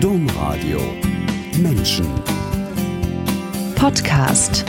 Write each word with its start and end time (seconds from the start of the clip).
Domradio 0.00 0.78
Menschen 1.56 2.06
Podcast 3.76 4.62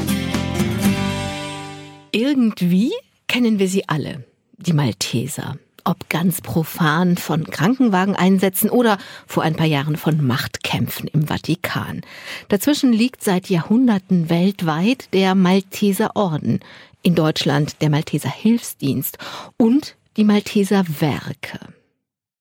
Irgendwie 2.14 2.94
kennen 3.28 3.60
wir 3.60 3.68
sie 3.68 3.90
alle, 3.90 4.24
die 4.58 4.72
Malteser. 4.72 5.58
Ob 5.84 6.08
ganz 6.08 6.40
profan 6.40 7.18
von 7.18 7.44
Krankenwageneinsätzen 7.44 8.70
oder 8.70 8.98
vor 9.26 9.44
ein 9.44 9.56
paar 9.56 9.66
Jahren 9.66 9.98
von 9.98 10.26
Machtkämpfen 10.26 11.10
im 11.10 11.28
Vatikan. 11.28 12.02
Dazwischen 12.48 12.94
liegt 12.94 13.22
seit 13.22 13.50
Jahrhunderten 13.50 14.30
weltweit 14.30 15.14
der 15.14 15.36
Malteser 15.36 16.16
Orden, 16.16 16.62
in 17.04 17.16
Deutschland 17.16 17.82
der 17.82 17.90
Malteser 17.90 18.32
Hilfsdienst 18.32 19.18
und 19.58 19.98
die 20.16 20.24
Malteser 20.24 20.86
Werke. 21.02 21.60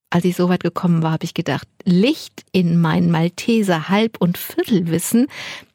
Als 0.09 0.23
ich 0.23 0.37
so 0.37 0.47
weit 0.47 0.63
gekommen 0.63 1.03
war, 1.03 1.11
habe 1.11 1.25
ich 1.25 1.33
gedacht, 1.33 1.67
Licht 1.83 2.45
in 2.53 2.79
mein 2.79 3.11
Malteser 3.11 3.89
Halb- 3.89 4.17
und 4.19 4.37
Viertelwissen 4.37 5.27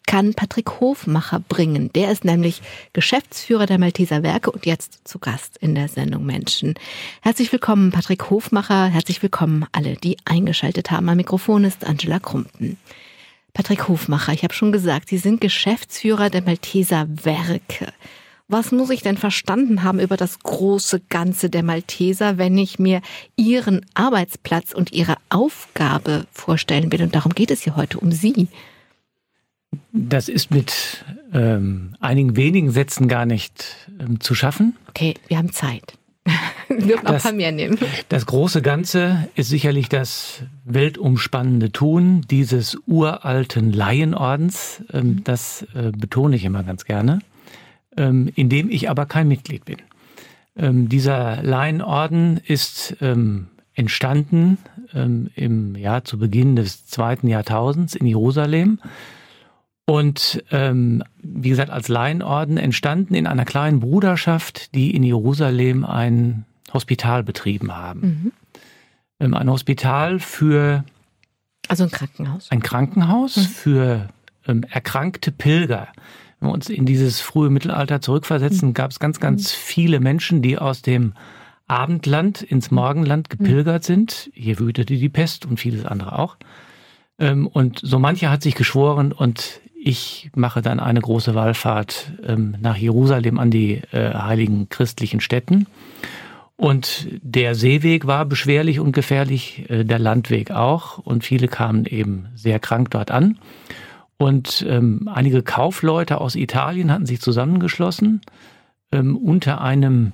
kann 0.06 0.32
Patrick 0.32 0.80
Hofmacher 0.80 1.40
bringen. 1.40 1.92
Der 1.92 2.10
ist 2.10 2.24
nämlich 2.24 2.62
Geschäftsführer 2.94 3.66
der 3.66 3.78
Malteser 3.78 4.22
Werke 4.22 4.50
und 4.50 4.64
jetzt 4.64 5.06
zu 5.06 5.18
Gast 5.18 5.58
in 5.58 5.74
der 5.74 5.88
Sendung 5.88 6.24
Menschen. 6.24 6.74
Herzlich 7.20 7.52
willkommen, 7.52 7.92
Patrick 7.92 8.30
Hofmacher. 8.30 8.86
Herzlich 8.86 9.22
willkommen 9.22 9.66
alle, 9.72 9.96
die 9.96 10.16
eingeschaltet 10.24 10.90
haben. 10.90 11.10
Am 11.10 11.18
Mikrofon 11.18 11.64
ist 11.64 11.84
Angela 11.84 12.18
Krumpen. 12.18 12.78
Patrick 13.52 13.86
Hofmacher, 13.86 14.32
ich 14.32 14.44
habe 14.44 14.54
schon 14.54 14.72
gesagt, 14.72 15.10
Sie 15.10 15.18
sind 15.18 15.42
Geschäftsführer 15.42 16.30
der 16.30 16.42
Malteser 16.42 17.06
Werke. 17.08 17.92
Was 18.52 18.70
muss 18.70 18.90
ich 18.90 19.00
denn 19.00 19.16
verstanden 19.16 19.82
haben 19.82 19.98
über 19.98 20.18
das 20.18 20.40
große 20.40 21.00
Ganze 21.08 21.48
der 21.48 21.62
Malteser, 21.62 22.36
wenn 22.36 22.58
ich 22.58 22.78
mir 22.78 23.00
Ihren 23.34 23.86
Arbeitsplatz 23.94 24.72
und 24.74 24.92
Ihre 24.92 25.14
Aufgabe 25.30 26.26
vorstellen 26.32 26.92
will? 26.92 27.00
Und 27.00 27.14
darum 27.14 27.32
geht 27.32 27.50
es 27.50 27.62
hier 27.62 27.76
heute 27.76 27.98
um 27.98 28.12
Sie. 28.12 28.48
Das 29.94 30.28
ist 30.28 30.50
mit 30.50 31.02
ähm, 31.32 31.94
einigen 31.98 32.36
wenigen 32.36 32.70
Sätzen 32.70 33.08
gar 33.08 33.24
nicht 33.24 33.88
ähm, 33.98 34.20
zu 34.20 34.34
schaffen. 34.34 34.76
Okay, 34.90 35.14
wir 35.28 35.38
haben 35.38 35.50
Zeit. 35.50 35.96
wir 36.68 36.76
dürfen 36.76 37.06
auch 37.06 37.14
ein 37.14 37.20
paar 37.22 37.32
mehr 37.32 37.52
nehmen. 37.52 37.78
Das 38.10 38.26
große 38.26 38.60
Ganze 38.60 39.30
ist 39.34 39.48
sicherlich 39.48 39.88
das 39.88 40.42
weltumspannende 40.66 41.72
Tun 41.72 42.20
dieses 42.30 42.76
uralten 42.86 43.72
Laienordens. 43.72 44.82
Ähm, 44.92 45.24
das 45.24 45.62
äh, 45.74 45.90
betone 45.90 46.36
ich 46.36 46.44
immer 46.44 46.62
ganz 46.64 46.84
gerne 46.84 47.20
ähm, 47.96 48.30
in 48.34 48.48
dem 48.48 48.70
ich 48.70 48.88
aber 48.90 49.06
kein 49.06 49.28
Mitglied 49.28 49.64
bin. 49.64 49.78
Ähm, 50.56 50.88
dieser 50.88 51.42
Laienorden 51.42 52.38
ist 52.46 52.96
ähm, 53.00 53.48
entstanden 53.74 54.58
ähm, 54.92 55.30
im 55.34 55.76
Jahr 55.76 56.04
zu 56.04 56.18
Beginn 56.18 56.56
des 56.56 56.86
zweiten 56.86 57.28
Jahrtausends 57.28 57.94
in 57.94 58.06
Jerusalem 58.06 58.78
und 59.86 60.44
ähm, 60.50 61.02
wie 61.22 61.48
gesagt 61.48 61.70
als 61.70 61.88
Laienorden 61.88 62.58
entstanden 62.58 63.14
in 63.14 63.26
einer 63.26 63.44
kleinen 63.44 63.80
Bruderschaft, 63.80 64.74
die 64.74 64.94
in 64.94 65.02
Jerusalem 65.02 65.84
ein 65.84 66.44
Hospital 66.72 67.22
betrieben 67.24 67.74
haben. 67.74 68.00
Mhm. 68.00 68.32
Ähm, 69.20 69.34
ein 69.34 69.50
Hospital 69.50 70.18
für 70.18 70.84
also 71.68 71.84
ein 71.84 71.90
Krankenhaus. 71.90 72.50
Ein 72.50 72.62
Krankenhaus 72.62 73.36
mhm. 73.36 73.40
für 73.42 74.08
erkrankte 74.44 75.30
Pilger 75.30 75.88
wenn 76.42 76.48
wir 76.48 76.54
uns 76.54 76.68
in 76.68 76.86
dieses 76.86 77.20
frühe 77.20 77.50
Mittelalter 77.50 78.00
zurückversetzen, 78.00 78.70
mhm. 78.70 78.74
gab 78.74 78.90
es 78.90 78.98
ganz, 78.98 79.20
ganz 79.20 79.52
viele 79.52 80.00
Menschen, 80.00 80.42
die 80.42 80.58
aus 80.58 80.82
dem 80.82 81.14
Abendland 81.68 82.42
ins 82.42 82.72
Morgenland 82.72 83.30
gepilgert 83.30 83.84
sind. 83.84 84.28
Hier 84.34 84.58
wütete 84.58 84.96
die 84.96 85.08
Pest 85.08 85.46
und 85.46 85.60
vieles 85.60 85.86
andere 85.86 86.18
auch. 86.18 86.36
Ähm, 87.18 87.46
und 87.46 87.80
so 87.82 88.00
mancher 88.00 88.30
hat 88.30 88.42
sich 88.42 88.56
geschworen 88.56 89.12
und 89.12 89.60
ich 89.84 90.30
mache 90.34 90.62
dann 90.62 90.80
eine 90.80 91.00
große 91.00 91.34
Wallfahrt 91.34 92.12
ähm, 92.24 92.56
nach 92.60 92.76
Jerusalem 92.76 93.38
an 93.38 93.50
die 93.50 93.80
äh, 93.92 94.12
heiligen 94.12 94.68
christlichen 94.68 95.20
Städten. 95.20 95.66
Und 96.56 97.08
der 97.22 97.54
Seeweg 97.54 98.06
war 98.06 98.24
beschwerlich 98.24 98.80
und 98.80 98.92
gefährlich, 98.92 99.64
äh, 99.68 99.84
der 99.84 99.98
Landweg 99.98 100.50
auch. 100.50 100.98
Und 100.98 101.24
viele 101.24 101.46
kamen 101.48 101.86
eben 101.86 102.26
sehr 102.34 102.58
krank 102.58 102.90
dort 102.90 103.12
an. 103.12 103.38
Und 104.22 104.64
ähm, 104.68 105.10
einige 105.12 105.42
Kaufleute 105.42 106.20
aus 106.20 106.36
Italien 106.36 106.92
hatten 106.92 107.06
sich 107.06 107.20
zusammengeschlossen 107.20 108.20
ähm, 108.92 109.16
unter 109.16 109.60
einem 109.60 110.12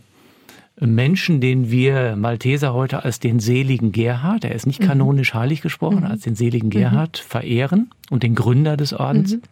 Menschen, 0.80 1.42
den 1.42 1.70
wir 1.70 2.16
Malteser 2.16 2.72
heute 2.72 3.04
als 3.04 3.20
den 3.20 3.38
seligen 3.38 3.92
Gerhard, 3.92 4.46
er 4.46 4.54
ist 4.54 4.66
nicht 4.66 4.80
mhm. 4.80 4.86
kanonisch 4.86 5.34
heilig 5.34 5.60
gesprochen, 5.60 6.00
mhm. 6.00 6.06
als 6.06 6.22
den 6.22 6.36
seligen 6.36 6.70
Gerhard 6.70 7.22
mhm. 7.22 7.28
verehren 7.28 7.90
und 8.08 8.22
den 8.22 8.34
Gründer 8.34 8.78
des 8.78 8.94
Ordens. 8.94 9.34
Mhm. 9.34 9.42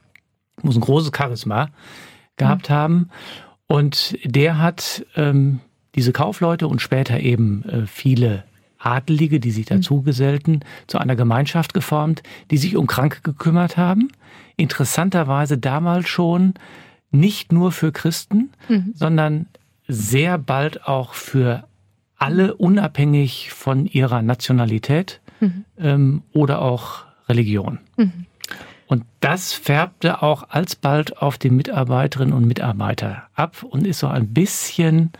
Muss 0.62 0.76
ein 0.76 0.80
großes 0.80 1.12
Charisma 1.14 1.68
gehabt 2.38 2.70
mhm. 2.70 2.74
haben. 2.74 3.10
Und 3.66 4.16
der 4.24 4.56
hat 4.56 5.04
ähm, 5.16 5.60
diese 5.96 6.12
Kaufleute 6.12 6.66
und 6.66 6.80
später 6.80 7.20
eben 7.20 7.62
äh, 7.64 7.86
viele 7.86 8.44
Adelige, 8.86 9.40
die 9.40 9.50
sich 9.50 9.68
mhm. 9.68 9.76
dazu 9.76 10.02
gesellten, 10.02 10.60
zu 10.86 10.98
einer 10.98 11.16
Gemeinschaft 11.16 11.74
geformt, 11.74 12.22
die 12.50 12.58
sich 12.58 12.76
um 12.76 12.86
Kranke 12.86 13.20
gekümmert 13.22 13.76
haben 13.76 14.10
interessanterweise 14.56 15.58
damals 15.58 16.08
schon 16.08 16.54
nicht 17.10 17.52
nur 17.52 17.72
für 17.72 17.92
Christen, 17.92 18.50
mhm. 18.68 18.92
sondern 18.94 19.46
sehr 19.86 20.38
bald 20.38 20.86
auch 20.86 21.14
für 21.14 21.64
alle, 22.16 22.54
unabhängig 22.56 23.52
von 23.52 23.86
ihrer 23.86 24.22
Nationalität 24.22 25.20
mhm. 25.40 25.64
ähm, 25.78 26.22
oder 26.32 26.62
auch 26.62 27.04
Religion. 27.28 27.78
Mhm. 27.96 28.26
Und 28.88 29.04
das 29.20 29.52
färbte 29.52 30.22
auch 30.22 30.48
alsbald 30.50 31.20
auf 31.20 31.38
die 31.38 31.50
Mitarbeiterinnen 31.50 32.32
und 32.32 32.46
Mitarbeiter 32.46 33.24
ab 33.34 33.62
und 33.62 33.86
ist 33.86 33.98
so 33.98 34.06
ein 34.06 34.28
bisschen, 34.28 35.10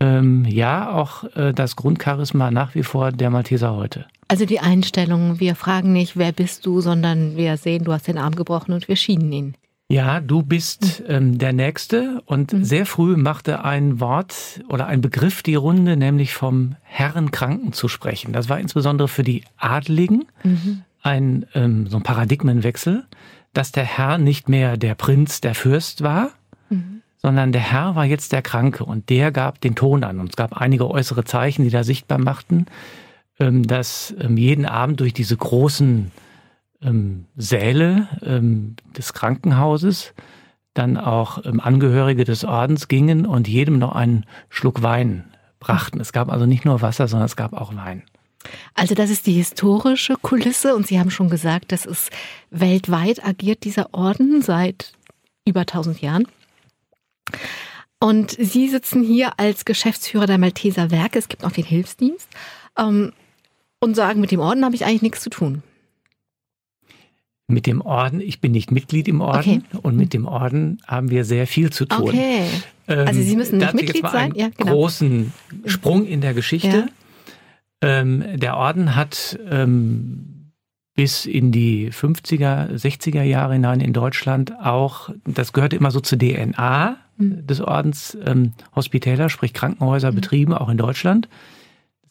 ähm, 0.00 0.44
ja, 0.44 0.92
auch 0.92 1.24
äh, 1.36 1.52
das 1.52 1.76
Grundcharisma 1.76 2.50
nach 2.50 2.74
wie 2.74 2.82
vor 2.82 3.12
der 3.12 3.30
Malteser 3.30 3.74
heute. 3.74 4.06
Also 4.28 4.44
die 4.44 4.60
Einstellung, 4.60 5.40
wir 5.40 5.54
fragen 5.54 5.92
nicht, 5.92 6.16
wer 6.16 6.32
bist 6.32 6.66
du, 6.66 6.80
sondern 6.80 7.36
wir 7.36 7.56
sehen, 7.56 7.84
du 7.84 7.92
hast 7.92 8.08
den 8.08 8.18
Arm 8.18 8.34
gebrochen 8.34 8.72
und 8.72 8.88
wir 8.88 8.96
schienen 8.96 9.32
ihn. 9.32 9.54
Ja, 9.88 10.18
du 10.18 10.42
bist 10.42 11.04
ähm, 11.06 11.38
der 11.38 11.52
Nächste 11.52 12.20
und 12.26 12.52
mhm. 12.52 12.64
sehr 12.64 12.86
früh 12.86 13.16
machte 13.16 13.64
ein 13.64 14.00
Wort 14.00 14.64
oder 14.68 14.88
ein 14.88 15.00
Begriff 15.00 15.44
die 15.44 15.54
Runde, 15.54 15.96
nämlich 15.96 16.34
vom 16.34 16.74
Herrenkranken 16.82 17.72
zu 17.72 17.86
sprechen. 17.86 18.32
Das 18.32 18.48
war 18.48 18.58
insbesondere 18.58 19.06
für 19.06 19.22
die 19.22 19.44
Adligen 19.56 20.24
mhm. 20.42 20.82
ein 21.02 21.46
ähm, 21.54 21.86
so 21.86 21.98
ein 21.98 22.02
Paradigmenwechsel, 22.02 23.04
dass 23.52 23.70
der 23.70 23.84
Herr 23.84 24.18
nicht 24.18 24.48
mehr 24.48 24.76
der 24.76 24.96
Prinz, 24.96 25.40
der 25.40 25.54
Fürst 25.54 26.02
war. 26.02 26.30
Sondern 27.26 27.50
der 27.50 27.60
Herr 27.60 27.96
war 27.96 28.04
jetzt 28.04 28.30
der 28.30 28.40
Kranke 28.40 28.84
und 28.84 29.10
der 29.10 29.32
gab 29.32 29.60
den 29.60 29.74
Ton 29.74 30.04
an. 30.04 30.20
Und 30.20 30.30
es 30.30 30.36
gab 30.36 30.56
einige 30.56 30.88
äußere 30.88 31.24
Zeichen, 31.24 31.64
die 31.64 31.70
da 31.70 31.82
sichtbar 31.82 32.18
machten, 32.18 32.66
ähm, 33.40 33.66
dass 33.66 34.14
ähm, 34.20 34.36
jeden 34.36 34.64
Abend 34.64 35.00
durch 35.00 35.12
diese 35.12 35.36
großen 35.36 36.12
ähm, 36.82 37.24
Säle 37.36 38.06
des 38.96 39.12
Krankenhauses 39.12 40.14
dann 40.72 40.96
auch 40.98 41.42
Angehörige 41.44 42.22
des 42.22 42.44
Ordens 42.44 42.86
gingen 42.86 43.26
und 43.26 43.48
jedem 43.48 43.80
noch 43.80 43.96
einen 43.96 44.24
Schluck 44.48 44.84
Wein 44.84 45.24
brachten. 45.58 45.98
Es 45.98 46.12
gab 46.12 46.30
also 46.30 46.46
nicht 46.46 46.64
nur 46.64 46.80
Wasser, 46.80 47.08
sondern 47.08 47.26
es 47.26 47.34
gab 47.34 47.54
auch 47.54 47.74
Wein. 47.74 48.04
Also 48.74 48.94
das 48.94 49.10
ist 49.10 49.26
die 49.26 49.32
historische 49.32 50.14
Kulisse 50.22 50.76
und 50.76 50.86
Sie 50.86 51.00
haben 51.00 51.10
schon 51.10 51.28
gesagt, 51.28 51.72
das 51.72 51.86
ist 51.86 52.12
weltweit 52.50 53.26
agiert 53.26 53.64
dieser 53.64 53.92
Orden 53.94 54.42
seit 54.42 54.92
über 55.44 55.62
1000 55.62 56.00
Jahren. 56.02 56.28
Und 57.98 58.32
Sie 58.32 58.68
sitzen 58.68 59.02
hier 59.02 59.38
als 59.38 59.64
Geschäftsführer 59.64 60.26
der 60.26 60.38
Malteser 60.38 60.90
Werke. 60.90 61.18
Es 61.18 61.28
gibt 61.28 61.44
auch 61.44 61.52
den 61.52 61.64
Hilfsdienst 61.64 62.28
und 62.74 63.94
sagen, 63.94 64.20
mit 64.20 64.30
dem 64.30 64.40
Orden 64.40 64.64
habe 64.64 64.74
ich 64.74 64.84
eigentlich 64.84 65.02
nichts 65.02 65.20
zu 65.20 65.30
tun. 65.30 65.62
Mit 67.48 67.66
dem 67.66 67.80
Orden, 67.80 68.20
ich 68.20 68.40
bin 68.40 68.52
nicht 68.52 68.70
Mitglied 68.72 69.08
im 69.08 69.20
Orden 69.20 69.64
okay. 69.72 69.78
und 69.82 69.96
mit 69.96 70.12
dem 70.12 70.26
Orden 70.26 70.82
haben 70.86 71.10
wir 71.10 71.24
sehr 71.24 71.46
viel 71.46 71.70
zu 71.70 71.86
tun. 71.86 72.08
Okay. 72.08 72.44
Also 72.86 73.22
Sie 73.22 73.36
müssen 73.36 73.58
nicht 73.58 73.72
Mitglied 73.72 74.02
jetzt 74.02 74.12
sein. 74.12 74.32
Ja, 74.34 74.48
genau. 74.56 74.72
großen 74.72 75.32
Sprung 75.64 76.06
in 76.06 76.20
der 76.20 76.34
Geschichte. 76.34 76.88
Ja. 77.82 77.88
Ähm, 78.00 78.24
der 78.34 78.56
Orden 78.56 78.94
hat 78.96 79.38
ähm, 79.48 80.35
bis 80.96 81.26
in 81.26 81.52
die 81.52 81.92
50er, 81.92 82.70
60er 82.72 83.22
Jahre 83.22 83.52
hinein 83.52 83.80
in 83.80 83.92
Deutschland 83.92 84.58
auch, 84.58 85.10
das 85.24 85.52
gehörte 85.52 85.76
immer 85.76 85.90
so 85.90 86.00
zur 86.00 86.18
DNA 86.18 86.96
mhm. 87.18 87.46
des 87.46 87.60
Ordens, 87.60 88.16
ähm, 88.24 88.54
Hospitäler, 88.74 89.28
sprich 89.28 89.52
Krankenhäuser 89.52 90.10
mhm. 90.10 90.16
betrieben, 90.16 90.54
auch 90.54 90.70
in 90.70 90.78
Deutschland. 90.78 91.28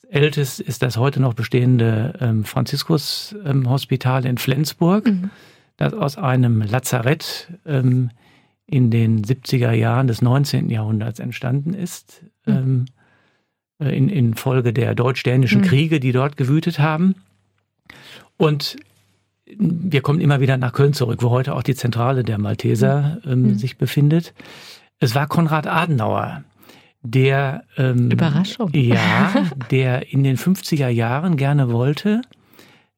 Ältest 0.08 0.60
ist 0.60 0.84
das 0.84 0.98
heute 0.98 1.20
noch 1.20 1.34
bestehende 1.34 2.14
ähm, 2.22 2.46
Franziskus-Hospital 2.46 4.24
ähm, 4.24 4.32
in 4.32 4.38
Flensburg, 4.38 5.08
mhm. 5.08 5.32
das 5.78 5.94
aus 5.94 6.20
einem 6.20 6.62
Lazarett 6.62 7.50
ähm, 7.66 8.12
in 8.68 8.92
den 8.92 9.24
70er 9.24 9.72
Jahren 9.72 10.06
des 10.06 10.22
19. 10.22 10.70
Jahrhunderts 10.70 11.20
entstanden 11.20 11.74
ist, 11.74 12.24
mhm. 12.46 12.86
ähm, 13.80 13.90
in, 13.90 14.10
in 14.10 14.36
Folge 14.36 14.74
der 14.74 14.94
deutsch-dänischen 14.94 15.62
mhm. 15.62 15.66
Kriege, 15.66 16.00
die 16.00 16.12
dort 16.12 16.38
gewütet 16.38 16.78
haben. 16.78 17.16
Und 18.38 18.78
wir 19.46 20.02
kommen 20.02 20.22
immer 20.22 20.40
wieder 20.40 20.58
nach 20.58 20.74
Köln 20.74 20.94
zurück, 20.94 21.22
wo 21.22 21.30
heute 21.30 21.56
auch 21.56 21.64
die 21.64 21.76
Zentrale 21.76 22.24
der 22.24 22.38
Malteser 22.38 23.20
ähm, 23.26 23.44
mhm. 23.44 23.58
sich 23.58 23.78
befindet. 23.78 24.34
Es 25.00 25.14
war 25.14 25.28
Konrad 25.28 25.68
Adenauer, 25.68 26.44
der 27.02 27.64
ähm, 27.78 28.10
Überraschung. 28.10 28.72
Ja, 28.74 29.46
der 29.72 30.12
in 30.12 30.24
den 30.24 30.38
50er 30.38 30.88
Jahren 30.88 31.38
gerne 31.38 31.72
wollte, 31.72 32.22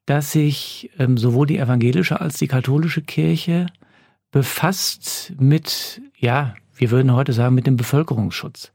dass 0.06 0.32
sich 0.32 0.90
ähm, 0.98 1.18
sowohl 1.18 1.48
die 1.48 1.58
evangelische 1.58 2.22
als 2.22 2.38
die 2.38 2.48
katholische 2.48 3.02
Kirche 3.02 3.68
befasst 4.32 5.34
mit, 5.38 6.02
ja, 6.18 6.56
wir 6.76 6.92
würden 6.92 7.14
heute 7.14 7.34
sagen, 7.34 7.56
mit 7.56 7.68
dem 7.68 7.76
Bevölkerungsschutz. 7.76 8.72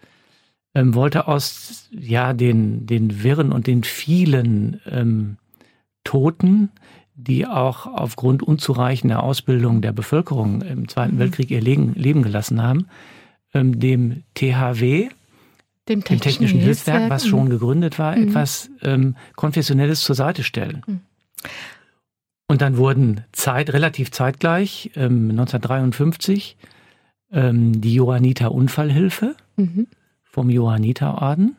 Ähm, 0.75 0.95
wollte 0.95 1.29
aus 1.29 1.89
ja 1.91 2.33
den 2.33 2.87
den 2.87 3.23
Wirren 3.23 3.53
und 3.53 3.67
den 3.67 3.85
vielen 3.85 4.81
ähm, 4.87 5.37
Toten 6.05 6.71
die 7.15 7.47
auch 7.47 7.87
aufgrund 7.87 8.43
unzureichender 8.43 9.23
Ausbildung 9.23 9.83
der 9.83 9.93
Bevölkerung 9.93 10.63
im 10.63 10.89
Zweiten 10.89 11.17
mhm. 11.17 11.21
Weltkrieg 11.21 11.51
ihr 11.51 11.61
Leben, 11.61 12.23
gelassen 12.23 12.63
haben, 12.63 12.87
ähm, 13.55 13.79
dem 13.79 14.23
THW, 14.35 15.09
dem 15.89 16.03
Technischen, 16.03 16.05
dem 16.05 16.21
Technischen 16.21 16.61
Hilfswerk, 16.61 16.99
Hilfswerk, 16.99 17.11
was 17.11 17.27
schon 17.27 17.51
gegründet 17.51 17.99
war, 17.99 18.17
mhm. 18.17 18.29
etwas 18.29 18.71
ähm, 18.83 19.17
Konfessionelles 19.37 20.03
zur 20.03 20.15
Seite 20.15 20.43
stellen. 20.43 20.83
Mhm. 20.87 21.01
Und 22.49 22.61
dann 22.61 22.77
wurden 22.77 23.23
Zeit, 23.33 23.73
relativ 23.73 24.11
zeitgleich, 24.11 24.91
ähm, 24.95 25.31
1953, 25.31 26.57
ähm, 27.31 27.81
die 27.81 27.95
Johanniter 27.95 28.53
Unfallhilfe 28.53 29.37
mhm. 29.57 29.87
vom 30.23 30.51
Johanniterorden 30.51 31.57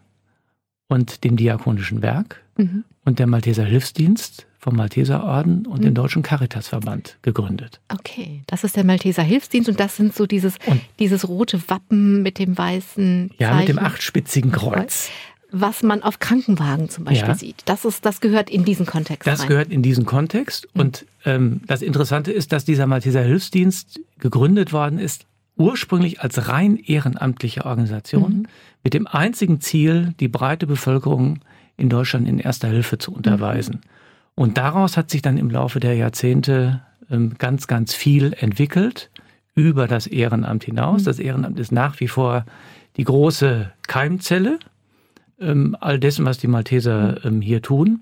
und 0.88 1.24
dem 1.24 1.36
Diakonischen 1.36 2.01
Werk 2.01 2.44
mhm. 2.57 2.84
Und 3.06 3.20
der 3.20 3.28
Malteser 3.28 3.66
Hilfsdienst 3.66 4.48
vom 4.64 4.78
Malteserorden 4.78 5.66
und 5.66 5.80
mhm. 5.80 5.84
dem 5.84 5.94
Deutschen 5.94 6.24
Caritasverband 6.24 7.18
gegründet. 7.22 7.82
Okay, 7.90 8.44
das 8.48 8.64
ist 8.64 8.78
der 8.78 8.86
Malteser 8.86 9.22
Hilfsdienst 9.22 9.70
und 9.70 9.80
das 9.80 9.98
sind 9.98 10.16
so 10.16 10.26
dieses, 10.26 10.56
dieses 11.00 11.28
rote 11.28 11.62
Wappen 11.70 12.24
mit 12.24 12.40
dem 12.40 12.58
weißen 12.58 13.30
Zeichen. 13.32 13.36
Ja, 13.40 13.56
mit 13.56 13.68
dem 13.68 13.80
achtspitzigen 13.80 14.52
Kreuz. 14.54 15.10
Was 15.52 15.84
man 15.84 16.02
auf 16.02 16.18
Krankenwagen 16.18 16.90
zum 16.90 17.04
Beispiel 17.04 17.28
ja. 17.28 17.36
sieht. 17.36 17.62
Das, 17.66 17.86
ist, 17.86 18.06
das 18.06 18.22
gehört 18.22 18.50
in 18.50 18.66
diesen 18.66 18.88
Kontext. 18.88 19.28
Das 19.28 19.42
rein. 19.42 19.48
gehört 19.50 19.70
in 19.70 19.84
diesen 19.84 20.06
Kontext. 20.06 20.68
Mhm. 20.74 20.82
Und 20.82 21.06
ähm, 21.26 21.62
das 21.68 21.82
Interessante 21.82 22.32
ist, 22.32 22.54
dass 22.54 22.66
dieser 22.66 22.88
Malteser 22.88 23.22
Hilfsdienst 23.22 24.00
gegründet 24.18 24.74
worden 24.74 24.98
ist, 24.98 25.26
ursprünglich 25.58 26.22
als 26.22 26.48
rein 26.48 26.78
ehrenamtliche 26.78 27.66
Organisation, 27.66 28.34
mhm. 28.34 28.48
mit 28.84 28.94
dem 28.94 29.06
einzigen 29.06 29.62
Ziel, 29.62 30.16
die 30.20 30.28
breite 30.28 30.66
Bevölkerung 30.66 31.40
in 31.78 31.90
Deutschland 31.90 32.28
in 32.28 32.40
erster 32.40 32.68
Hilfe 32.68 32.98
zu 32.98 33.14
unterweisen. 33.14 33.75
Mhm. 33.75 33.90
Und 34.36 34.58
daraus 34.58 34.98
hat 34.98 35.10
sich 35.10 35.22
dann 35.22 35.38
im 35.38 35.50
Laufe 35.50 35.80
der 35.80 35.96
Jahrzehnte 35.96 36.81
ähm, 37.10 37.36
ganz, 37.38 37.68
ganz 37.68 37.94
viel 37.94 38.34
entwickelt 38.34 39.12
über 39.56 39.88
das 39.88 40.08
Ehrenamt 40.08 40.64
hinaus. 40.64 41.02
Mhm. 41.02 41.06
Das 41.06 41.20
Ehrenamt 41.20 41.60
ist 41.60 41.72
nach 41.72 42.00
wie 42.00 42.08
vor 42.08 42.46
die 42.98 43.04
große 43.04 43.72
Keimzelle 43.88 44.60
ähm, 45.40 45.75
all 45.80 46.00
dessen, 46.00 46.25
was 46.25 46.38
die 46.38 46.48
Malteser 46.48 47.20
mhm. 47.24 47.36
ähm, 47.36 47.42
hier 47.42 47.62
tun. 47.62 48.02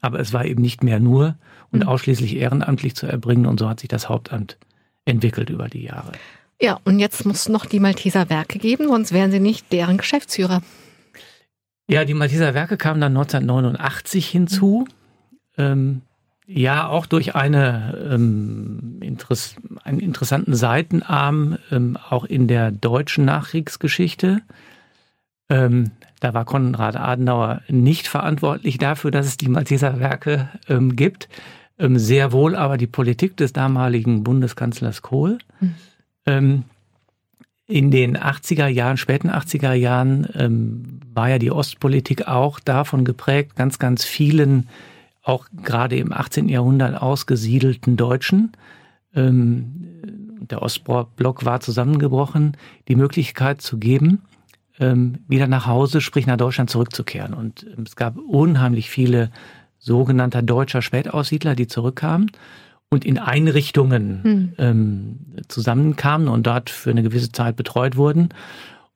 Aber 0.00 0.18
es 0.18 0.32
war 0.32 0.44
eben 0.44 0.62
nicht 0.62 0.82
mehr 0.82 1.00
nur 1.00 1.36
und 1.70 1.82
mhm. 1.82 1.88
ausschließlich 1.88 2.36
ehrenamtlich 2.36 2.94
zu 2.94 3.06
erbringen 3.06 3.46
und 3.46 3.60
so 3.60 3.68
hat 3.68 3.80
sich 3.80 3.88
das 3.88 4.08
Hauptamt 4.08 4.58
entwickelt 5.04 5.50
über 5.50 5.68
die 5.68 5.82
Jahre. 5.82 6.12
Ja, 6.60 6.78
und 6.84 7.00
jetzt 7.00 7.26
muss 7.26 7.48
noch 7.48 7.66
die 7.66 7.80
Malteser 7.80 8.30
Werke 8.30 8.58
geben, 8.58 8.86
sonst 8.86 9.12
wären 9.12 9.32
sie 9.32 9.40
nicht 9.40 9.72
deren 9.72 9.98
Geschäftsführer. 9.98 10.62
Ja, 11.88 12.04
die 12.04 12.14
Malteser 12.14 12.54
Werke 12.54 12.76
kamen 12.76 13.00
dann 13.00 13.16
1989 13.16 14.28
hinzu. 14.28 14.86
Ähm, 15.58 16.02
ja 16.46 16.88
auch 16.88 17.06
durch 17.06 17.34
eine, 17.34 18.08
ähm, 18.10 18.98
Interess 19.00 19.56
einen 19.84 20.00
interessanten 20.00 20.54
Seitenarm 20.54 21.58
ähm, 21.70 21.96
auch 22.08 22.24
in 22.24 22.48
der 22.48 22.70
deutschen 22.70 23.24
Nachkriegsgeschichte. 23.24 24.42
Ähm, 25.48 25.90
da 26.20 26.34
war 26.34 26.44
Konrad 26.44 26.96
Adenauer 26.96 27.62
nicht 27.68 28.06
verantwortlich 28.06 28.78
dafür, 28.78 29.10
dass 29.10 29.26
es 29.26 29.36
die 29.36 29.48
Malteser 29.48 29.98
Werke 29.98 30.48
ähm, 30.68 30.96
gibt. 30.96 31.28
Ähm, 31.78 31.98
sehr 31.98 32.32
wohl 32.32 32.54
aber 32.54 32.76
die 32.76 32.86
Politik 32.86 33.36
des 33.36 33.52
damaligen 33.52 34.22
Bundeskanzlers 34.24 35.02
Kohl. 35.02 35.38
Mhm. 36.24 36.64
in 37.66 37.90
den 37.90 38.16
80er 38.16 38.68
Jahren, 38.68 38.96
späten 38.96 39.28
80er 39.28 39.72
Jahren 39.72 41.01
war 41.14 41.28
ja 41.28 41.38
die 41.38 41.50
Ostpolitik 41.50 42.28
auch 42.28 42.60
davon 42.60 43.04
geprägt, 43.04 43.56
ganz, 43.56 43.78
ganz 43.78 44.04
vielen 44.04 44.68
auch 45.22 45.46
gerade 45.62 45.96
im 45.96 46.12
18. 46.12 46.48
Jahrhundert 46.48 47.00
ausgesiedelten 47.00 47.96
Deutschen, 47.96 48.52
ähm, 49.14 49.88
der 50.50 50.62
Ostblock 50.62 51.44
war 51.44 51.60
zusammengebrochen, 51.60 52.56
die 52.88 52.96
Möglichkeit 52.96 53.60
zu 53.60 53.78
geben, 53.78 54.22
ähm, 54.80 55.18
wieder 55.28 55.46
nach 55.46 55.66
Hause, 55.66 56.00
sprich 56.00 56.26
nach 56.26 56.36
Deutschland 56.36 56.70
zurückzukehren. 56.70 57.34
Und 57.34 57.64
ähm, 57.64 57.84
es 57.86 57.94
gab 57.94 58.16
unheimlich 58.16 58.90
viele 58.90 59.30
sogenannter 59.78 60.42
deutscher 60.42 60.82
Spätaussiedler, 60.82 61.54
die 61.54 61.66
zurückkamen 61.66 62.30
und 62.88 63.04
in 63.04 63.18
Einrichtungen 63.18 64.22
hm. 64.22 64.52
ähm, 64.58 65.18
zusammenkamen 65.48 66.28
und 66.28 66.46
dort 66.46 66.70
für 66.70 66.90
eine 66.90 67.02
gewisse 67.02 67.32
Zeit 67.32 67.56
betreut 67.56 67.96
wurden. 67.96 68.30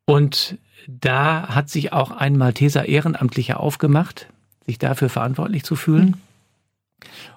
Und 0.05 0.59
da 0.89 1.49
hat 1.49 1.69
sich 1.69 1.93
auch 1.93 2.11
ein 2.11 2.37
Malteser 2.37 2.87
Ehrenamtlicher 2.87 3.61
aufgemacht, 3.61 4.29
sich 4.67 4.79
dafür 4.79 5.09
verantwortlich 5.09 5.65
zu 5.65 5.77
fühlen. 5.77 6.17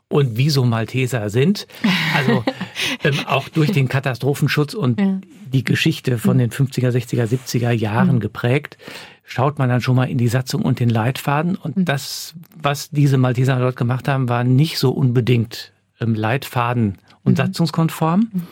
Und 0.07 0.37
wie 0.37 0.49
so 0.49 0.65
Malteser 0.65 1.29
sind, 1.29 1.67
also 2.15 2.43
ähm, 3.03 3.19
auch 3.27 3.47
durch 3.49 3.71
den 3.71 3.87
Katastrophenschutz 3.87 4.73
und 4.73 4.99
ja. 4.99 5.19
die 5.53 5.63
Geschichte 5.63 6.17
von 6.17 6.39
den 6.39 6.49
50er, 6.49 6.89
60er, 6.89 7.27
70er 7.27 7.71
Jahren 7.71 8.15
mhm. 8.15 8.19
geprägt, 8.19 8.77
schaut 9.23 9.59
man 9.59 9.69
dann 9.69 9.81
schon 9.81 9.95
mal 9.95 10.09
in 10.09 10.17
die 10.17 10.27
Satzung 10.27 10.63
und 10.63 10.79
den 10.79 10.89
Leitfaden. 10.89 11.55
Und 11.55 11.77
mhm. 11.77 11.85
das, 11.85 12.33
was 12.59 12.89
diese 12.89 13.17
Malteser 13.19 13.59
dort 13.59 13.75
gemacht 13.75 14.07
haben, 14.07 14.29
war 14.29 14.43
nicht 14.43 14.79
so 14.79 14.89
unbedingt 14.91 15.73
ähm, 15.99 16.15
Leitfaden 16.15 16.97
und 17.23 17.33
mhm. 17.33 17.37
satzungskonform. 17.37 18.29
Mhm. 18.31 18.47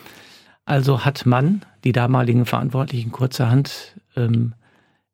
Also 0.65 1.05
hat 1.05 1.25
man, 1.25 1.61
die 1.83 1.93
damaligen 1.93 2.45
Verantwortlichen 2.45 3.11
kurzerhand, 3.11 3.95
ähm, 4.15 4.53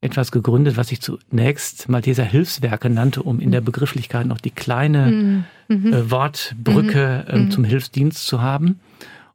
etwas 0.03 0.31
gegründet, 0.31 0.77
was 0.77 0.89
sich 0.89 1.01
zunächst 1.01 1.89
Malteser 1.89 2.23
Hilfswerke 2.23 2.89
nannte, 2.89 3.23
um 3.23 3.39
in 3.39 3.51
der 3.51 3.61
mhm. 3.61 3.65
Begrifflichkeit 3.65 4.27
noch 4.27 4.39
die 4.39 4.51
kleine 4.51 5.45
mhm. 5.69 5.93
äh, 5.93 6.11
Wortbrücke 6.11 7.25
mhm. 7.27 7.33
ähm, 7.33 7.45
mhm. 7.45 7.51
zum 7.51 7.63
Hilfsdienst 7.63 8.25
zu 8.25 8.41
haben. 8.41 8.79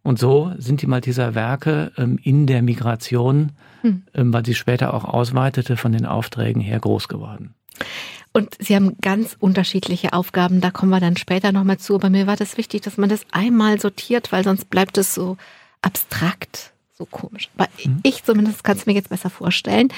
Und 0.02 0.18
so 0.18 0.52
sind 0.58 0.82
die 0.82 0.87
Malteser 0.87 1.34
Werke 1.34 1.92
ähm, 1.96 2.18
in 2.22 2.46
der 2.46 2.62
Migration, 2.62 3.52
mhm. 3.82 4.02
ähm, 4.14 4.32
weil 4.32 4.44
sie 4.44 4.54
später 4.54 4.94
auch 4.94 5.04
ausweitete, 5.04 5.76
von 5.76 5.92
den 5.92 6.06
Aufträgen 6.06 6.62
her 6.62 6.78
groß 6.78 7.08
geworden. 7.08 7.54
Und 8.32 8.54
Sie 8.60 8.76
haben 8.76 8.96
ganz 9.00 9.37
unterschiedliche 9.40 10.12
Aufgaben, 10.12 10.60
da 10.60 10.70
kommen 10.70 10.90
wir 10.90 11.00
dann 11.00 11.16
später 11.16 11.50
nochmal 11.50 11.78
zu. 11.78 11.94
Aber 11.94 12.10
mir 12.10 12.26
war 12.26 12.37
das 12.37 12.56
wichtig, 12.56 12.82
dass 12.82 12.96
man 12.98 13.08
das 13.08 13.22
einmal 13.32 13.80
sortiert, 13.80 14.32
weil 14.32 14.44
sonst 14.44 14.70
bleibt 14.70 14.98
es 14.98 15.14
so 15.14 15.38
abstrakt, 15.82 16.72
so 16.96 17.06
komisch. 17.06 17.48
Aber 17.56 17.68
mhm. 17.84 18.00
ich 18.02 18.22
zumindest 18.22 18.64
kann 18.64 18.76
es 18.76 18.87
mir 18.87 18.92
jetzt 18.92 19.08
besser 19.08 19.30
vorstellen 19.30 19.88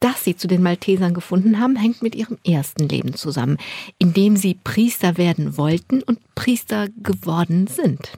dass 0.00 0.24
sie 0.24 0.36
zu 0.36 0.46
den 0.46 0.62
Maltesern 0.62 1.14
gefunden 1.14 1.58
haben, 1.58 1.76
hängt 1.76 2.02
mit 2.02 2.14
ihrem 2.14 2.38
ersten 2.46 2.88
Leben 2.88 3.14
zusammen, 3.14 3.58
in 3.98 4.12
dem 4.12 4.36
sie 4.36 4.54
Priester 4.54 5.16
werden 5.16 5.56
wollten 5.56 6.02
und 6.02 6.18
Priester 6.34 6.88
geworden 7.02 7.66
sind. 7.66 8.12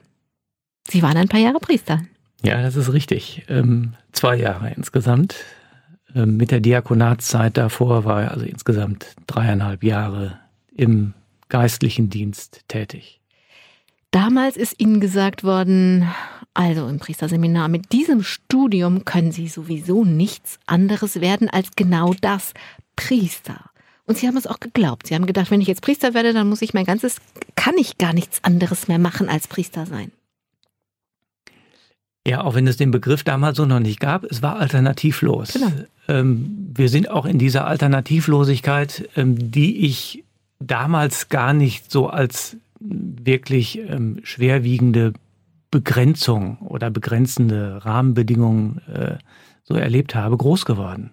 Sie 0.87 1.01
waren 1.01 1.17
ein 1.17 1.27
paar 1.27 1.39
Jahre 1.39 1.59
Priester. 1.59 2.01
Ja, 2.43 2.61
das 2.61 2.75
ist 2.75 2.93
richtig. 2.93 3.43
Ähm, 3.49 3.93
zwei 4.11 4.35
Jahre 4.35 4.71
insgesamt. 4.75 5.35
Ähm, 6.15 6.37
mit 6.37 6.51
der 6.51 6.59
Diakonatszeit 6.59 7.57
davor 7.57 8.05
war 8.05 8.23
er 8.23 8.31
also 8.31 8.45
insgesamt 8.45 9.15
dreieinhalb 9.27 9.83
Jahre 9.83 10.39
im 10.75 11.13
geistlichen 11.49 12.09
Dienst 12.09 12.61
tätig. 12.67 13.21
Damals 14.11 14.57
ist 14.57 14.79
Ihnen 14.79 14.99
gesagt 14.99 15.43
worden, 15.43 16.05
also 16.53 16.87
im 16.87 16.99
Priesterseminar, 16.99 17.67
mit 17.69 17.91
diesem 17.91 18.23
Studium 18.23 19.05
können 19.05 19.31
Sie 19.31 19.47
sowieso 19.47 20.03
nichts 20.03 20.59
anderes 20.65 21.21
werden 21.21 21.49
als 21.49 21.69
genau 21.75 22.13
das, 22.19 22.53
Priester. 22.95 23.69
Und 24.05 24.17
Sie 24.17 24.27
haben 24.27 24.37
es 24.37 24.47
auch 24.47 24.59
geglaubt. 24.59 25.07
Sie 25.07 25.15
haben 25.15 25.25
gedacht, 25.25 25.51
wenn 25.51 25.61
ich 25.61 25.67
jetzt 25.67 25.81
Priester 25.81 26.13
werde, 26.13 26.33
dann 26.33 26.49
muss 26.49 26.61
ich 26.61 26.73
mein 26.73 26.85
ganzes, 26.85 27.17
kann 27.55 27.77
ich 27.77 27.97
gar 27.97 28.13
nichts 28.13 28.43
anderes 28.43 28.87
mehr 28.87 28.99
machen 28.99 29.29
als 29.29 29.47
Priester 29.47 29.85
sein. 29.85 30.11
Ja, 32.27 32.43
auch 32.43 32.53
wenn 32.53 32.67
es 32.67 32.77
den 32.77 32.91
Begriff 32.91 33.23
damals 33.23 33.57
so 33.57 33.65
noch 33.65 33.79
nicht 33.79 33.99
gab, 33.99 34.25
es 34.25 34.41
war 34.41 34.57
alternativlos. 34.57 35.53
Genau. 35.53 35.71
Ähm, 36.07 36.71
wir 36.75 36.89
sind 36.89 37.09
auch 37.09 37.25
in 37.25 37.39
dieser 37.39 37.65
Alternativlosigkeit, 37.65 39.09
ähm, 39.15 39.51
die 39.51 39.85
ich 39.85 40.23
damals 40.59 41.29
gar 41.29 41.53
nicht 41.53 41.91
so 41.91 42.09
als 42.09 42.57
wirklich 42.79 43.79
ähm, 43.79 44.19
schwerwiegende 44.23 45.13
Begrenzung 45.71 46.57
oder 46.59 46.89
begrenzende 46.91 47.83
Rahmenbedingungen 47.85 48.81
äh, 48.87 49.17
so 49.63 49.73
erlebt 49.75 50.15
habe, 50.15 50.37
groß 50.37 50.65
geworden. 50.65 51.11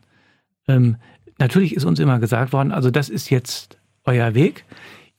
Ähm, 0.67 0.97
natürlich 1.39 1.75
ist 1.75 1.85
uns 1.85 2.01
immer 2.01 2.19
gesagt 2.19 2.53
worden, 2.53 2.73
also 2.73 2.91
das 2.91 3.09
ist 3.09 3.31
jetzt 3.31 3.79
euer 4.05 4.35
Weg. 4.35 4.65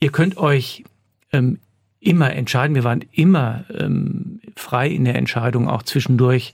Ihr 0.02 0.12
könnt 0.12 0.38
euch 0.38 0.84
ähm, 1.32 1.60
immer 2.00 2.34
entscheiden. 2.34 2.76
Wir 2.76 2.84
waren 2.84 3.06
immer 3.12 3.66
ähm, 3.74 4.42
frei 4.56 4.90
in 4.90 5.06
der 5.06 5.16
Entscheidung, 5.16 5.70
auch 5.70 5.84
zwischendurch 5.84 6.54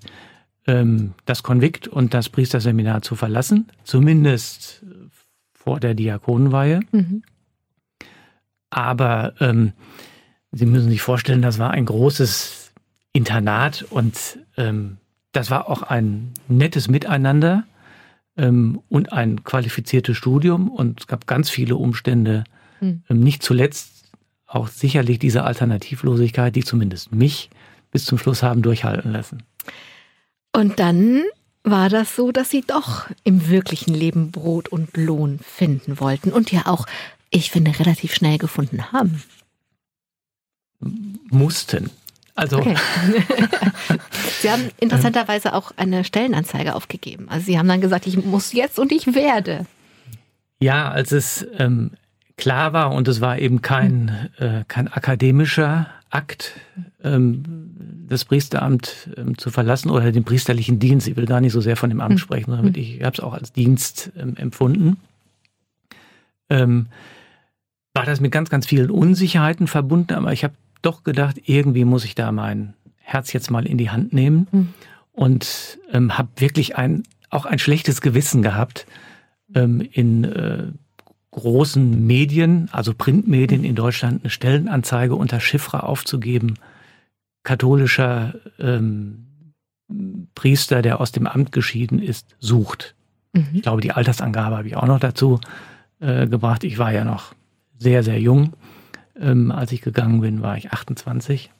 ähm, 0.67 1.13
das 1.25 1.43
Konvikt 1.43 1.87
und 1.87 2.13
das 2.13 2.29
Priesterseminar 2.29 3.01
zu 3.01 3.15
verlassen, 3.15 3.67
zumindest 3.83 4.85
vor 5.53 5.79
der 5.79 5.95
Diakonenweihe. 5.95 6.81
Mhm. 6.91 7.23
Aber 8.69 9.33
ähm, 9.39 9.73
Sie 10.51 10.65
müssen 10.65 10.89
sich 10.89 11.01
vorstellen, 11.01 11.41
das 11.41 11.59
war 11.59 11.71
ein 11.71 11.85
großes 11.85 12.64
Internat 13.15 13.85
und 13.89 14.39
ähm, 14.57 14.97
das 15.31 15.49
war 15.49 15.69
auch 15.69 15.83
ein 15.83 16.33
nettes 16.49 16.89
Miteinander 16.89 17.63
ähm, 18.35 18.81
und 18.89 19.13
ein 19.13 19.45
qualifiziertes 19.45 20.17
Studium 20.17 20.69
und 20.69 20.99
es 20.99 21.07
gab 21.07 21.25
ganz 21.25 21.49
viele 21.49 21.77
Umstände, 21.77 22.43
mhm. 22.81 23.03
ähm, 23.09 23.21
nicht 23.21 23.41
zuletzt 23.41 24.11
auch 24.47 24.67
sicherlich 24.67 25.17
diese 25.17 25.45
Alternativlosigkeit, 25.45 26.55
die 26.55 26.65
zumindest 26.65 27.13
mich 27.13 27.49
bis 27.91 28.03
zum 28.03 28.17
Schluss 28.17 28.43
haben 28.43 28.61
durchhalten 28.61 29.13
lassen. 29.13 29.43
Und 30.53 30.79
dann 30.79 31.23
war 31.63 31.87
das 31.87 32.17
so, 32.17 32.33
dass 32.33 32.49
Sie 32.49 32.63
doch 32.67 33.07
im 33.23 33.47
wirklichen 33.47 33.93
Leben 33.93 34.31
Brot 34.31 34.67
und 34.67 34.95
Lohn 34.97 35.39
finden 35.39 36.01
wollten 36.01 36.33
und 36.33 36.51
ja 36.51 36.63
auch, 36.65 36.85
ich 37.29 37.49
finde, 37.49 37.79
relativ 37.79 38.13
schnell 38.13 38.37
gefunden 38.37 38.91
haben. 38.91 39.23
Mussten. 41.29 41.89
Also. 42.35 42.57
Okay. 42.57 42.75
Sie 44.39 44.51
haben 44.51 44.69
interessanterweise 44.79 45.53
auch 45.53 45.71
eine 45.77 46.03
Stellenanzeige 46.03 46.75
aufgegeben. 46.75 47.27
Also 47.29 47.45
Sie 47.45 47.57
haben 47.57 47.67
dann 47.67 47.81
gesagt, 47.81 48.05
ich 48.05 48.23
muss 48.23 48.53
jetzt 48.53 48.77
und 48.77 48.91
ich 48.91 49.15
werde. 49.15 49.65
Ja, 50.59 50.91
als 50.91 51.11
es 51.11 51.47
ähm, 51.57 51.91
klar 52.37 52.73
war 52.73 52.91
und 52.91 53.07
es 53.07 53.21
war 53.21 53.39
eben 53.39 53.61
kein, 53.61 54.29
äh, 54.37 54.63
kein 54.67 54.87
akademischer 54.87 55.87
Akt, 56.09 56.53
ähm, 57.03 57.43
das 58.07 58.25
Priesteramt 58.25 59.09
ähm, 59.17 59.37
zu 59.37 59.49
verlassen 59.49 59.89
oder 59.89 60.11
den 60.11 60.23
priesterlichen 60.23 60.79
Dienst. 60.79 61.07
Ich 61.07 61.15
will 61.15 61.25
gar 61.25 61.41
nicht 61.41 61.53
so 61.53 61.61
sehr 61.61 61.75
von 61.75 61.89
dem 61.89 62.01
Amt 62.01 62.13
hm. 62.13 62.17
sprechen, 62.19 62.51
sondern 62.51 62.73
hm. 62.73 62.81
ich 62.81 63.01
habe 63.01 63.13
es 63.13 63.19
auch 63.19 63.33
als 63.33 63.51
Dienst 63.51 64.11
ähm, 64.17 64.35
empfunden. 64.37 64.97
Ähm, 66.49 66.87
war 67.93 68.05
das 68.05 68.19
mit 68.19 68.31
ganz, 68.31 68.49
ganz 68.49 68.65
vielen 68.65 68.91
Unsicherheiten 68.91 69.67
verbunden, 69.67 70.13
aber 70.13 70.33
ich 70.33 70.43
habe 70.43 70.53
doch 70.85 71.03
gedacht, 71.03 71.41
irgendwie 71.45 71.85
muss 71.85 72.05
ich 72.05 72.15
da 72.15 72.31
mein 72.31 72.73
Herz 72.97 73.33
jetzt 73.33 73.51
mal 73.51 73.65
in 73.65 73.77
die 73.77 73.89
Hand 73.89 74.13
nehmen 74.13 74.47
hm. 74.51 74.73
und 75.11 75.77
ähm, 75.91 76.17
habe 76.17 76.29
wirklich 76.37 76.77
ein, 76.77 77.03
auch 77.29 77.45
ein 77.45 77.59
schlechtes 77.59 78.01
Gewissen 78.01 78.41
gehabt, 78.41 78.85
ähm, 79.53 79.81
in 79.91 80.23
äh, 80.23 80.67
großen 81.31 82.05
Medien, 82.05 82.69
also 82.71 82.93
Printmedien 82.93 83.63
in 83.63 83.75
Deutschland, 83.75 84.23
eine 84.23 84.29
Stellenanzeige 84.29 85.15
unter 85.15 85.39
Chiffre 85.39 85.83
aufzugeben, 85.83 86.55
katholischer 87.43 88.35
ähm, 88.57 89.25
Priester, 90.33 90.81
der 90.81 90.99
aus 90.99 91.11
dem 91.11 91.27
Amt 91.27 91.51
geschieden 91.51 91.99
ist, 91.99 92.35
sucht. 92.39 92.95
Mhm. 93.33 93.47
Ich 93.53 93.61
glaube, 93.61 93.81
die 93.81 93.91
Altersangabe 93.91 94.57
habe 94.57 94.67
ich 94.67 94.75
auch 94.75 94.87
noch 94.87 94.99
dazu 94.99 95.39
äh, 95.99 96.25
gebracht. 96.27 96.63
Ich 96.63 96.77
war 96.77 96.91
ja 96.91 97.03
noch 97.03 97.33
sehr, 97.77 98.01
sehr 98.01 98.19
jung. 98.19 98.53
Ähm, 99.19 99.51
als 99.51 99.71
ich 99.71 99.81
gegangen 99.81 100.21
bin, 100.21 100.41
war 100.41 100.57
ich 100.57 100.71
28. 100.71 101.51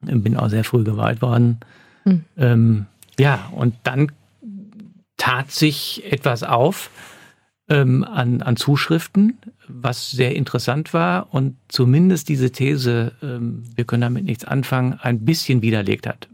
Bin 0.00 0.36
auch 0.36 0.48
sehr 0.48 0.64
früh 0.64 0.84
geweiht 0.84 1.22
worden. 1.22 1.60
Mhm. 2.04 2.24
Ähm, 2.36 2.86
ja, 3.18 3.50
und 3.52 3.74
dann 3.82 4.12
tat 5.16 5.50
sich 5.50 6.04
etwas 6.10 6.42
auf 6.42 6.90
ähm, 7.68 8.04
an, 8.04 8.42
an 8.42 8.56
Zuschriften, 8.56 9.38
was 9.66 10.10
sehr 10.10 10.36
interessant 10.36 10.92
war 10.92 11.34
und 11.34 11.56
zumindest 11.68 12.28
diese 12.28 12.52
These, 12.52 13.12
ähm, 13.22 13.64
wir 13.74 13.84
können 13.84 14.02
damit 14.02 14.24
nichts 14.24 14.44
anfangen, 14.44 14.98
ein 15.00 15.24
bisschen 15.24 15.62
widerlegt 15.62 16.06
hat. 16.06 16.28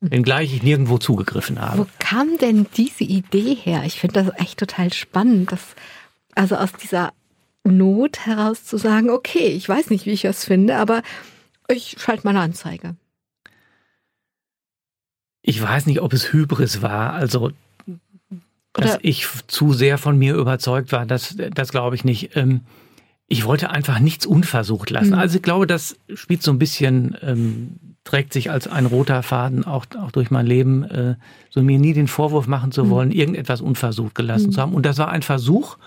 Mhm. 0.00 0.10
Wenngleich 0.10 0.54
ich 0.54 0.62
nirgendwo 0.62 0.98
zugegriffen 0.98 1.60
habe. 1.60 1.78
Wo 1.78 1.86
kam 1.98 2.36
denn 2.38 2.66
diese 2.76 3.04
Idee 3.04 3.54
her? 3.54 3.84
Ich 3.86 3.98
finde 3.98 4.24
das 4.24 4.40
echt 4.40 4.58
total 4.58 4.92
spannend, 4.92 5.52
dass 5.52 5.74
also 6.34 6.56
aus 6.56 6.72
dieser 6.72 7.12
Not 7.64 8.26
heraus 8.26 8.64
zu 8.64 8.76
sagen, 8.76 9.10
okay, 9.10 9.48
ich 9.48 9.68
weiß 9.68 9.90
nicht, 9.90 10.06
wie 10.06 10.10
ich 10.12 10.22
das 10.22 10.44
finde, 10.44 10.76
aber 10.76 11.02
ich 11.68 11.96
schalte 11.98 12.24
mal 12.24 12.30
eine 12.30 12.40
Anzeige. 12.40 12.96
Ich 15.42 15.60
weiß 15.60 15.86
nicht, 15.86 16.00
ob 16.00 16.12
es 16.12 16.32
Hybris 16.32 16.82
war. 16.82 17.12
Also 17.12 17.52
dass 18.74 18.98
ich 19.02 19.26
zu 19.46 19.72
sehr 19.72 19.98
von 19.98 20.18
mir 20.18 20.34
überzeugt 20.34 20.92
war, 20.92 21.06
das, 21.06 21.36
das 21.54 21.70
glaube 21.70 21.94
ich 21.94 22.04
nicht. 22.04 22.36
Ähm, 22.36 22.62
ich 23.26 23.44
wollte 23.44 23.70
einfach 23.70 24.00
nichts 24.00 24.26
unversucht 24.26 24.90
lassen. 24.90 25.12
Mhm. 25.12 25.18
Also 25.18 25.36
ich 25.36 25.42
glaube, 25.42 25.66
das 25.66 25.96
spielt 26.14 26.42
so 26.42 26.50
ein 26.50 26.58
bisschen, 26.58 27.16
ähm, 27.22 27.76
trägt 28.04 28.32
sich 28.32 28.50
als 28.50 28.68
ein 28.68 28.84
roter 28.84 29.22
Faden 29.22 29.64
auch, 29.64 29.86
auch 29.98 30.10
durch 30.10 30.30
mein 30.30 30.46
Leben, 30.46 30.82
äh, 30.84 31.14
so 31.50 31.62
mir 31.62 31.78
nie 31.78 31.94
den 31.94 32.08
Vorwurf 32.08 32.46
machen 32.46 32.72
zu 32.72 32.84
mhm. 32.84 32.90
wollen, 32.90 33.08
mhm. 33.08 33.14
irgendetwas 33.14 33.60
unversucht 33.60 34.14
gelassen 34.14 34.48
mhm. 34.48 34.52
zu 34.52 34.60
haben. 34.60 34.74
Und 34.74 34.84
das 34.84 34.98
war 34.98 35.08
ein 35.08 35.22
Versuch. 35.22 35.78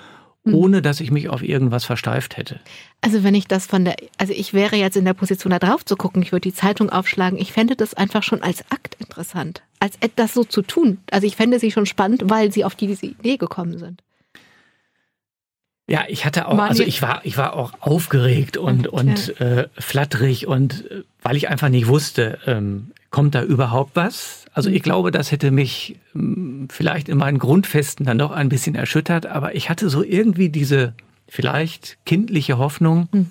Ohne 0.53 0.81
dass 0.81 0.99
ich 0.99 1.11
mich 1.11 1.29
auf 1.29 1.41
irgendwas 1.41 1.85
versteift 1.85 2.37
hätte. 2.37 2.59
Also 3.01 3.23
wenn 3.23 3.35
ich 3.35 3.47
das 3.47 3.65
von 3.65 3.85
der, 3.85 3.95
also 4.17 4.33
ich 4.33 4.53
wäre 4.53 4.75
jetzt 4.75 4.97
in 4.97 5.05
der 5.05 5.13
Position, 5.13 5.51
da 5.51 5.59
drauf 5.59 5.85
zu 5.85 5.95
gucken, 5.95 6.21
ich 6.21 6.31
würde 6.31 6.49
die 6.49 6.53
Zeitung 6.53 6.89
aufschlagen, 6.89 7.39
ich 7.39 7.53
fände 7.53 7.75
das 7.75 7.93
einfach 7.93 8.23
schon 8.23 8.41
als 8.43 8.63
Akt 8.71 8.95
interessant, 8.99 9.61
als 9.79 9.95
etwas 9.99 10.33
so 10.33 10.43
zu 10.43 10.61
tun. 10.61 10.99
Also 11.11 11.27
ich 11.27 11.35
fände 11.35 11.59
sie 11.59 11.71
schon 11.71 11.85
spannend, 11.85 12.23
weil 12.25 12.51
sie 12.51 12.65
auf 12.65 12.75
diese 12.75 13.05
Idee 13.05 13.37
gekommen 13.37 13.77
sind. 13.77 14.01
Ja, 15.89 16.03
ich 16.09 16.25
hatte 16.25 16.49
auch, 16.49 16.59
also 16.59 16.83
ich 16.83 17.01
war, 17.01 17.21
ich 17.23 17.37
war 17.37 17.53
auch 17.53 17.73
aufgeregt 17.79 18.57
und, 18.57 18.87
und 18.87 19.39
äh, 19.39 19.69
flatterig 19.77 20.45
und 20.45 20.91
äh, 20.91 21.03
weil 21.21 21.37
ich 21.37 21.47
einfach 21.47 21.69
nicht 21.69 21.87
wusste, 21.87 22.39
ähm, 22.45 22.91
kommt 23.09 23.35
da 23.35 23.43
überhaupt 23.43 23.95
was? 23.95 24.46
Also 24.57 24.71
ich 24.71 24.79
mhm. 24.79 24.85
glaube, 24.85 25.11
das 25.11 25.31
hätte 25.31 25.51
mich 25.51 25.97
hm, 26.13 26.67
vielleicht 26.71 27.09
in 27.09 27.19
meinen 27.19 27.37
Grundfesten 27.37 28.07
dann 28.07 28.17
doch 28.17 28.31
ein 28.31 28.49
bisschen 28.49 28.73
erschüttert, 28.73 29.27
aber 29.27 29.53
ich 29.53 29.69
hatte 29.69 29.87
so 29.87 30.01
irgendwie 30.01 30.49
diese 30.49 30.95
vielleicht 31.29 31.99
kindliche 32.07 32.57
Hoffnung, 32.57 33.07
mhm. 33.11 33.29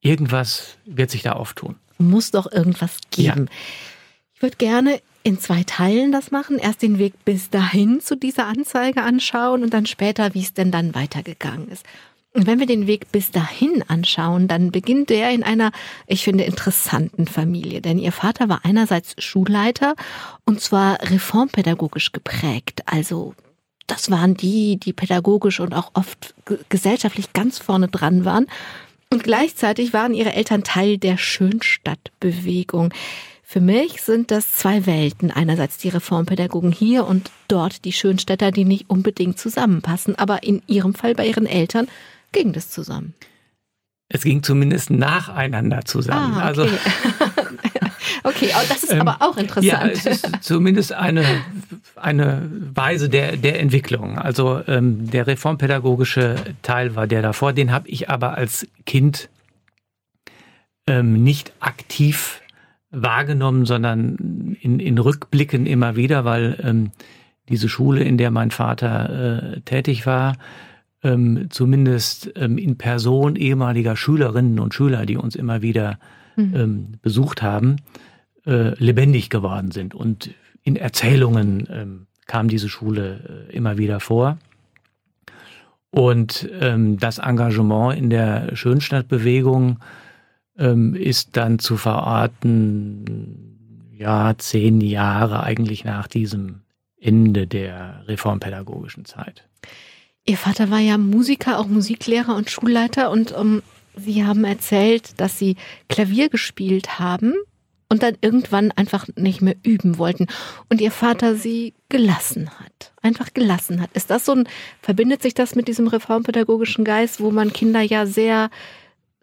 irgendwas 0.00 0.76
wird 0.86 1.10
sich 1.10 1.22
da 1.22 1.32
auftun. 1.32 1.74
Muss 1.98 2.30
doch 2.30 2.50
irgendwas 2.52 2.98
geben. 3.10 3.46
Ja. 3.48 3.56
Ich 4.36 4.42
würde 4.42 4.58
gerne 4.58 5.00
in 5.24 5.40
zwei 5.40 5.64
Teilen 5.64 6.12
das 6.12 6.30
machen. 6.30 6.56
Erst 6.58 6.82
den 6.82 7.00
Weg 7.00 7.14
bis 7.24 7.50
dahin 7.50 8.00
zu 8.00 8.16
dieser 8.16 8.46
Anzeige 8.46 9.02
anschauen 9.02 9.64
und 9.64 9.74
dann 9.74 9.86
später, 9.86 10.34
wie 10.34 10.42
es 10.42 10.54
denn 10.54 10.70
dann 10.70 10.94
weitergegangen 10.94 11.66
ist. 11.66 11.84
Wenn 12.32 12.60
wir 12.60 12.66
den 12.66 12.86
Weg 12.86 13.10
bis 13.10 13.32
dahin 13.32 13.82
anschauen, 13.88 14.46
dann 14.46 14.70
beginnt 14.70 15.10
der 15.10 15.30
in 15.30 15.42
einer, 15.42 15.72
ich 16.06 16.22
finde, 16.22 16.44
interessanten 16.44 17.26
Familie. 17.26 17.80
Denn 17.80 17.98
ihr 17.98 18.12
Vater 18.12 18.48
war 18.48 18.60
einerseits 18.64 19.20
Schulleiter 19.22 19.96
und 20.44 20.60
zwar 20.60 21.00
reformpädagogisch 21.02 22.12
geprägt. 22.12 22.82
Also 22.86 23.34
das 23.88 24.12
waren 24.12 24.36
die, 24.36 24.78
die 24.78 24.92
pädagogisch 24.92 25.58
und 25.58 25.74
auch 25.74 25.90
oft 25.94 26.34
gesellschaftlich 26.68 27.32
ganz 27.32 27.58
vorne 27.58 27.88
dran 27.88 28.24
waren. 28.24 28.46
Und 29.12 29.24
gleichzeitig 29.24 29.92
waren 29.92 30.14
ihre 30.14 30.32
Eltern 30.32 30.62
Teil 30.62 30.98
der 30.98 31.18
Schönstadtbewegung. 31.18 32.94
Für 33.42 33.60
mich 33.60 34.02
sind 34.02 34.30
das 34.30 34.52
zwei 34.52 34.86
Welten. 34.86 35.32
Einerseits 35.32 35.78
die 35.78 35.88
Reformpädagogen 35.88 36.70
hier 36.70 37.04
und 37.04 37.32
dort 37.48 37.84
die 37.84 37.92
Schönstädter, 37.92 38.52
die 38.52 38.64
nicht 38.64 38.88
unbedingt 38.88 39.40
zusammenpassen, 39.40 40.14
aber 40.14 40.44
in 40.44 40.62
ihrem 40.68 40.94
Fall 40.94 41.16
bei 41.16 41.26
ihren 41.26 41.46
Eltern 41.46 41.88
ging 42.32 42.52
das 42.52 42.70
zusammen? 42.70 43.14
Es 44.12 44.24
ging 44.24 44.42
zumindest 44.42 44.90
nacheinander 44.90 45.84
zusammen. 45.84 46.34
Ah, 46.34 46.50
okay. 46.50 46.60
Also, 46.60 46.62
okay, 48.24 48.50
das 48.68 48.82
ist 48.82 48.92
ähm, 48.92 49.02
aber 49.02 49.18
auch 49.20 49.36
interessant. 49.36 49.64
Ja, 49.64 49.86
es 49.86 50.04
ist 50.04 50.28
zumindest 50.40 50.92
eine, 50.92 51.24
eine 51.94 52.50
Weise 52.74 53.08
der, 53.08 53.36
der 53.36 53.60
Entwicklung. 53.60 54.18
Also 54.18 54.62
ähm, 54.66 55.08
der 55.08 55.28
reformpädagogische 55.28 56.34
Teil 56.62 56.96
war 56.96 57.06
der 57.06 57.22
davor, 57.22 57.52
den 57.52 57.70
habe 57.70 57.88
ich 57.88 58.10
aber 58.10 58.34
als 58.34 58.66
Kind 58.84 59.28
ähm, 60.88 61.22
nicht 61.22 61.52
aktiv 61.60 62.40
wahrgenommen, 62.90 63.64
sondern 63.64 64.56
in, 64.60 64.80
in 64.80 64.98
Rückblicken 64.98 65.66
immer 65.66 65.94
wieder, 65.94 66.24
weil 66.24 66.58
ähm, 66.64 66.90
diese 67.48 67.68
Schule, 67.68 68.02
in 68.02 68.18
der 68.18 68.32
mein 68.32 68.50
Vater 68.50 69.54
äh, 69.54 69.60
tätig 69.60 70.04
war, 70.04 70.36
ähm, 71.02 71.46
zumindest 71.50 72.32
ähm, 72.36 72.58
in 72.58 72.76
Person 72.76 73.36
ehemaliger 73.36 73.96
Schülerinnen 73.96 74.58
und 74.58 74.74
Schüler, 74.74 75.06
die 75.06 75.16
uns 75.16 75.34
immer 75.34 75.62
wieder 75.62 75.98
mhm. 76.36 76.54
ähm, 76.54 76.92
besucht 77.02 77.42
haben, 77.42 77.76
äh, 78.46 78.74
lebendig 78.82 79.30
geworden 79.30 79.70
sind. 79.70 79.94
Und 79.94 80.30
in 80.62 80.76
Erzählungen 80.76 81.66
ähm, 81.70 82.06
kam 82.26 82.48
diese 82.48 82.68
Schule 82.68 83.48
äh, 83.48 83.56
immer 83.56 83.78
wieder 83.78 84.00
vor. 84.00 84.38
Und 85.90 86.48
ähm, 86.60 86.98
das 86.98 87.18
Engagement 87.18 87.98
in 87.98 88.10
der 88.10 88.54
Schönstadtbewegung 88.54 89.80
ähm, 90.56 90.94
ist 90.94 91.36
dann 91.36 91.58
zu 91.58 91.76
verorten, 91.76 93.50
ja, 93.96 94.34
zehn 94.38 94.80
Jahre 94.80 95.42
eigentlich 95.42 95.84
nach 95.84 96.06
diesem 96.06 96.60
Ende 97.00 97.46
der 97.46 98.04
reformpädagogischen 98.06 99.04
Zeit. 99.04 99.48
Ihr 100.26 100.36
Vater 100.36 100.70
war 100.70 100.78
ja 100.78 100.98
Musiker, 100.98 101.58
auch 101.58 101.66
Musiklehrer 101.66 102.36
und 102.36 102.50
Schulleiter. 102.50 103.10
Und 103.10 103.32
um, 103.32 103.62
Sie 103.96 104.24
haben 104.24 104.44
erzählt, 104.44 105.20
dass 105.20 105.38
Sie 105.38 105.56
Klavier 105.88 106.28
gespielt 106.28 106.98
haben 106.98 107.34
und 107.88 108.02
dann 108.02 108.16
irgendwann 108.20 108.70
einfach 108.72 109.08
nicht 109.16 109.42
mehr 109.42 109.56
üben 109.62 109.98
wollten 109.98 110.26
und 110.68 110.80
Ihr 110.80 110.92
Vater 110.92 111.34
Sie 111.34 111.74
gelassen 111.88 112.50
hat. 112.60 112.92
Einfach 113.02 113.34
gelassen 113.34 113.80
hat. 113.80 113.90
Ist 113.94 114.10
das 114.10 114.24
so 114.24 114.32
ein, 114.32 114.48
verbindet 114.80 115.22
sich 115.22 115.34
das 115.34 115.54
mit 115.54 115.68
diesem 115.68 115.88
reformpädagogischen 115.88 116.84
Geist, 116.84 117.20
wo 117.20 117.30
man 117.30 117.52
Kinder 117.52 117.80
ja 117.80 118.06
sehr 118.06 118.50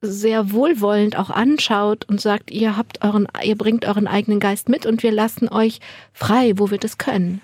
sehr 0.01 0.51
wohlwollend 0.51 1.17
auch 1.17 1.31
anschaut 1.31 2.05
und 2.07 2.21
sagt, 2.21 2.51
ihr 2.51 2.77
habt 2.77 3.03
euren, 3.03 3.27
ihr 3.43 3.57
bringt 3.57 3.85
euren 3.85 4.07
eigenen 4.07 4.39
Geist 4.39 4.69
mit 4.69 4.85
und 4.85 5.01
wir 5.01 5.11
lassen 5.11 5.49
euch 5.49 5.79
frei, 6.13 6.53
wo 6.57 6.69
wir 6.69 6.77
das 6.77 6.99
können. 6.99 7.41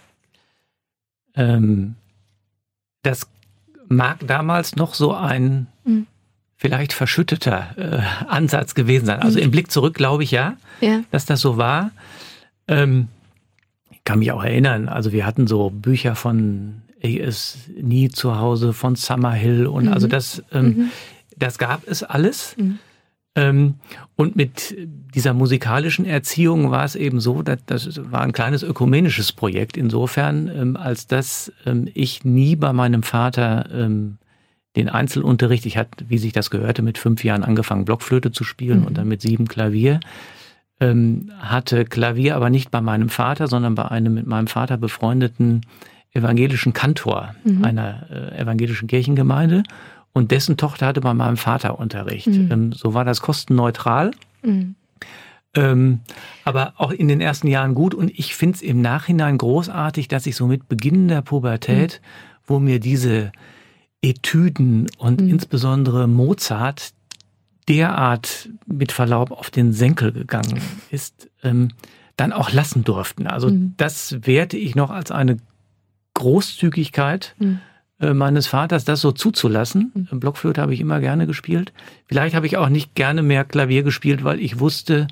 Ähm, 1.36 1.96
das 3.02 3.28
mag 3.88 4.26
damals 4.26 4.76
noch 4.76 4.94
so 4.94 5.14
ein 5.14 5.68
mhm. 5.84 6.08
vielleicht 6.58 6.94
verschütteter 6.94 7.76
äh, 7.78 8.26
Ansatz 8.28 8.76
gewesen 8.76 9.06
sein. 9.06 9.22
Also 9.22 9.38
mhm. 9.38 9.46
im 9.46 9.52
Blick 9.52 9.72
zurück 9.72 9.96
glaube 9.96 10.24
ich 10.24 10.32
ja, 10.32 10.58
ja, 10.82 11.02
dass 11.12 11.26
das 11.26 11.42
so 11.42 11.58
war. 11.58 11.92
Ähm, 12.68 13.08
ich 13.92 14.04
kann 14.04 14.20
mich 14.20 14.32
auch 14.32 14.44
erinnern, 14.44 14.90
also 14.90 15.12
wir 15.12 15.26
hatten 15.26 15.48
so 15.48 15.70
Bücher 15.70 16.16
von 16.16 16.82
A.S. 17.04 17.58
Nie 17.82 18.10
zu 18.10 18.38
Hause, 18.38 18.74
von 18.74 18.96
Summerhill 18.96 19.68
und 19.68 19.86
mhm. 19.86 19.94
also 19.94 20.08
das, 20.08 20.44
ähm, 20.52 20.66
mhm. 20.66 20.90
das 21.38 21.58
gab 21.58 21.88
es 21.88 22.04
alles. 22.04 22.56
Ähm, 23.36 23.76
und 24.16 24.36
mit 24.36 24.76
dieser 25.16 25.34
musikalischen 25.34 26.06
Erziehung 26.06 26.70
war 26.70 26.86
es 26.86 26.96
eben 26.96 27.20
so, 27.20 27.42
dass 27.42 27.60
das 27.66 28.12
war 28.12 28.22
ein 28.22 28.32
kleines 28.32 28.64
ökumenisches 28.64 29.32
Projekt 29.32 29.76
insofern, 29.76 30.50
ähm, 30.50 30.78
als 30.78 31.08
dass 31.08 31.52
ähm, 31.66 31.88
ich 31.94 32.24
nie 32.24 32.56
bei 32.56 32.74
meinem 32.74 33.04
Vater 33.04 33.90
den 34.76 34.90
Einzelunterricht, 34.90 35.66
ich 35.68 35.78
hatte, 35.78 36.06
wie 36.10 36.18
sich 36.18 36.34
das 36.34 36.50
gehörte, 36.50 36.82
mit 36.82 36.98
fünf 36.98 37.24
Jahren 37.24 37.44
angefangen, 37.44 37.86
Blockflöte 37.86 38.32
zu 38.32 38.44
spielen 38.44 38.82
mhm. 38.82 38.88
und 38.88 38.98
dann 38.98 39.08
mit 39.08 39.22
sieben 39.22 39.48
Klavier, 39.48 40.00
hatte 40.80 41.86
Klavier 41.86 42.36
aber 42.36 42.50
nicht 42.50 42.72
bei 42.72 42.82
meinem 42.82 43.10
Vater, 43.10 43.48
sondern 43.48 43.76
bei 43.76 43.86
einem 43.86 44.16
mit 44.16 44.26
meinem 44.26 44.48
Vater 44.48 44.78
befreundeten 44.78 45.62
evangelischen 46.14 46.74
Kantor 46.74 47.36
mhm. 47.44 47.64
einer 47.64 48.08
äh, 48.10 48.40
evangelischen 48.40 48.88
Kirchengemeinde 48.88 49.64
und 50.14 50.32
dessen 50.32 50.58
Tochter 50.58 50.88
hatte 50.88 51.02
bei 51.02 51.14
meinem 51.14 51.38
Vater 51.38 51.80
Unterricht. 51.80 52.28
Mhm. 52.28 52.52
Ähm, 52.52 52.72
so 52.72 52.94
war 52.94 53.04
das 53.04 53.22
kostenneutral. 53.22 54.12
Mhm. 54.44 54.76
Ähm, 55.56 56.00
aber 56.46 56.74
auch 56.78 56.92
in 56.92 57.08
den 57.08 57.22
ersten 57.22 57.48
Jahren 57.48 57.76
gut. 57.76 57.94
Und 57.94 58.12
ich 58.18 58.36
finde 58.36 58.56
es 58.56 58.62
im 58.62 58.82
Nachhinein 58.82 59.38
großartig, 59.38 60.08
dass 60.08 60.26
ich 60.26 60.36
so 60.36 60.48
mit 60.48 60.68
Beginn 60.68 61.08
der 61.08 61.22
Pubertät, 61.22 62.02
mhm. 62.02 62.38
wo 62.46 62.60
mir 62.60 62.80
diese 62.80 63.32
Etüden 64.02 64.88
und 64.98 65.22
mhm. 65.22 65.30
insbesondere 65.30 66.08
Mozart 66.08 66.94
derart 67.68 68.50
mit 68.66 68.92
Verlaub 68.92 69.32
auf 69.32 69.50
den 69.50 69.74
Senkel 69.74 70.12
gegangen 70.12 70.62
ist, 70.92 71.30
ähm, 71.44 71.70
dann 72.18 72.34
auch 72.34 72.52
lassen 72.52 72.84
durften. 72.84 73.28
Also 73.28 73.50
mhm. 73.50 73.74
das 73.78 74.18
werte 74.26 74.58
ich 74.58 74.76
noch 74.76 74.92
als 74.92 75.12
eine 75.12 75.38
Großzügigkeit. 76.14 77.36
Äh, 78.04 78.14
meines 78.14 78.48
Vaters, 78.48 78.84
das 78.84 79.00
so 79.00 79.14
zuzulassen. 79.14 80.10
Mhm. 80.12 80.20
Blockflöte 80.20 80.62
habe 80.62 80.74
ich 80.74 80.82
immer 80.82 81.00
gerne 81.00 81.26
gespielt. 81.26 81.72
Vielleicht 82.06 82.36
habe 82.36 82.46
ich 82.46 82.58
auch 82.58 82.68
nicht 82.68 82.96
gerne 82.96 83.24
mehr 83.24 83.46
Klavier 83.46 83.84
gespielt, 83.84 84.26
weil 84.26 84.42
ich 84.42 84.60
wusste, 84.60 85.08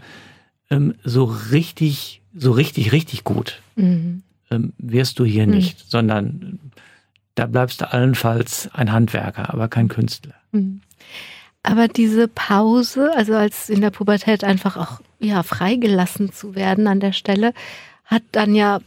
ähm, 0.69 0.95
so 1.01 1.23
richtig, 1.23 2.21
so 2.35 2.51
richtig, 2.51 2.91
richtig 2.91 3.23
gut 3.23 3.61
mhm. 3.77 4.23
ähm, 4.49 4.73
wirst 4.77 5.19
du 5.19 5.25
hier 5.25 5.47
mhm. 5.47 5.53
nicht, 5.53 5.89
sondern 5.89 6.59
da 7.35 7.45
bleibst 7.45 7.79
du 7.79 7.89
allenfalls 7.89 8.69
ein 8.73 8.91
Handwerker, 8.91 9.53
aber 9.53 9.69
kein 9.69 9.87
Künstler. 9.87 10.35
Mhm. 10.51 10.81
Aber 11.63 11.87
diese 11.87 12.27
Pause, 12.27 13.15
also 13.15 13.35
als 13.35 13.69
in 13.69 13.79
der 13.79 13.91
Pubertät 13.91 14.43
einfach 14.43 14.75
auch 14.75 14.99
ja 15.19 15.43
freigelassen 15.43 16.33
zu 16.33 16.55
werden 16.55 16.87
an 16.87 16.99
der 16.99 17.13
Stelle, 17.13 17.53
hat 18.03 18.23
dann 18.33 18.53
ja 18.53 18.81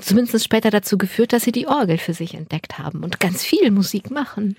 zumindest 0.00 0.44
später 0.44 0.70
dazu 0.70 0.98
geführt, 0.98 1.32
dass 1.32 1.42
sie 1.42 1.52
die 1.52 1.66
Orgel 1.66 1.98
für 1.98 2.14
sich 2.14 2.34
entdeckt 2.34 2.78
haben 2.78 3.04
und 3.04 3.20
ganz 3.20 3.44
viel 3.44 3.70
Musik 3.70 4.10
machen. 4.10 4.56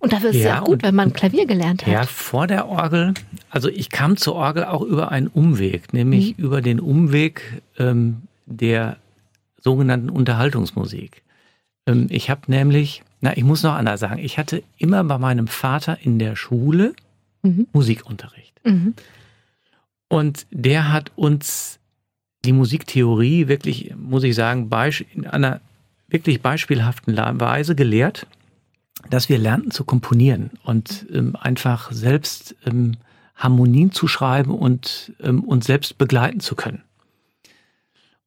Und 0.00 0.12
dafür 0.12 0.30
ist 0.30 0.36
ja, 0.36 0.40
es 0.40 0.46
ja 0.46 0.60
gut, 0.60 0.82
wenn 0.82 0.94
man 0.94 1.12
Klavier 1.14 1.46
gelernt 1.46 1.86
hat. 1.86 1.92
Ja, 1.92 2.02
vor 2.04 2.46
der 2.46 2.68
Orgel, 2.68 3.14
also 3.48 3.68
ich 3.70 3.88
kam 3.90 4.16
zur 4.16 4.34
Orgel 4.34 4.64
auch 4.64 4.82
über 4.82 5.10
einen 5.10 5.28
Umweg, 5.28 5.94
nämlich 5.94 6.36
mhm. 6.36 6.44
über 6.44 6.60
den 6.60 6.78
Umweg 6.78 7.62
ähm, 7.78 8.22
der 8.44 8.98
sogenannten 9.62 10.10
Unterhaltungsmusik. 10.10 11.22
Ähm, 11.86 12.08
ich 12.10 12.28
habe 12.28 12.42
nämlich, 12.48 13.02
na, 13.22 13.36
ich 13.36 13.44
muss 13.44 13.62
noch 13.62 13.74
anders 13.74 14.00
sagen, 14.00 14.18
ich 14.18 14.36
hatte 14.36 14.62
immer 14.76 15.02
bei 15.04 15.16
meinem 15.16 15.46
Vater 15.46 15.98
in 16.02 16.18
der 16.18 16.36
Schule 16.36 16.92
mhm. 17.42 17.66
Musikunterricht. 17.72 18.60
Mhm. 18.64 18.94
Und 20.08 20.46
der 20.50 20.92
hat 20.92 21.12
uns 21.16 21.78
die 22.44 22.52
Musiktheorie 22.52 23.48
wirklich, 23.48 23.94
muss 23.96 24.24
ich 24.24 24.34
sagen, 24.34 24.70
in 25.14 25.26
einer 25.26 25.60
wirklich 26.08 26.40
beispielhaften 26.42 27.16
Weise 27.16 27.74
gelehrt, 27.74 28.26
dass 29.10 29.28
wir 29.28 29.38
lernten 29.38 29.70
zu 29.70 29.84
komponieren 29.84 30.50
und 30.64 31.06
ähm, 31.12 31.36
einfach 31.36 31.92
selbst 31.92 32.56
ähm, 32.66 32.96
Harmonien 33.34 33.92
zu 33.92 34.06
schreiben 34.06 34.54
und 34.54 35.12
ähm, 35.20 35.42
uns 35.42 35.66
selbst 35.66 35.98
begleiten 35.98 36.40
zu 36.40 36.54
können. 36.54 36.82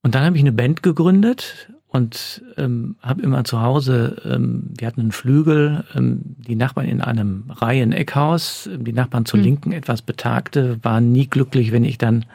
Und 0.04 0.16
dann 0.16 0.24
habe 0.24 0.36
ich 0.36 0.42
eine 0.42 0.52
Band 0.52 0.84
gegründet 0.84 1.70
und 1.88 2.44
ähm, 2.58 2.98
habe 3.02 3.22
immer 3.22 3.44
zu 3.44 3.62
Hause, 3.62 4.22
ähm, 4.26 4.70
wir 4.78 4.88
hatten 4.88 5.02
einen 5.02 5.12
Flügel, 5.12 5.86
ähm, 5.96 6.22
die 6.38 6.56
Nachbarn 6.56 6.88
in 6.88 7.02
einem 7.02 7.46
Reihen-Eckhaus, 7.50 8.70
die 8.72 8.94
Nachbarn 8.94 9.26
zur 9.26 9.40
mhm. 9.40 9.46
Linken 9.46 9.72
etwas 9.72 10.02
Betagte, 10.02 10.84
waren 10.84 11.12
nie 11.12 11.28
glücklich, 11.28 11.72
wenn 11.72 11.86
ich 11.86 11.98
dann 11.98 12.26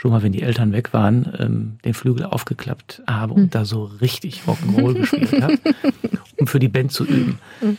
schon 0.00 0.12
mal, 0.12 0.22
wenn 0.22 0.32
die 0.32 0.40
Eltern 0.40 0.72
weg 0.72 0.94
waren, 0.94 1.30
ähm, 1.38 1.78
den 1.84 1.92
Flügel 1.92 2.24
aufgeklappt 2.24 3.02
habe 3.06 3.34
und 3.34 3.42
hm. 3.42 3.50
da 3.50 3.66
so 3.66 3.84
richtig 3.84 4.44
Rock'n'Roll 4.46 4.94
gespielt 4.94 5.42
habe, 5.42 5.58
um 6.38 6.46
für 6.46 6.58
die 6.58 6.68
Band 6.68 6.90
zu 6.90 7.04
üben. 7.04 7.38
Hm. 7.60 7.76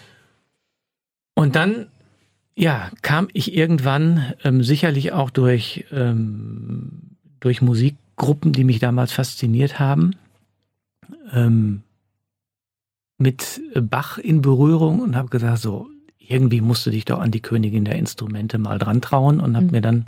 Und 1.33 1.55
dann, 1.55 1.87
ja, 2.55 2.91
kam 3.01 3.27
ich 3.33 3.55
irgendwann 3.55 4.33
ähm, 4.43 4.61
sicherlich 4.61 5.13
auch 5.13 5.31
durch, 5.31 5.85
ähm, 5.91 7.17
durch 7.39 7.63
Musikgruppen, 7.63 8.53
die 8.53 8.65
mich 8.65 8.77
damals 8.77 9.11
fasziniert 9.13 9.79
haben, 9.79 10.11
ähm, 11.33 11.81
mit 13.17 13.61
Bach 13.73 14.19
in 14.19 14.43
Berührung 14.43 14.99
und 14.99 15.15
habe 15.15 15.29
gesagt, 15.29 15.57
so, 15.57 15.89
irgendwie 16.19 16.61
musst 16.61 16.85
du 16.85 16.91
dich 16.91 17.05
doch 17.05 17.19
an 17.19 17.31
die 17.31 17.41
Königin 17.41 17.83
der 17.83 17.95
Instrumente 17.95 18.59
mal 18.59 18.77
dran 18.77 19.01
trauen 19.01 19.39
und 19.39 19.55
habe 19.55 19.65
mhm. 19.65 19.71
mir 19.71 19.81
dann 19.81 20.05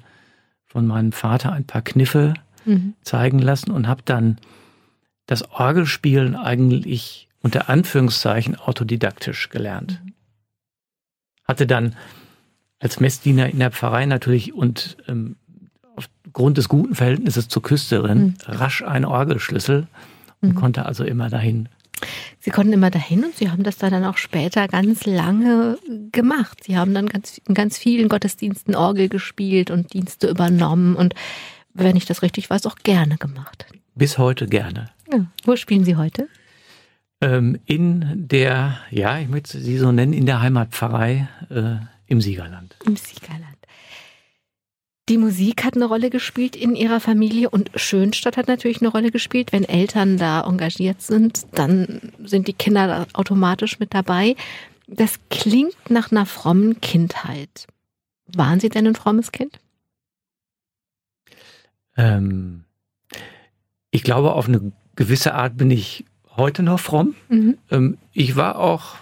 von 0.73 0.87
meinem 0.87 1.11
Vater 1.11 1.51
ein 1.53 1.65
paar 1.65 1.83
Kniffe 1.83 2.33
mhm. 2.65 2.95
zeigen 3.03 3.37
lassen 3.37 3.69
und 3.69 3.87
habe 3.87 4.01
dann 4.03 4.39
das 5.27 5.51
Orgelspielen 5.51 6.35
eigentlich 6.35 7.29
unter 7.43 7.69
Anführungszeichen 7.69 8.55
autodidaktisch 8.55 9.49
gelernt. 9.49 10.01
Mhm. 10.03 10.13
Hatte 11.47 11.67
dann 11.67 11.95
als 12.79 12.99
Messdiener 12.99 13.51
in 13.51 13.59
der 13.59 13.69
Pfarrei 13.69 14.07
natürlich 14.07 14.55
und 14.55 14.97
ähm, 15.07 15.35
aufgrund 15.95 16.57
des 16.57 16.69
guten 16.69 16.95
Verhältnisses 16.95 17.49
zur 17.49 17.61
Küsterin 17.61 18.23
mhm. 18.23 18.35
rasch 18.47 18.81
einen 18.81 19.05
Orgelschlüssel 19.05 19.85
und 20.41 20.49
mhm. 20.49 20.55
konnte 20.55 20.87
also 20.87 21.03
immer 21.03 21.29
dahin 21.29 21.69
Sie 22.39 22.51
konnten 22.51 22.73
immer 22.73 22.91
dahin 22.91 23.23
und 23.23 23.35
Sie 23.35 23.49
haben 23.49 23.63
das 23.63 23.77
dann 23.77 24.03
auch 24.03 24.17
später 24.17 24.67
ganz 24.67 25.05
lange 25.05 25.77
gemacht. 26.11 26.63
Sie 26.63 26.77
haben 26.77 26.93
dann 26.93 27.07
ganz, 27.07 27.39
in 27.47 27.53
ganz 27.53 27.77
vielen 27.77 28.09
Gottesdiensten 28.09 28.75
Orgel 28.75 29.09
gespielt 29.09 29.71
und 29.71 29.93
Dienste 29.93 30.27
übernommen 30.27 30.95
und, 30.95 31.15
wenn 31.73 31.95
ich 31.95 32.05
das 32.05 32.21
richtig 32.21 32.49
weiß, 32.49 32.65
auch 32.67 32.75
gerne 32.83 33.17
gemacht. 33.17 33.65
Bis 33.95 34.17
heute 34.17 34.47
gerne. 34.47 34.91
Ja. 35.11 35.25
Wo 35.43 35.55
spielen 35.55 35.83
Sie 35.83 35.95
heute? 35.95 36.27
Ähm, 37.21 37.59
in 37.65 38.27
der, 38.27 38.77
ja, 38.91 39.17
ich 39.17 39.29
möchte 39.29 39.59
sie 39.59 39.77
so 39.77 39.91
nennen, 39.91 40.13
in 40.13 40.25
der 40.25 40.41
Heimatpfarrei 40.41 41.27
äh, 41.49 41.75
im 42.05 42.21
Siegerland. 42.21 42.75
Im 42.85 42.97
Siegerland. 42.97 43.57
Die 45.09 45.17
Musik 45.17 45.65
hat 45.65 45.75
eine 45.75 45.85
Rolle 45.85 46.09
gespielt 46.09 46.55
in 46.55 46.75
ihrer 46.75 47.01
Familie 47.01 47.49
und 47.49 47.71
Schönstadt 47.75 48.37
hat 48.37 48.47
natürlich 48.47 48.81
eine 48.81 48.89
Rolle 48.89 49.11
gespielt. 49.11 49.51
Wenn 49.51 49.65
Eltern 49.65 50.17
da 50.17 50.41
engagiert 50.47 51.01
sind, 51.01 51.45
dann 51.51 52.13
sind 52.23 52.47
die 52.47 52.53
Kinder 52.53 52.87
da 52.87 53.07
automatisch 53.11 53.79
mit 53.79 53.93
dabei. 53.93 54.35
Das 54.87 55.19
klingt 55.29 55.75
nach 55.89 56.11
einer 56.11 56.25
frommen 56.25 56.79
Kindheit. 56.79 57.67
Waren 58.27 58.61
Sie 58.61 58.69
denn 58.69 58.87
ein 58.87 58.95
frommes 58.95 59.33
Kind? 59.33 59.59
Ähm, 61.97 62.63
ich 63.91 64.03
glaube, 64.03 64.33
auf 64.33 64.47
eine 64.47 64.71
gewisse 64.95 65.33
Art 65.33 65.57
bin 65.57 65.69
ich 65.69 66.05
heute 66.37 66.63
noch 66.63 66.79
fromm. 66.79 67.15
Mhm. 67.27 67.57
Ähm, 67.69 67.97
ich 68.13 68.37
war 68.37 68.57
auch 68.57 68.95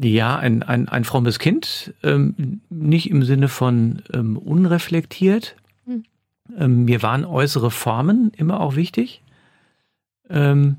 ja, 0.00 0.36
ein, 0.36 0.62
ein, 0.62 0.88
ein 0.88 1.04
frommes 1.04 1.38
Kind, 1.38 1.92
ähm, 2.02 2.60
nicht 2.70 3.10
im 3.10 3.24
Sinne 3.24 3.48
von 3.48 4.02
ähm, 4.12 4.36
unreflektiert. 4.36 5.56
Hm. 5.86 6.04
Ähm, 6.56 6.84
mir 6.84 7.02
waren 7.02 7.24
äußere 7.24 7.70
Formen 7.70 8.32
immer 8.36 8.60
auch 8.60 8.76
wichtig. 8.76 9.22
Ähm, 10.30 10.76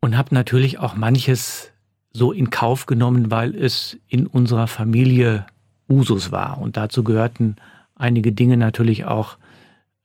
und 0.00 0.16
habe 0.16 0.34
natürlich 0.34 0.78
auch 0.78 0.94
manches 0.94 1.70
so 2.12 2.32
in 2.32 2.50
Kauf 2.50 2.86
genommen, 2.86 3.30
weil 3.30 3.54
es 3.54 3.98
in 4.08 4.26
unserer 4.26 4.68
Familie 4.68 5.46
Usus 5.88 6.32
war. 6.32 6.58
Und 6.58 6.76
dazu 6.76 7.04
gehörten 7.04 7.56
einige 7.94 8.32
Dinge 8.32 8.56
natürlich 8.56 9.04
auch, 9.04 9.36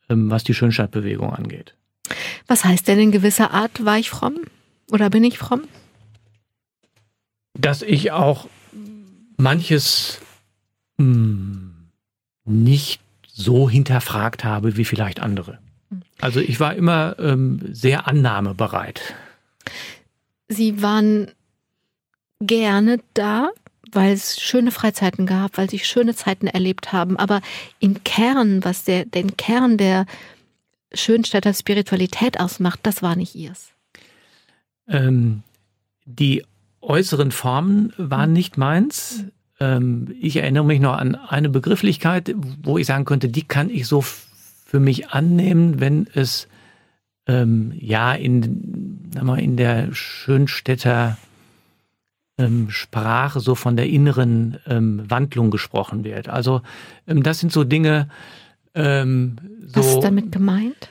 ähm, 0.10 0.30
was 0.30 0.44
die 0.44 0.54
Schönstadtbewegung 0.54 1.34
angeht. 1.34 1.76
Was 2.48 2.66
heißt 2.66 2.88
denn 2.88 3.00
in 3.00 3.12
gewisser 3.12 3.52
Art, 3.52 3.86
war 3.86 3.98
ich 3.98 4.10
fromm? 4.10 4.40
Oder 4.92 5.10
bin 5.10 5.24
ich 5.24 5.38
fromm? 5.38 5.62
Dass 7.54 7.82
ich 7.82 8.12
auch 8.12 8.48
manches 9.38 10.20
mh, 10.98 11.06
hm, 11.06 11.74
nicht 12.46 13.02
so 13.28 13.70
hinterfragt 13.70 14.44
habe 14.44 14.78
wie 14.78 14.86
vielleicht 14.86 15.20
andere. 15.20 15.60
Also 16.20 16.40
ich 16.40 16.60
war 16.60 16.76
immer 16.76 17.16
ähm, 17.20 17.60
sehr 17.72 18.08
annahmebereit. 18.08 19.16
Sie 20.48 20.82
waren 20.82 21.32
gerne 22.40 23.00
da, 23.14 23.50
weil 23.92 24.14
es 24.14 24.40
schöne 24.40 24.72
Freizeiten 24.72 25.26
gab, 25.26 25.58
weil 25.58 25.70
sie 25.70 25.80
schöne 25.80 26.16
Zeiten 26.16 26.48
erlebt 26.48 26.94
haben. 26.94 27.18
Aber 27.18 27.42
im 27.80 28.04
Kern, 28.04 28.64
was 28.64 28.84
der, 28.84 29.06
den 29.06 29.38
Kern 29.38 29.78
der 29.78 30.06
Schönstädter 30.94 31.54
Spiritualität 31.54 32.40
ausmacht, 32.40 32.82
das 32.84 33.02
war 33.02 33.16
nicht 33.16 33.36
ihrs. 33.36 33.72
Ähm, 34.88 35.44
die 36.06 36.44
äußeren 36.82 37.32
Formen 37.32 37.94
waren 37.98 38.34
nicht 38.34 38.58
meins. 38.58 39.26
Ähm, 39.60 40.16
ich 40.20 40.38
erinnere 40.38 40.66
mich 40.66 40.80
noch 40.80 40.98
an 40.98 41.16
eine 41.16 41.50
Begrifflichkeit, 41.50 42.34
wo 42.64 42.78
ich 42.78 42.88
sagen 42.88 43.06
könnte, 43.06 43.30
die 43.30 43.44
kann 43.44 43.70
ich 43.70 43.88
so 43.88 44.02
für 44.02 44.80
mich 44.80 45.10
annehmen, 45.10 45.80
wenn 45.80 46.08
es 46.14 46.48
ähm, 47.28 47.74
ja 47.78 48.14
in, 48.14 49.12
mal, 49.22 49.40
in 49.40 49.58
der 49.58 49.94
Schönstädter 49.94 51.18
ähm, 52.38 52.70
Sprache 52.70 53.40
so 53.40 53.56
von 53.56 53.76
der 53.76 53.88
inneren 53.88 54.58
ähm, 54.66 55.04
Wandlung 55.10 55.52
gesprochen 55.52 56.04
wird. 56.04 56.30
Also 56.30 56.62
ähm, 57.08 57.24
das 57.24 57.40
sind 57.40 57.52
so 57.52 57.64
Dinge. 57.64 58.08
Ähm, 58.74 59.36
so, 59.68 59.76
was 59.76 59.88
ist 59.88 60.04
damit 60.04 60.32
gemeint? 60.32 60.90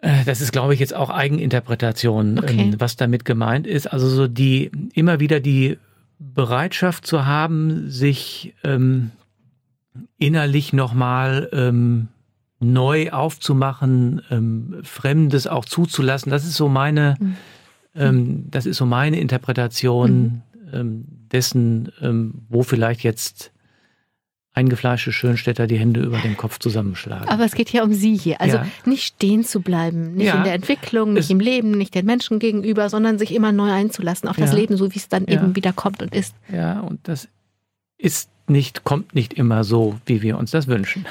Äh, 0.00 0.24
das 0.24 0.40
ist, 0.40 0.52
glaube 0.52 0.74
ich, 0.74 0.80
jetzt 0.80 0.94
auch 0.94 1.10
Eigeninterpretation, 1.10 2.38
okay. 2.38 2.60
Ähm, 2.60 2.74
was 2.78 2.96
damit 2.96 3.24
gemeint 3.24 3.66
ist. 3.66 3.86
Also 3.86 4.08
so 4.08 4.28
die 4.28 4.70
immer 4.94 5.20
wieder 5.20 5.40
die 5.40 5.78
Bereitschaft 6.18 7.06
zu 7.06 7.26
haben, 7.26 7.90
sich 7.90 8.54
ähm, 8.64 9.10
innerlich 10.18 10.72
nochmal 10.72 11.48
ähm, 11.52 12.08
neu 12.60 13.10
aufzumachen, 13.10 14.22
ähm, 14.30 14.80
Fremdes 14.82 15.46
auch 15.46 15.64
zuzulassen. 15.64 16.30
Das 16.30 16.44
ist 16.44 16.56
so 16.56 16.68
meine, 16.68 17.16
mhm. 17.20 17.36
ähm, 17.94 18.44
das 18.50 18.66
ist 18.66 18.78
so 18.78 18.86
meine 18.86 19.20
Interpretation 19.20 20.20
mhm. 20.20 20.42
ähm, 20.72 21.04
dessen, 21.32 21.92
ähm, 22.00 22.42
wo 22.48 22.62
vielleicht 22.62 23.02
jetzt 23.02 23.52
eingefleischte 24.58 25.12
Schönstädter 25.12 25.68
die 25.68 25.78
Hände 25.78 26.00
über 26.00 26.18
dem 26.18 26.36
Kopf 26.36 26.58
zusammenschlagen. 26.58 27.28
Aber 27.28 27.44
es 27.44 27.54
geht 27.54 27.70
ja 27.72 27.84
um 27.84 27.92
Sie 27.92 28.16
hier. 28.16 28.40
Also 28.40 28.56
ja. 28.56 28.66
nicht 28.84 29.04
stehen 29.04 29.44
zu 29.44 29.60
bleiben, 29.60 30.14
nicht 30.14 30.26
ja. 30.26 30.34
in 30.34 30.44
der 30.44 30.54
Entwicklung, 30.54 31.12
nicht 31.12 31.24
es 31.24 31.30
im 31.30 31.38
Leben, 31.38 31.70
nicht 31.70 31.94
den 31.94 32.04
Menschen 32.04 32.40
gegenüber, 32.40 32.90
sondern 32.90 33.18
sich 33.18 33.32
immer 33.32 33.52
neu 33.52 33.70
einzulassen 33.70 34.28
auf 34.28 34.36
ja. 34.36 34.46
das 34.46 34.54
Leben, 34.54 34.76
so 34.76 34.92
wie 34.92 34.98
es 34.98 35.08
dann 35.08 35.26
eben 35.26 35.54
wieder 35.54 35.72
kommt 35.72 36.02
und 36.02 36.12
ist. 36.12 36.34
Ja, 36.52 36.80
und 36.80 37.06
das 37.06 37.28
ist 37.98 38.30
nicht, 38.48 38.82
kommt 38.82 39.14
nicht 39.14 39.34
immer 39.34 39.62
so, 39.62 39.96
wie 40.06 40.22
wir 40.22 40.38
uns 40.38 40.50
das 40.50 40.66
wünschen. 40.66 41.06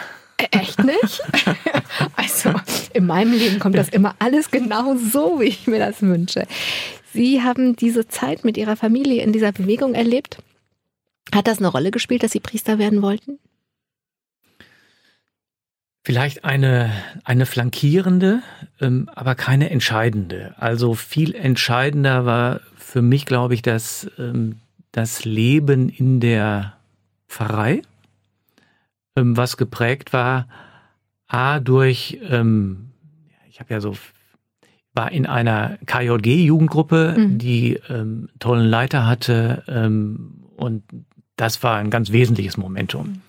Echt 0.51 0.83
nicht? 0.83 1.21
also 2.15 2.51
in 2.93 3.05
meinem 3.05 3.31
Leben 3.31 3.59
kommt 3.59 3.75
das 3.75 3.89
immer 3.89 4.15
alles 4.19 4.51
genau 4.51 4.95
so, 4.97 5.39
wie 5.39 5.45
ich 5.45 5.67
mir 5.67 5.79
das 5.79 6.01
wünsche. 6.01 6.45
Sie 7.13 7.41
haben 7.41 7.75
diese 7.75 8.07
Zeit 8.07 8.43
mit 8.43 8.57
Ihrer 8.57 8.75
Familie 8.75 9.23
in 9.23 9.31
dieser 9.31 9.51
Bewegung 9.51 9.95
erlebt. 9.95 10.37
Hat 11.33 11.47
das 11.47 11.59
eine 11.59 11.67
Rolle 11.67 11.91
gespielt, 11.91 12.23
dass 12.23 12.31
Sie 12.31 12.39
Priester 12.39 12.79
werden 12.79 13.01
wollten? 13.01 13.39
Vielleicht 16.03 16.45
eine, 16.45 16.91
eine 17.25 17.45
flankierende, 17.45 18.41
ähm, 18.79 19.09
aber 19.13 19.35
keine 19.35 19.69
entscheidende. 19.69 20.55
Also 20.57 20.93
viel 20.93 21.35
entscheidender 21.35 22.25
war 22.25 22.61
für 22.77 23.01
mich, 23.01 23.25
glaube 23.25 23.55
ich, 23.55 23.61
das, 23.61 24.09
ähm, 24.17 24.59
das 24.93 25.25
Leben 25.25 25.89
in 25.89 26.21
der 26.21 26.77
Pfarrei 27.27 27.81
ähm, 29.17 29.35
was 29.35 29.57
geprägt 29.57 30.13
war, 30.13 30.47
a 31.27 31.59
durch, 31.59 32.19
ähm, 32.29 32.91
ich 33.49 33.59
habe 33.59 33.73
ja 33.73 33.81
so, 33.81 33.97
war 34.93 35.11
in 35.11 35.25
einer 35.25 35.77
KJG-Jugendgruppe, 35.85 37.15
mhm. 37.17 37.37
die 37.37 37.79
ähm, 37.89 38.29
tollen 38.39 38.67
Leiter 38.67 39.05
hatte 39.05 39.63
ähm, 39.67 40.45
und 40.55 40.83
das 41.37 41.63
war 41.63 41.77
ein 41.77 41.89
ganz 41.89 42.11
wesentliches 42.11 42.57
Momentum. 42.57 43.21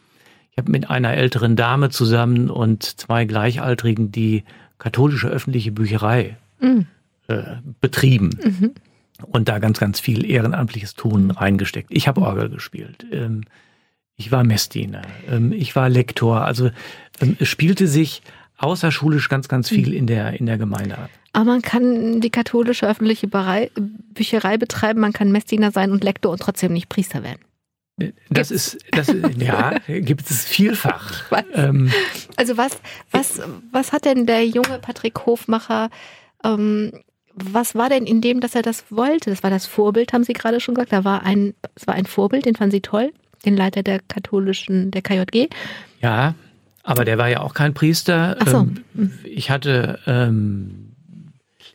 Ich 0.51 0.59
habe 0.59 0.73
mit 0.73 0.91
einer 0.91 1.15
älteren 1.15 1.55
Dame 1.55 1.91
zusammen 1.91 2.51
und 2.51 2.83
zwei 2.83 3.25
Gleichaltrigen 3.27 4.11
die 4.11 4.43
katholische 4.79 5.29
öffentliche 5.29 5.71
Bücherei 5.71 6.37
mhm. 6.61 6.87
äh, 7.29 7.43
betrieben. 7.81 8.31
Mhm. 8.43 8.73
Und 9.23 9.49
da 9.49 9.59
ganz, 9.59 9.79
ganz 9.79 10.01
viel 10.01 10.25
ehrenamtliches 10.29 10.95
Tun 10.95 11.31
reingesteckt. 11.31 11.91
Ich 11.93 12.09
habe 12.09 12.23
Orgel 12.23 12.49
gespielt. 12.49 13.07
Ähm, 13.13 13.43
ich 14.17 14.33
war 14.33 14.43
Messdiener, 14.43 15.03
ähm, 15.31 15.53
ich 15.53 15.77
war 15.77 15.89
Lektor. 15.89 16.45
Also 16.45 16.71
ähm, 17.21 17.37
es 17.39 17.49
spielte 17.49 17.87
sich 17.87 18.23
außerschulisch 18.57 19.29
ganz, 19.29 19.49
ganz 19.49 19.69
viel 19.69 19.93
in 19.95 20.07
der, 20.07 20.39
in 20.41 20.47
der 20.47 20.59
Gemeinde 20.59 20.99
ab. 20.99 21.11
Aber 21.33 21.45
man 21.45 21.63
kann 21.63 22.21
die 22.21 22.31
katholische 22.31 22.89
öffentliche 22.89 23.29
Bücherei 23.29 24.57
betreiben, 24.57 25.01
man 25.01 25.13
kann 25.13 25.31
Messdiener 25.31 25.71
sein 25.71 25.93
und 25.93 26.03
Lektor 26.03 26.33
und 26.33 26.41
trotzdem 26.41 26.73
nicht 26.73 26.89
Priester 26.89 27.23
werden. 27.23 27.39
Das 28.31 28.49
Gibt's? 28.49 28.51
ist, 28.51 28.79
das, 28.93 29.13
ja, 29.39 29.79
gibt 29.87 30.31
es 30.31 30.45
vielfach. 30.45 31.25
Ähm, 31.55 31.91
also 32.37 32.57
was, 32.57 32.79
was, 33.11 33.41
was 33.73 33.93
hat 33.93 34.05
denn 34.05 34.27
der 34.27 34.47
junge 34.47 34.79
Patrick 34.81 35.27
Hofmacher, 35.27 35.91
ähm, 36.45 36.93
was 37.35 37.75
war 37.75 37.89
denn 37.89 38.07
in 38.07 38.21
dem, 38.21 38.41
dass 38.41 38.55
er 38.55 38.63
das 38.63 38.85
wollte? 38.91 39.31
Das 39.31 39.43
war 39.43 39.51
das 39.51 39.67
Vorbild, 39.67 40.13
haben 40.13 40.25
Sie 40.25 40.33
gerade 40.33 40.61
schon 40.61 40.75
gesagt. 40.75 40.93
Da 40.93 41.05
war 41.05 41.23
ein, 41.23 41.55
es 41.75 41.87
war 41.87 41.95
ein 41.95 42.07
Vorbild, 42.07 42.47
den 42.47 42.57
fanden 42.57 42.73
Sie 42.73 42.81
toll 42.81 43.13
den 43.45 43.57
Leiter 43.57 43.83
der 43.83 44.01
katholischen, 44.01 44.91
der 44.91 45.03
KJG. 45.03 45.49
Ja, 46.01 46.35
aber 46.83 47.05
der 47.05 47.19
war 47.19 47.29
ja 47.29 47.41
auch 47.41 47.55
kein 47.55 47.75
Priester. 47.75 48.37
Ach 48.41 48.49
so. 48.49 48.69
Ähm, 48.97 49.13
ich 49.25 49.51
hatte 49.51 49.99
ähm, 50.07 50.93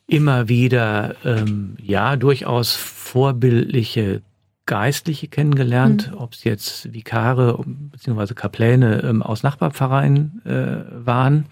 immer 0.07 0.47
wieder, 0.47 1.15
ähm, 1.23 1.77
ja, 1.81 2.15
durchaus 2.15 2.75
vorbildliche 2.75 4.21
Geistliche 4.65 5.27
kennengelernt, 5.27 6.11
mhm. 6.11 6.17
ob 6.17 6.33
es 6.33 6.43
jetzt 6.45 6.93
Vikare 6.93 7.61
bzw. 7.65 8.33
Kapläne 8.33 9.01
ähm, 9.01 9.21
aus 9.21 9.43
Nachbarpfarreien 9.43 10.41
äh, 10.45 11.05
waren. 11.05 11.47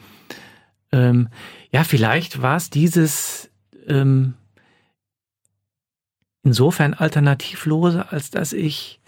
Ähm, 0.94 1.28
ja, 1.72 1.84
vielleicht 1.84 2.42
war 2.42 2.56
es 2.56 2.70
dieses 2.70 3.50
ähm, 3.88 4.36
insofern 6.44 6.94
alternativlose, 6.94 8.12
als 8.12 8.30
dass 8.30 8.54
ich 8.54 9.00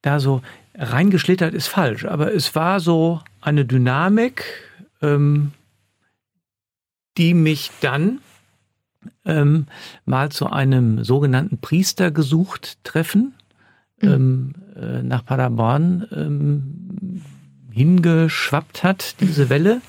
da 0.00 0.18
so 0.18 0.42
reingeschlittert 0.74 1.54
ist 1.54 1.68
falsch, 1.68 2.06
aber 2.06 2.34
es 2.34 2.54
war 2.54 2.80
so 2.80 3.20
eine 3.40 3.64
Dynamik, 3.64 4.44
ähm, 5.02 5.52
die 7.18 7.34
mich 7.34 7.70
dann 7.82 8.20
ähm, 9.24 9.66
mal 10.06 10.30
zu 10.30 10.48
einem 10.48 11.04
sogenannten 11.04 11.58
Priester 11.58 12.10
gesucht 12.10 12.78
treffen 12.84 13.34
mhm. 14.02 14.08
ähm, 14.08 14.54
äh, 14.76 15.02
nach 15.02 15.24
Paderborn 15.24 16.06
ähm, 16.12 17.22
hingeschwappt 17.70 18.84
hat, 18.84 19.16
diese 19.20 19.48
Welle. 19.48 19.80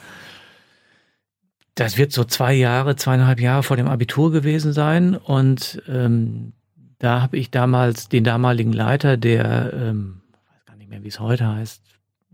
Das 1.76 1.98
wird 1.98 2.12
so 2.12 2.24
zwei 2.24 2.54
Jahre, 2.54 2.96
zweieinhalb 2.96 3.40
Jahre 3.40 3.64
vor 3.64 3.78
dem 3.78 3.88
Abitur 3.88 4.32
gewesen 4.32 4.74
sein 4.74 5.16
und 5.16 5.82
ähm, 5.88 6.54
da 7.00 7.22
habe 7.22 7.38
ich 7.38 7.52
damals 7.52 8.08
den 8.08 8.24
damaligen 8.24 8.72
Leiter 8.72 9.18
der, 9.18 9.74
ähm, 9.74 10.22
weiß 10.50 10.66
gar 10.66 10.78
nicht 10.78 10.90
mehr, 10.90 11.04
wie 11.04 11.10
es 11.10 11.20
heute 11.20 11.48
heißt, 11.48 11.82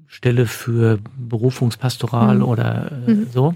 Stelle 0.05 0.45
für 0.45 0.99
Berufungspastoral 1.17 2.35
mhm. 2.35 2.43
oder 2.43 2.91
äh, 2.91 3.11
mhm. 3.11 3.27
so, 3.31 3.55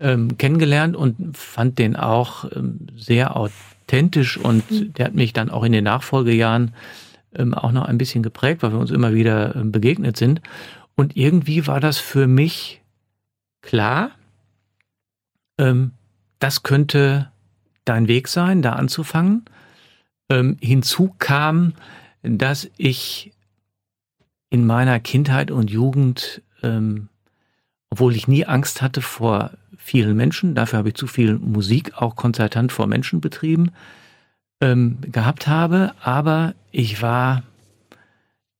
ähm, 0.00 0.38
kennengelernt 0.38 0.96
und 0.96 1.36
fand 1.36 1.78
den 1.78 1.96
auch 1.96 2.44
ähm, 2.54 2.86
sehr 2.96 3.36
authentisch 3.36 4.38
und 4.38 4.70
mhm. 4.70 4.92
der 4.94 5.06
hat 5.06 5.14
mich 5.14 5.32
dann 5.32 5.50
auch 5.50 5.64
in 5.64 5.72
den 5.72 5.84
Nachfolgejahren 5.84 6.72
ähm, 7.34 7.54
auch 7.54 7.72
noch 7.72 7.84
ein 7.84 7.98
bisschen 7.98 8.22
geprägt, 8.22 8.62
weil 8.62 8.72
wir 8.72 8.78
uns 8.78 8.90
immer 8.90 9.14
wieder 9.14 9.56
ähm, 9.56 9.72
begegnet 9.72 10.16
sind. 10.16 10.40
Und 10.96 11.16
irgendwie 11.16 11.66
war 11.66 11.80
das 11.80 11.98
für 11.98 12.26
mich 12.26 12.82
klar, 13.62 14.10
ähm, 15.58 15.92
das 16.38 16.62
könnte 16.62 17.30
dein 17.84 18.08
Weg 18.08 18.28
sein, 18.28 18.62
da 18.62 18.72
anzufangen. 18.74 19.44
Ähm, 20.30 20.56
hinzu 20.60 21.14
kam, 21.18 21.74
dass 22.22 22.70
ich 22.76 23.32
in 24.50 24.66
meiner 24.66 25.00
Kindheit 25.00 25.50
und 25.50 25.70
Jugend, 25.70 26.42
ähm, 26.62 27.08
obwohl 27.90 28.14
ich 28.14 28.28
nie 28.28 28.44
Angst 28.44 28.82
hatte 28.82 29.00
vor 29.00 29.52
vielen 29.76 30.16
Menschen, 30.16 30.54
dafür 30.54 30.80
habe 30.80 30.90
ich 30.90 30.94
zu 30.94 31.06
viel 31.06 31.38
Musik, 31.38 31.94
auch 31.96 32.16
konzertant 32.16 32.72
vor 32.72 32.86
Menschen 32.86 33.20
betrieben, 33.20 33.72
ähm, 34.60 34.98
gehabt 35.00 35.46
habe, 35.46 35.92
aber 36.02 36.54
ich 36.70 37.00
war 37.02 37.42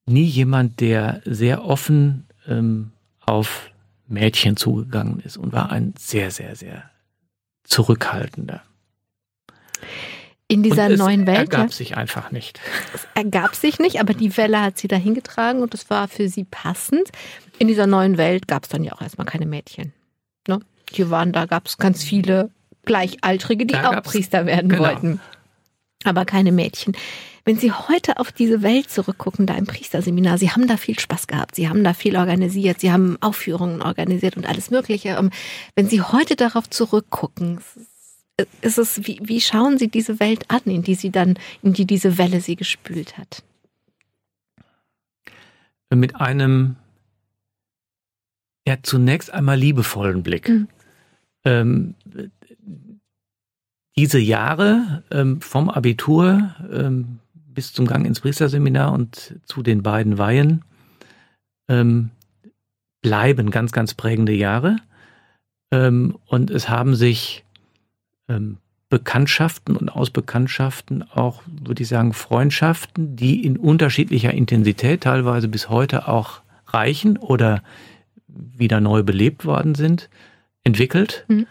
nie 0.06 0.24
jemand, 0.24 0.80
der 0.80 1.20
sehr 1.24 1.64
offen 1.64 2.26
ähm, 2.46 2.92
auf 3.20 3.70
Mädchen 4.06 4.56
zugegangen 4.56 5.20
ist 5.20 5.36
und 5.36 5.52
war 5.52 5.70
ein 5.70 5.94
sehr, 5.98 6.30
sehr, 6.30 6.56
sehr 6.56 6.90
zurückhaltender. 7.64 8.62
In 10.50 10.62
dieser 10.62 10.86
und 10.86 10.92
es 10.92 10.98
neuen 10.98 11.26
Welt. 11.26 11.38
ergab 11.38 11.68
ja, 11.68 11.68
sich 11.68 11.96
einfach 11.96 12.30
nicht. 12.30 12.58
es 12.94 13.06
ergab 13.14 13.54
sich 13.54 13.78
nicht, 13.78 14.00
aber 14.00 14.14
die 14.14 14.34
Welle 14.38 14.62
hat 14.62 14.78
sie 14.78 14.88
dahin 14.88 15.14
getragen 15.14 15.60
und 15.60 15.74
es 15.74 15.90
war 15.90 16.08
für 16.08 16.28
sie 16.28 16.44
passend. 16.44 17.10
In 17.58 17.68
dieser 17.68 17.86
neuen 17.86 18.16
Welt 18.16 18.48
gab 18.48 18.62
es 18.62 18.70
dann 18.70 18.82
ja 18.82 18.92
auch 18.92 19.02
erstmal 19.02 19.26
keine 19.26 19.44
Mädchen. 19.44 19.92
Ne? 20.46 20.60
Die 20.94 21.10
waren, 21.10 21.32
da 21.32 21.44
gab 21.44 21.66
es 21.66 21.76
ganz 21.76 22.02
viele 22.02 22.50
Gleichaltrige, 22.86 23.66
die 23.66 23.74
Da 23.74 23.90
auch 23.90 24.02
Priester 24.02 24.46
werden 24.46 24.70
genau. 24.70 24.84
wollten. 24.84 25.20
Aber 26.04 26.24
keine 26.24 26.52
Mädchen. 26.52 26.96
Wenn 27.44 27.56
Sie 27.56 27.72
heute 27.72 28.18
auf 28.18 28.30
diese 28.30 28.62
Welt 28.62 28.90
zurückgucken, 28.90 29.46
da 29.46 29.54
im 29.54 29.66
Priesterseminar, 29.66 30.38
Sie 30.38 30.50
haben 30.50 30.68
da 30.68 30.76
viel 30.76 30.98
Spaß 30.98 31.26
gehabt, 31.26 31.54
Sie 31.54 31.68
haben 31.68 31.82
da 31.82 31.94
viel 31.94 32.16
organisiert, 32.16 32.80
Sie 32.80 32.92
haben 32.92 33.16
Aufführungen 33.20 33.82
organisiert 33.82 34.36
und 34.36 34.46
alles 34.46 34.70
Mögliche. 34.70 35.16
Ähm, 35.18 35.30
Wenn 35.74 35.88
Sie 35.88 36.02
heute 36.02 36.36
darauf 36.36 36.68
zurückgucken, 36.68 37.60
ist 38.60 38.78
es, 38.78 39.06
wie, 39.06 39.18
wie 39.22 39.40
schauen 39.40 39.78
Sie 39.78 39.88
diese 39.88 40.20
Welt 40.20 40.44
an, 40.48 40.60
in 40.66 40.82
die 40.82 40.94
Sie 40.94 41.10
dann, 41.10 41.38
in 41.62 41.72
die 41.72 41.86
diese 41.86 42.18
Welle 42.18 42.40
Sie 42.40 42.54
gespült 42.54 43.18
hat? 43.18 43.42
Mit 45.90 46.16
einem 46.16 46.76
ja 48.68 48.76
zunächst 48.82 49.32
einmal 49.32 49.58
liebevollen 49.58 50.22
Blick. 50.22 50.48
Mhm. 50.48 50.68
Ähm, 51.44 51.94
diese 53.98 54.20
Jahre 54.20 55.02
ähm, 55.10 55.40
vom 55.40 55.68
Abitur 55.68 56.54
ähm, 56.72 57.18
bis 57.34 57.72
zum 57.72 57.84
Gang 57.84 58.06
ins 58.06 58.20
Priesterseminar 58.20 58.92
und 58.92 59.40
zu 59.44 59.64
den 59.64 59.82
beiden 59.82 60.18
Weihen 60.18 60.64
ähm, 61.68 62.10
bleiben 63.02 63.50
ganz, 63.50 63.72
ganz 63.72 63.94
prägende 63.94 64.32
Jahre. 64.32 64.76
Ähm, 65.72 66.16
und 66.26 66.52
es 66.52 66.68
haben 66.68 66.94
sich 66.94 67.44
ähm, 68.28 68.58
Bekanntschaften 68.88 69.76
und 69.76 69.88
aus 69.88 70.10
Bekanntschaften 70.10 71.02
auch, 71.02 71.42
würde 71.46 71.82
ich 71.82 71.88
sagen, 71.88 72.12
Freundschaften, 72.12 73.16
die 73.16 73.44
in 73.44 73.56
unterschiedlicher 73.56 74.32
Intensität 74.32 75.00
teilweise 75.00 75.48
bis 75.48 75.68
heute 75.68 76.06
auch 76.06 76.42
reichen 76.68 77.16
oder 77.16 77.64
wieder 78.28 78.80
neu 78.80 79.02
belebt 79.02 79.44
worden 79.44 79.74
sind, 79.74 80.08
entwickelt. 80.62 81.24
Mhm. 81.26 81.48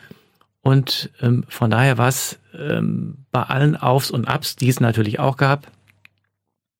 Und 0.68 1.12
ähm, 1.22 1.46
von 1.48 1.72
daher 1.72 1.98
war 1.98 2.10
es 2.10 2.40
ähm, 2.54 3.20
bei 3.32 3.42
allen 3.42 3.78
Aufs 3.78 4.12
und 4.12 4.28
Abs, 4.28 4.58
die 4.58 4.68
es 4.68 4.82
natürlich 4.82 5.18
auch 5.18 5.38
gab, 5.38 5.72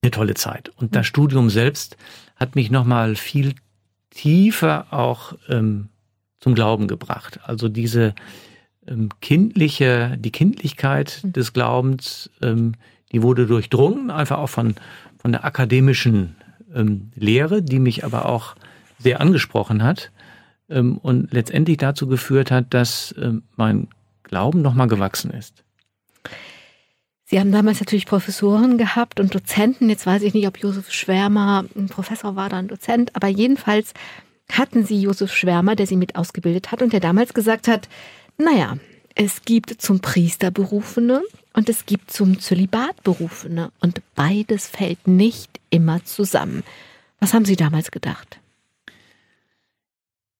eine 0.02 0.12
tolle 0.12 0.34
Zeit. 0.34 0.68
Und 0.76 0.94
das 0.94 1.08
Studium 1.08 1.50
selbst 1.50 1.96
hat 2.36 2.56
mich 2.58 2.70
nochmal 2.70 3.16
viel 3.16 3.56
tiefer 4.10 4.88
auch 4.92 5.36
ähm, 5.48 5.88
zum 6.42 6.54
Glauben 6.54 6.90
gebracht. 6.90 7.40
Also 7.46 7.70
diese 7.70 8.14
ähm, 8.86 9.08
kindliche, 9.22 10.18
die 10.20 10.32
Kindlichkeit 10.32 11.22
Mhm. 11.24 11.32
des 11.32 11.54
Glaubens, 11.54 12.30
ähm, 12.42 12.74
die 13.14 13.24
wurde 13.24 13.46
durchdrungen, 13.46 14.12
einfach 14.12 14.40
auch 14.40 14.50
von, 14.50 14.76
von 15.18 15.32
der 15.32 15.46
akademischen 15.46 16.36
ähm, 16.76 17.12
Lehre, 17.16 17.62
die 17.62 17.80
mich 17.80 18.04
aber 18.04 18.26
auch 18.26 18.58
sehr 19.00 19.22
angesprochen 19.22 19.82
hat 19.82 20.12
ähm, 20.70 20.98
und 20.98 21.34
letztendlich 21.34 21.78
dazu 21.78 22.08
geführt 22.08 22.52
hat, 22.52 22.74
dass 22.74 23.14
ähm, 23.18 23.44
mein 23.56 23.88
Glauben 24.24 24.62
nochmal 24.62 24.88
gewachsen 24.88 25.32
ist. 25.32 25.64
Sie 27.30 27.40
haben 27.40 27.52
damals 27.52 27.82
natürlich 27.82 28.06
Professoren 28.06 28.78
gehabt 28.78 29.20
und 29.20 29.36
Dozenten. 29.36 29.90
Jetzt 29.90 30.06
weiß 30.06 30.22
ich 30.22 30.34
nicht, 30.34 30.48
ob 30.48 30.60
Josef 30.60 30.92
Schwärmer 30.92 31.66
ein 31.76 31.88
Professor 31.88 32.38
war 32.38 32.46
oder 32.46 32.58
ein 32.58 32.70
Dozent, 32.70 33.16
aber 33.16 33.28
jedenfalls 33.28 33.94
hatten 34.50 34.86
Sie 34.86 35.02
Josef 35.02 35.34
Schwärmer, 35.34 35.76
der 35.76 35.88
Sie 35.88 35.98
mit 35.98 36.16
ausgebildet 36.16 36.72
hat 36.72 36.82
und 36.82 36.94
der 36.94 37.02
damals 37.02 37.34
gesagt 37.34 37.68
hat, 37.68 37.90
naja, 38.38 38.78
es 39.14 39.42
gibt 39.44 39.82
zum 39.82 40.00
Priester 40.00 40.52
Berufene 40.52 41.22
und 41.54 41.68
es 41.68 41.86
gibt 41.86 42.12
zum 42.12 42.40
Zölibat 42.40 43.04
Berufene 43.04 43.72
und 43.82 44.02
beides 44.16 44.68
fällt 44.68 45.08
nicht 45.08 45.60
immer 45.70 46.06
zusammen. 46.06 46.64
Was 47.20 47.34
haben 47.34 47.46
Sie 47.46 47.56
damals 47.56 47.92
gedacht? 47.92 48.40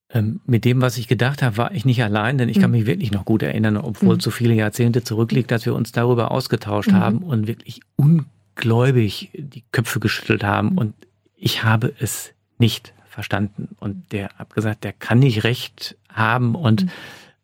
Ähm, 0.10 0.40
mit 0.46 0.64
dem, 0.64 0.82
was 0.82 0.98
ich 0.98 1.08
gedacht 1.10 1.42
habe, 1.42 1.58
war 1.58 1.72
ich 1.74 1.84
nicht 1.84 2.02
allein, 2.02 2.38
denn 2.38 2.48
ich 2.48 2.60
kann 2.60 2.72
Mhm. 2.72 2.78
mich 2.78 2.86
wirklich 2.86 3.12
noch 3.12 3.26
gut 3.26 3.44
erinnern, 3.44 3.76
obwohl 3.76 4.16
Mhm. 4.16 4.20
so 4.22 4.32
viele 4.32 4.54
Jahrzehnte 4.54 5.04
zurückliegt, 5.04 5.52
dass 5.52 5.66
wir 5.66 5.76
uns 5.76 5.92
darüber 5.92 6.32
ausgetauscht 6.32 6.92
Mhm. 6.92 6.96
haben 6.96 7.18
und 7.20 7.48
wirklich 7.48 7.82
ungläubig 7.98 9.30
die 9.34 9.64
Köpfe 9.74 10.00
geschüttelt 10.00 10.44
haben. 10.46 10.72
Mhm. 10.72 10.78
Und 10.78 10.94
ich 11.36 11.64
habe 11.64 11.94
es 12.00 12.32
nicht 12.58 12.94
verstanden. 13.10 13.70
Und 13.80 14.12
der 14.14 14.30
hat 14.38 14.54
gesagt, 14.54 14.84
der 14.86 14.94
kann 14.94 15.20
nicht 15.20 15.44
recht 15.44 15.98
haben. 16.10 16.56
Und 16.56 16.86
Mhm. 16.86 16.90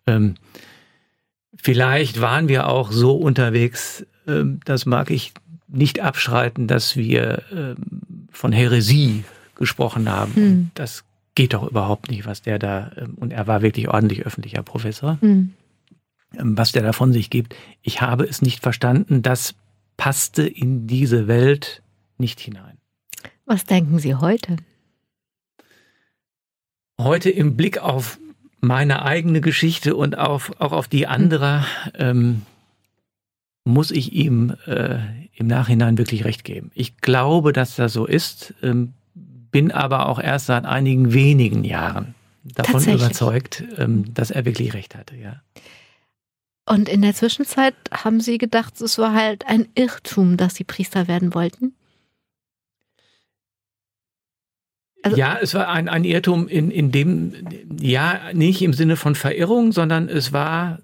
ähm, 0.07 0.35
vielleicht 1.55 2.21
waren 2.21 2.47
wir 2.47 2.67
auch 2.69 2.91
so 2.91 3.15
unterwegs, 3.15 4.05
ähm, 4.27 4.59
das 4.65 4.85
mag 4.85 5.09
ich 5.11 5.33
nicht 5.67 5.99
abschreiten, 5.99 6.67
dass 6.67 6.95
wir 6.95 7.43
ähm, 7.51 7.75
von 8.31 8.51
Häresie 8.51 9.23
gesprochen 9.55 10.09
haben. 10.09 10.31
Mhm. 10.35 10.43
Und 10.43 10.71
das 10.75 11.03
geht 11.35 11.53
doch 11.53 11.69
überhaupt 11.69 12.09
nicht, 12.09 12.25
was 12.25 12.41
der 12.41 12.59
da, 12.59 12.91
ähm, 12.97 13.15
und 13.15 13.33
er 13.33 13.47
war 13.47 13.61
wirklich 13.61 13.89
ordentlich 13.89 14.25
öffentlicher 14.25 14.63
Professor, 14.63 15.17
Hm. 15.21 15.53
ähm, 16.37 16.57
was 16.57 16.71
der 16.71 16.83
da 16.83 16.93
von 16.93 17.13
sich 17.13 17.29
gibt. 17.29 17.55
Ich 17.81 18.01
habe 18.01 18.25
es 18.25 18.41
nicht 18.41 18.61
verstanden, 18.61 19.21
das 19.21 19.55
passte 19.97 20.47
in 20.47 20.87
diese 20.87 21.27
Welt 21.27 21.81
nicht 22.17 22.39
hinein. 22.39 22.77
Was 23.45 23.65
denken 23.65 23.99
Sie 23.99 24.15
heute? 24.15 24.57
Heute 26.99 27.29
im 27.29 27.57
Blick 27.57 27.79
auf 27.79 28.19
meine 28.61 29.03
eigene 29.03 29.41
Geschichte 29.41 29.95
und 29.95 30.17
auf, 30.17 30.53
auch 30.59 30.71
auf 30.71 30.87
die 30.87 31.07
anderer, 31.07 31.65
ähm, 31.95 32.43
muss 33.65 33.91
ich 33.91 34.13
ihm 34.13 34.55
äh, 34.67 34.99
im 35.35 35.47
Nachhinein 35.47 35.97
wirklich 35.97 36.23
recht 36.25 36.43
geben. 36.43 36.71
Ich 36.73 36.97
glaube, 36.97 37.53
dass 37.53 37.75
das 37.75 37.93
so 37.93 38.05
ist, 38.05 38.53
ähm, 38.61 38.93
bin 39.53 39.71
aber 39.71 40.09
auch 40.09 40.19
erst 40.19 40.47
seit 40.47 40.65
einigen 40.65 41.13
wenigen 41.13 41.63
Jahren 41.63 42.15
davon 42.43 42.83
überzeugt, 42.83 43.63
ähm, 43.77 44.13
dass 44.13 44.31
er 44.31 44.43
wirklich 44.43 44.73
recht 44.73 44.95
hatte, 44.95 45.15
ja. 45.15 45.41
Und 46.65 46.89
in 46.89 47.01
der 47.01 47.13
Zwischenzeit 47.13 47.75
haben 47.91 48.19
Sie 48.19 48.37
gedacht, 48.37 48.81
es 48.81 48.97
war 48.97 49.13
halt 49.13 49.47
ein 49.47 49.67
Irrtum, 49.75 50.37
dass 50.37 50.55
Sie 50.55 50.63
Priester 50.63 51.07
werden 51.07 51.33
wollten? 51.33 51.73
Also- 55.03 55.17
ja, 55.17 55.37
es 55.41 55.53
war 55.53 55.67
ein, 55.67 55.89
ein 55.89 56.05
Irrtum 56.05 56.47
in, 56.47 56.71
in 56.71 56.91
dem, 56.91 57.33
ja, 57.79 58.33
nicht 58.33 58.61
im 58.61 58.73
Sinne 58.73 58.95
von 58.95 59.15
Verirrung, 59.15 59.73
sondern 59.73 60.07
es 60.07 60.31
war, 60.31 60.79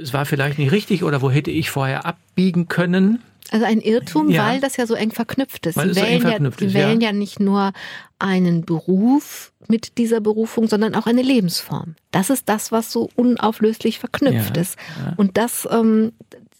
es 0.00 0.12
war 0.12 0.26
vielleicht 0.26 0.58
nicht 0.58 0.72
richtig 0.72 1.02
oder 1.02 1.22
wo 1.22 1.30
hätte 1.30 1.50
ich 1.50 1.70
vorher 1.70 2.04
abbiegen 2.04 2.68
können. 2.68 3.22
Also 3.50 3.66
ein 3.66 3.80
Irrtum, 3.80 4.30
Ja. 4.30 4.46
weil 4.46 4.60
das 4.60 4.76
ja 4.76 4.86
so 4.86 4.94
eng 4.94 5.10
verknüpft 5.10 5.66
ist. 5.66 5.76
Weil 5.76 5.86
Sie 5.86 5.90
es 5.92 5.96
so 5.98 6.02
eng 6.04 6.10
wählen, 6.10 6.22
ja, 6.22 6.28
verknüpft 6.30 6.58
Sie 6.60 6.66
ist, 6.66 6.74
wählen 6.74 7.00
ja. 7.00 7.08
ja 7.08 7.12
nicht 7.12 7.40
nur 7.40 7.72
einen 8.18 8.64
Beruf 8.64 9.52
mit 9.68 9.98
dieser 9.98 10.20
Berufung, 10.20 10.66
sondern 10.68 10.94
auch 10.94 11.06
eine 11.06 11.22
Lebensform. 11.22 11.94
Das 12.10 12.30
ist 12.30 12.48
das, 12.48 12.72
was 12.72 12.90
so 12.90 13.10
unauflöslich 13.16 13.98
verknüpft 13.98 14.56
Ja, 14.56 14.62
ist. 14.62 14.76
Und 15.16 15.36
das, 15.36 15.68
ähm, 15.70 16.12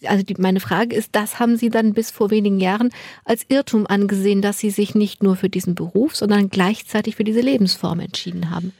also 0.05 0.23
die, 0.23 0.35
meine 0.37 0.59
Frage 0.59 0.95
ist, 0.95 1.09
das 1.13 1.39
haben 1.39 1.57
Sie 1.57 1.69
dann 1.69 1.93
bis 1.93 2.11
vor 2.11 2.29
wenigen 2.29 2.59
Jahren 2.59 2.89
als 3.23 3.45
Irrtum 3.47 3.87
angesehen, 3.87 4.41
dass 4.41 4.59
Sie 4.59 4.69
sich 4.69 4.93
nicht 4.95 5.23
nur 5.23 5.35
für 5.35 5.49
diesen 5.49 5.75
Beruf, 5.75 6.15
sondern 6.15 6.49
gleichzeitig 6.49 7.15
für 7.15 7.23
diese 7.23 7.41
Lebensform 7.41 7.99
entschieden 7.99 8.51
haben. 8.51 8.73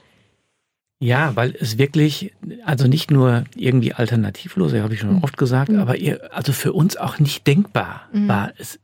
Ja, 0.99 1.35
weil 1.35 1.53
es 1.59 1.77
wirklich, 1.77 2.33
also 2.65 2.87
nicht 2.87 3.11
nur 3.11 3.43
irgendwie 3.55 3.93
alternativlos, 3.93 4.71
das 4.71 4.81
habe 4.81 4.93
ich 4.93 5.01
schon 5.01 5.17
Mhm. 5.17 5.23
oft 5.23 5.37
gesagt, 5.37 5.69
Mhm. 5.69 5.79
aber 5.79 5.97
ihr, 5.97 6.33
also 6.33 6.53
für 6.53 6.73
uns 6.73 6.95
auch 6.97 7.19
nicht 7.19 7.45
denkbar 7.47 8.03
Mhm. 8.13 8.27
war. 8.29 8.53
Es, 8.57 8.79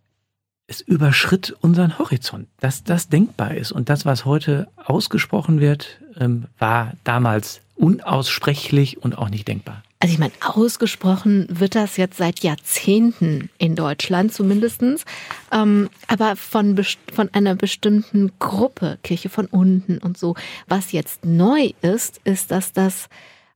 es 0.67 0.81
überschritt 0.81 1.55
unseren 1.61 1.97
Horizont, 1.99 2.47
dass 2.59 2.83
das 2.83 3.07
denkbar 3.09 3.55
ist. 3.55 3.71
Und 3.71 3.89
das, 3.89 4.05
was 4.05 4.25
heute 4.25 4.67
ausgesprochen 4.75 5.59
wird, 5.59 5.99
ähm, 6.19 6.45
war 6.59 6.93
damals 7.03 7.61
unaussprechlich 7.75 9.01
und 9.01 9.17
auch 9.17 9.29
nicht 9.29 9.47
denkbar. 9.47 9.81
Also 10.01 10.13
ich 10.13 10.19
meine, 10.19 10.33
ausgesprochen 10.41 11.45
wird 11.47 11.75
das 11.75 11.95
jetzt 11.95 12.17
seit 12.17 12.39
Jahrzehnten 12.39 13.51
in 13.59 13.75
Deutschland 13.75 14.33
zumindestens, 14.33 15.05
ähm, 15.51 15.91
aber 16.07 16.35
von, 16.35 16.75
von 17.13 17.29
einer 17.33 17.53
bestimmten 17.53 18.31
Gruppe, 18.39 18.97
Kirche 19.03 19.29
von 19.29 19.45
unten 19.45 19.99
und 19.99 20.17
so. 20.17 20.35
Was 20.67 20.91
jetzt 20.91 21.23
neu 21.23 21.69
ist, 21.83 22.19
ist, 22.23 22.49
dass 22.49 22.73
das 22.73 23.09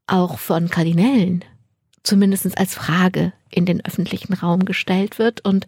auch 0.05 0.37
von 0.37 0.69
Kardinälen 0.69 1.43
zumindest 2.03 2.55
als 2.59 2.75
Frage 2.75 3.33
in 3.49 3.65
den 3.65 3.83
öffentlichen 3.83 4.33
Raum 4.33 4.65
gestellt 4.65 5.17
wird. 5.17 5.43
Und 5.43 5.65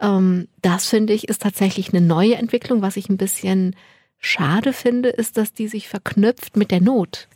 ähm, 0.00 0.46
das 0.62 0.88
finde 0.88 1.14
ich 1.14 1.28
ist 1.28 1.42
tatsächlich 1.42 1.92
eine 1.92 2.06
neue 2.06 2.36
Entwicklung. 2.36 2.80
Was 2.80 2.96
ich 2.96 3.08
ein 3.08 3.16
bisschen 3.16 3.74
schade 4.20 4.72
finde, 4.72 5.08
ist, 5.08 5.36
dass 5.36 5.52
die 5.52 5.66
sich 5.66 5.88
verknüpft 5.88 6.56
mit 6.56 6.70
der 6.70 6.80
Not, 6.80 7.26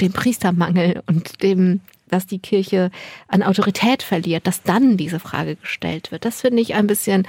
dem 0.00 0.12
Priestermangel 0.12 1.02
und 1.06 1.42
dem, 1.42 1.80
dass 2.12 2.26
die 2.26 2.38
Kirche 2.38 2.90
an 3.28 3.42
Autorität 3.42 4.02
verliert, 4.02 4.46
dass 4.46 4.62
dann 4.62 4.96
diese 4.96 5.18
Frage 5.18 5.56
gestellt 5.56 6.12
wird. 6.12 6.24
Das 6.24 6.40
finde 6.40 6.62
ich 6.62 6.74
ein 6.74 6.86
bisschen, 6.86 7.26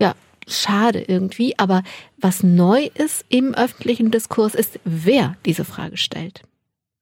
ja, 0.00 0.14
schade 0.48 1.02
irgendwie. 1.02 1.58
Aber 1.58 1.82
was 2.18 2.42
neu 2.42 2.90
ist 2.94 3.24
im 3.28 3.54
öffentlichen 3.54 4.10
Diskurs, 4.10 4.54
ist, 4.54 4.80
wer 4.84 5.36
diese 5.44 5.64
Frage 5.64 5.96
stellt. 5.96 6.42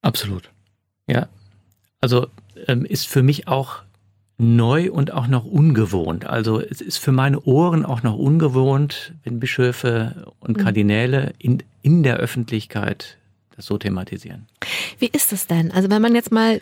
Absolut. 0.02 0.50
Ja. 1.06 1.28
Also 2.00 2.26
ähm, 2.66 2.84
ist 2.84 3.06
für 3.06 3.22
mich 3.22 3.48
auch 3.48 3.82
neu 4.38 4.90
und 4.90 5.12
auch 5.12 5.28
noch 5.28 5.44
ungewohnt. 5.44 6.26
Also 6.26 6.60
es 6.60 6.80
ist 6.80 6.98
für 6.98 7.12
meine 7.12 7.40
Ohren 7.42 7.84
auch 7.84 8.02
noch 8.02 8.16
ungewohnt, 8.16 9.12
wenn 9.22 9.38
Bischöfe 9.38 10.32
und 10.40 10.56
mhm. 10.56 10.62
Kardinäle 10.62 11.32
in, 11.38 11.62
in 11.82 12.02
der 12.02 12.16
Öffentlichkeit 12.16 13.18
das 13.54 13.66
so 13.66 13.78
thematisieren. 13.78 14.48
Wie 14.98 15.06
ist 15.06 15.32
es 15.32 15.46
denn? 15.46 15.70
Also 15.70 15.90
wenn 15.90 16.02
man 16.02 16.14
jetzt 16.14 16.32
mal 16.32 16.60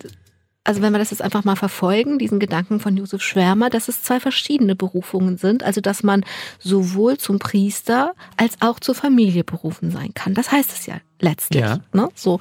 also 0.64 0.82
wenn 0.82 0.92
wir 0.92 0.98
das 0.98 1.10
jetzt 1.10 1.22
einfach 1.22 1.44
mal 1.44 1.56
verfolgen, 1.56 2.18
diesen 2.18 2.38
Gedanken 2.38 2.80
von 2.80 2.96
Josef 2.96 3.22
Schwärmer, 3.22 3.70
dass 3.70 3.88
es 3.88 4.02
zwei 4.02 4.20
verschiedene 4.20 4.76
Berufungen 4.76 5.38
sind, 5.38 5.62
also 5.62 5.80
dass 5.80 6.02
man 6.02 6.24
sowohl 6.58 7.16
zum 7.16 7.38
Priester 7.38 8.14
als 8.36 8.60
auch 8.60 8.78
zur 8.78 8.94
Familie 8.94 9.42
berufen 9.42 9.90
sein 9.90 10.12
kann. 10.14 10.34
Das 10.34 10.52
heißt 10.52 10.72
es 10.72 10.86
ja 10.86 10.96
letztlich. 11.18 11.62
Ja. 11.62 11.80
Ne? 11.92 12.08
So. 12.14 12.38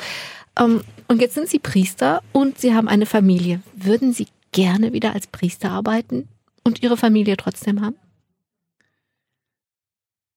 Ähm, 0.60 0.82
und 1.08 1.22
jetzt 1.22 1.36
sind 1.36 1.48
Sie 1.48 1.60
Priester 1.60 2.22
und 2.34 2.60
Sie 2.60 2.74
haben 2.74 2.90
eine 2.90 3.06
Familie. 3.06 3.62
Würden 3.74 4.12
Sie 4.12 4.28
gerne 4.52 4.92
wieder 4.92 5.14
als 5.14 5.28
Priester 5.28 5.72
arbeiten 5.72 6.28
und 6.64 6.84
Ihre 6.84 6.98
Familie 6.98 7.38
trotzdem 7.38 7.82
haben? 7.82 7.96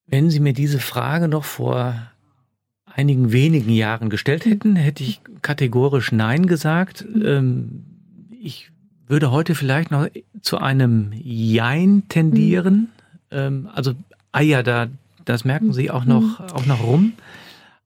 Wenn 0.05 0.29
Sie 0.29 0.39
mir 0.39 0.53
diese 0.53 0.79
Frage 0.79 1.27
noch 1.27 1.43
vor 1.43 2.12
einigen 2.95 3.31
wenigen 3.31 3.71
Jahren 3.71 4.09
gestellt 4.09 4.45
hätten, 4.45 4.75
hätte 4.75 5.03
ich 5.03 5.21
kategorisch 5.41 6.11
Nein 6.11 6.45
gesagt. 6.45 7.05
Ähm, 7.23 7.85
ich 8.39 8.71
würde 9.07 9.31
heute 9.31 9.55
vielleicht 9.55 9.91
noch 9.91 10.07
zu 10.41 10.57
einem 10.57 11.11
Jein 11.13 12.03
tendieren. 12.09 12.89
Mhm. 13.31 13.69
Also, 13.73 13.93
ja, 14.39 14.63
da, 14.63 14.87
das 15.25 15.45
merken 15.45 15.73
Sie 15.73 15.91
auch 15.91 16.05
noch, 16.05 16.39
auch 16.39 16.65
noch 16.65 16.83
rum. 16.83 17.13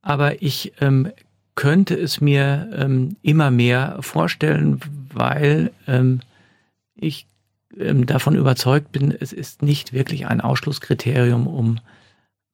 Aber 0.01 0.41
ich 0.41 0.73
ähm, 0.79 1.11
könnte 1.55 1.95
es 1.95 2.21
mir 2.21 2.69
ähm, 2.73 3.17
immer 3.21 3.51
mehr 3.51 3.97
vorstellen, 4.01 4.79
weil 5.13 5.71
ähm, 5.87 6.21
ich 6.95 7.27
ähm, 7.77 8.05
davon 8.05 8.35
überzeugt 8.35 8.91
bin, 8.91 9.11
es 9.11 9.33
ist 9.33 9.61
nicht 9.61 9.93
wirklich 9.93 10.27
ein 10.27 10.41
Ausschlusskriterium, 10.41 11.47
um 11.47 11.79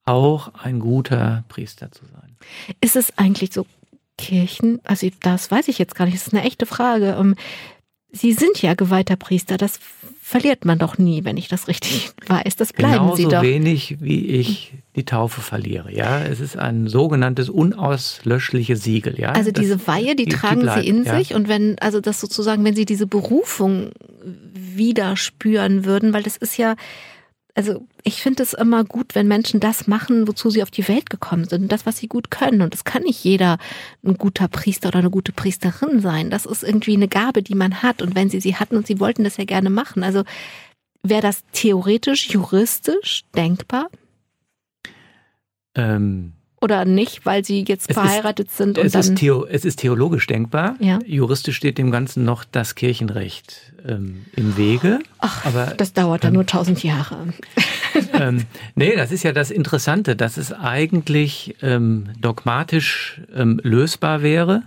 auch 0.04 0.54
ein 0.54 0.80
guter 0.80 1.44
Priester 1.48 1.90
zu 1.90 2.04
sein. 2.06 2.33
Ist 2.80 2.96
es 2.96 3.16
eigentlich 3.18 3.52
so 3.52 3.66
Kirchen, 4.16 4.80
also 4.84 5.08
das 5.22 5.50
weiß 5.50 5.68
ich 5.68 5.78
jetzt 5.78 5.94
gar 5.94 6.04
nicht, 6.04 6.16
das 6.16 6.28
ist 6.28 6.34
eine 6.34 6.44
echte 6.44 6.66
Frage. 6.66 7.16
Ähm, 7.18 7.34
Sie 8.16 8.32
sind 8.32 8.62
ja 8.62 8.74
geweihter 8.74 9.16
Priester, 9.16 9.56
das 9.56 9.80
verliert 10.22 10.64
man 10.64 10.78
doch 10.78 10.98
nie, 10.98 11.24
wenn 11.24 11.36
ich 11.36 11.48
das 11.48 11.66
richtig 11.66 12.12
weiß. 12.28 12.54
Das 12.54 12.72
bleiben 12.72 12.94
Genauso 12.94 13.16
Sie 13.16 13.24
doch. 13.28 13.42
wenig, 13.42 13.96
wie 14.00 14.26
ich 14.26 14.72
die 14.94 15.04
Taufe 15.04 15.40
verliere. 15.40 15.92
Ja, 15.92 16.22
es 16.22 16.38
ist 16.38 16.56
ein 16.56 16.86
sogenanntes 16.86 17.50
unauslöschliches 17.50 18.84
Siegel. 18.84 19.18
Ja, 19.18 19.32
also 19.32 19.50
diese 19.50 19.84
Weihe, 19.88 20.14
die, 20.14 20.26
die 20.26 20.36
tragen 20.36 20.60
die 20.60 20.66
bleibt, 20.66 20.82
Sie 20.82 20.88
in 20.88 21.04
ja. 21.04 21.18
sich 21.18 21.34
und 21.34 21.48
wenn, 21.48 21.76
also 21.80 22.00
das 22.00 22.20
sozusagen, 22.20 22.64
wenn 22.64 22.76
Sie 22.76 22.84
diese 22.84 23.08
Berufung 23.08 23.90
wieder 24.54 25.16
spüren 25.16 25.84
würden, 25.84 26.12
weil 26.12 26.22
das 26.22 26.36
ist 26.36 26.56
ja, 26.56 26.76
also 27.54 27.86
ich 28.02 28.20
finde 28.20 28.42
es 28.42 28.52
immer 28.52 28.84
gut, 28.84 29.14
wenn 29.14 29.28
Menschen 29.28 29.60
das 29.60 29.86
machen, 29.86 30.26
wozu 30.26 30.50
sie 30.50 30.62
auf 30.62 30.72
die 30.72 30.88
Welt 30.88 31.08
gekommen 31.08 31.44
sind, 31.44 31.70
das, 31.70 31.86
was 31.86 31.98
sie 31.98 32.08
gut 32.08 32.30
können. 32.30 32.62
Und 32.62 32.74
es 32.74 32.82
kann 32.84 33.04
nicht 33.04 33.22
jeder 33.22 33.58
ein 34.04 34.18
guter 34.18 34.48
Priester 34.48 34.88
oder 34.88 34.98
eine 34.98 35.10
gute 35.10 35.32
Priesterin 35.32 36.00
sein. 36.00 36.30
Das 36.30 36.46
ist 36.46 36.64
irgendwie 36.64 36.96
eine 36.96 37.08
Gabe, 37.08 37.42
die 37.42 37.54
man 37.54 37.82
hat. 37.82 38.02
Und 38.02 38.16
wenn 38.16 38.28
sie 38.28 38.40
sie 38.40 38.56
hatten 38.56 38.76
und 38.76 38.88
sie 38.88 38.98
wollten 38.98 39.22
das 39.22 39.36
ja 39.36 39.44
gerne 39.44 39.70
machen, 39.70 40.02
also 40.02 40.24
wäre 41.04 41.22
das 41.22 41.44
theoretisch, 41.52 42.28
juristisch 42.30 43.24
denkbar? 43.36 43.88
Ähm, 45.76 46.33
oder 46.64 46.86
nicht, 46.86 47.26
weil 47.26 47.44
sie 47.44 47.62
jetzt 47.68 47.90
es 47.90 47.94
verheiratet 47.94 48.48
ist, 48.48 48.56
sind? 48.56 48.78
Und 48.78 48.86
es, 48.86 48.92
dann 48.92 49.02
ist 49.02 49.16
Theo, 49.16 49.44
es 49.44 49.66
ist 49.66 49.80
theologisch 49.80 50.26
denkbar. 50.26 50.76
Ja. 50.80 50.98
Juristisch 51.04 51.56
steht 51.56 51.76
dem 51.76 51.90
Ganzen 51.90 52.24
noch 52.24 52.42
das 52.42 52.74
Kirchenrecht 52.74 53.74
ähm, 53.86 54.24
im 54.34 54.56
Wege. 54.56 55.00
Ach, 55.18 55.44
aber 55.44 55.74
das 55.76 55.92
dauert 55.92 56.24
ja 56.24 56.28
ähm, 56.28 56.34
nur 56.36 56.46
tausend 56.46 56.82
Jahre. 56.82 57.34
ähm, 58.14 58.46
nee, 58.74 58.96
das 58.96 59.12
ist 59.12 59.24
ja 59.24 59.32
das 59.32 59.50
Interessante, 59.50 60.16
dass 60.16 60.38
es 60.38 60.54
eigentlich 60.54 61.54
ähm, 61.60 62.06
dogmatisch 62.18 63.20
ähm, 63.34 63.60
lösbar 63.62 64.22
wäre. 64.22 64.62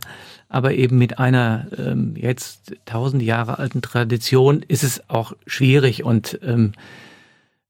Aber 0.50 0.76
eben 0.76 1.00
mit 1.00 1.18
einer 1.18 1.66
ähm, 1.78 2.14
jetzt 2.16 2.76
tausend 2.86 3.24
Jahre 3.24 3.58
alten 3.58 3.82
Tradition 3.82 4.64
ist 4.68 4.84
es 4.84 5.10
auch 5.10 5.34
schwierig 5.48 6.04
und 6.04 6.40
ähm, 6.44 6.74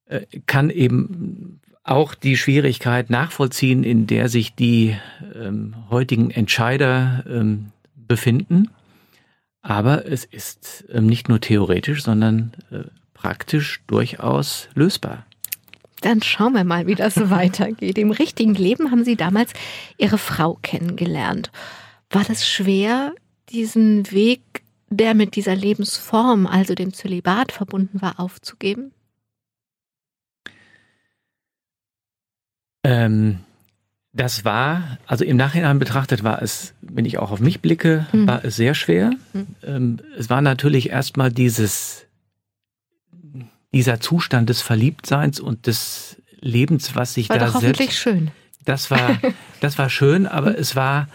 äh, 0.08 0.26
kann 0.46 0.70
eben 0.70 1.62
auch 1.88 2.14
die 2.16 2.38
Schwierigkeit 2.38 3.10
nachvollziehen, 3.10 3.84
in 3.84 4.08
der 4.08 4.30
sich 4.30 4.56
die 4.56 4.96
ähm, 5.36 5.76
heutigen 5.90 6.32
Entscheider 6.32 7.24
ähm, 7.28 7.72
befinden. 7.96 8.70
Aber 9.62 10.06
es 10.06 10.26
ist 10.26 10.86
ähm, 10.92 11.08
nicht 11.08 11.30
nur 11.30 11.42
theoretisch, 11.42 12.04
sondern 12.04 12.54
äh, 12.72 12.84
praktisch 13.14 13.82
durchaus 13.88 14.70
lösbar. 14.76 15.26
Dann 16.02 16.22
schauen 16.22 16.54
wir 16.54 16.64
mal, 16.64 16.88
wie 16.88 16.96
das 16.96 17.16
weitergeht. 17.30 17.98
Im 17.98 18.12
richtigen 18.12 18.54
Leben 18.54 18.92
haben 18.92 19.04
Sie 19.04 19.16
damals 19.16 19.54
Ihre 19.98 20.18
Frau 20.18 20.58
kennengelernt. 20.62 21.52
War 22.10 22.24
das 22.24 22.48
schwer, 22.48 23.14
diesen 23.50 24.12
Weg, 24.12 24.42
der 24.90 25.16
mit 25.16 25.36
dieser 25.36 25.56
Lebensform, 25.56 26.48
also 26.48 26.76
dem 26.76 26.94
Zölibat 26.94 27.52
verbunden 27.52 28.02
war, 28.02 28.20
aufzugeben? 28.20 28.92
Ähm, 32.88 33.40
das 34.14 34.46
war, 34.46 34.98
also 35.06 35.26
im 35.26 35.36
Nachhinein 35.36 35.78
betrachtet 35.78 36.24
war 36.24 36.42
es, 36.42 36.74
wenn 36.82 37.06
ich 37.06 37.18
auch 37.18 37.32
auf 37.32 37.40
mich 37.42 37.62
blicke, 37.62 38.08
mhm. 38.14 38.28
war 38.28 38.44
es 38.46 38.56
sehr 38.56 38.74
schwer. 38.74 39.12
Mhm. 39.34 39.48
Ähm, 39.62 40.00
es 40.18 40.30
war 40.30 40.42
natürlich 40.42 40.90
erstmal 40.90 41.32
dieses, 41.32 42.06
dieser 43.74 44.00
Zustand 44.00 44.50
des 44.50 44.62
Verliebtseins 44.62 45.40
und 45.40 45.68
des 45.68 46.22
Lebens, 46.40 46.96
was 46.96 47.14
sich 47.14 47.30
war 47.30 47.38
da 47.38 47.48
doch 47.48 47.56
hoffentlich 47.56 47.90
selbst, 47.90 48.00
schön. 48.00 48.32
Das 48.64 48.90
war, 48.90 49.20
das 49.60 49.78
war 49.78 49.90
schön, 49.90 50.26
aber 50.26 50.52
mhm. 50.52 50.56
es 50.58 50.76
war 50.76 51.10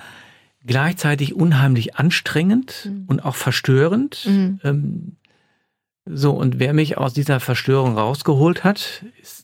gleichzeitig 0.64 1.34
unheimlich 1.34 1.96
anstrengend 1.96 2.84
mhm. 2.84 3.04
und 3.08 3.24
auch 3.24 3.34
verstörend. 3.34 4.26
Mhm. 4.26 4.60
Ähm, 4.62 5.16
so, 6.04 6.32
und 6.32 6.58
wer 6.58 6.74
mich 6.74 6.98
aus 6.98 7.14
dieser 7.14 7.40
Verstörung 7.40 7.96
rausgeholt 7.96 8.62
hat, 8.62 9.04
ist 9.22 9.41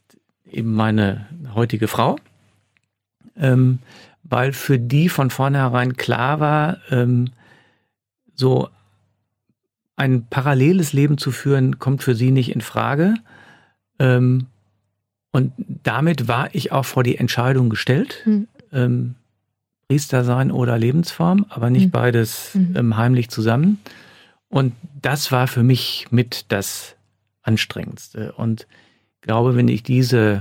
eben 0.50 0.74
meine 0.74 1.26
heutige 1.54 1.88
Frau, 1.88 2.16
ähm, 3.36 3.78
weil 4.22 4.52
für 4.52 4.78
die 4.78 5.08
von 5.08 5.30
vornherein 5.30 5.96
klar 5.96 6.40
war, 6.40 6.78
ähm, 6.90 7.30
so 8.34 8.68
ein 9.96 10.26
paralleles 10.28 10.92
Leben 10.92 11.18
zu 11.18 11.32
führen, 11.32 11.78
kommt 11.78 12.02
für 12.02 12.14
sie 12.14 12.30
nicht 12.30 12.52
in 12.52 12.60
Frage. 12.60 13.14
Ähm, 13.98 14.46
und 15.32 15.52
damit 15.82 16.28
war 16.28 16.54
ich 16.54 16.72
auch 16.72 16.84
vor 16.84 17.02
die 17.02 17.18
Entscheidung 17.18 17.68
gestellt, 17.68 18.24
mhm. 18.24 18.46
Priester 19.88 20.22
sein 20.22 20.50
oder 20.50 20.78
Lebensform, 20.78 21.46
aber 21.48 21.70
nicht 21.70 21.86
mhm. 21.86 21.90
beides 21.90 22.54
mhm. 22.54 22.74
ähm, 22.76 22.96
heimlich 22.96 23.30
zusammen. 23.30 23.78
Und 24.48 24.74
das 25.00 25.32
war 25.32 25.46
für 25.46 25.62
mich 25.62 26.06
mit 26.10 26.46
das 26.48 26.96
Anstrengendste. 27.42 28.32
Und 28.32 28.66
glaube, 29.20 29.56
wenn 29.56 29.68
ich 29.68 29.82
diese 29.82 30.40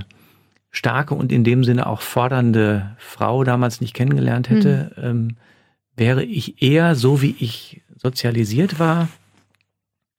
starke 0.70 1.14
und 1.14 1.32
in 1.32 1.44
dem 1.44 1.64
Sinne 1.64 1.86
auch 1.86 2.00
fordernde 2.00 2.96
Frau 2.98 3.44
damals 3.44 3.80
nicht 3.80 3.94
kennengelernt 3.94 4.50
hätte, 4.50 4.92
mhm. 4.96 5.04
ähm, 5.04 5.36
wäre 5.96 6.24
ich 6.24 6.62
eher 6.62 6.94
so, 6.94 7.22
wie 7.22 7.34
ich 7.38 7.82
sozialisiert 7.96 8.78
war, 8.78 9.08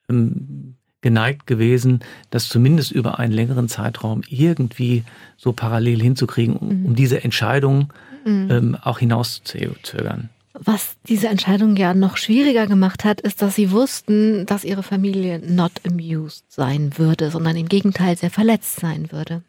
ähm, 0.09 0.75
geneigt 1.01 1.47
gewesen, 1.47 2.01
das 2.29 2.49
zumindest 2.49 2.91
über 2.91 3.19
einen 3.19 3.31
längeren 3.31 3.69
Zeitraum 3.69 4.21
irgendwie 4.27 5.03
so 5.37 5.53
parallel 5.53 6.01
hinzukriegen, 6.01 6.57
um, 6.57 6.81
mhm. 6.81 6.85
um 6.87 6.95
diese 6.95 7.23
Entscheidung 7.23 7.93
mhm. 8.25 8.47
ähm, 8.51 8.77
auch 8.81 8.99
hinauszuzögern. 8.99 10.29
Was 10.61 10.97
diese 11.07 11.29
Entscheidung 11.29 11.77
ja 11.77 11.93
noch 11.93 12.17
schwieriger 12.17 12.67
gemacht 12.67 13.05
hat, 13.05 13.21
ist, 13.21 13.41
dass 13.41 13.55
sie 13.55 13.71
wussten, 13.71 14.45
dass 14.45 14.65
ihre 14.65 14.83
Familie 14.83 15.39
not 15.39 15.71
amused 15.87 16.51
sein 16.51 16.97
würde, 16.97 17.31
sondern 17.31 17.55
im 17.55 17.69
Gegenteil 17.69 18.17
sehr 18.17 18.29
verletzt 18.29 18.77
sein 18.77 19.11
würde. 19.11 19.41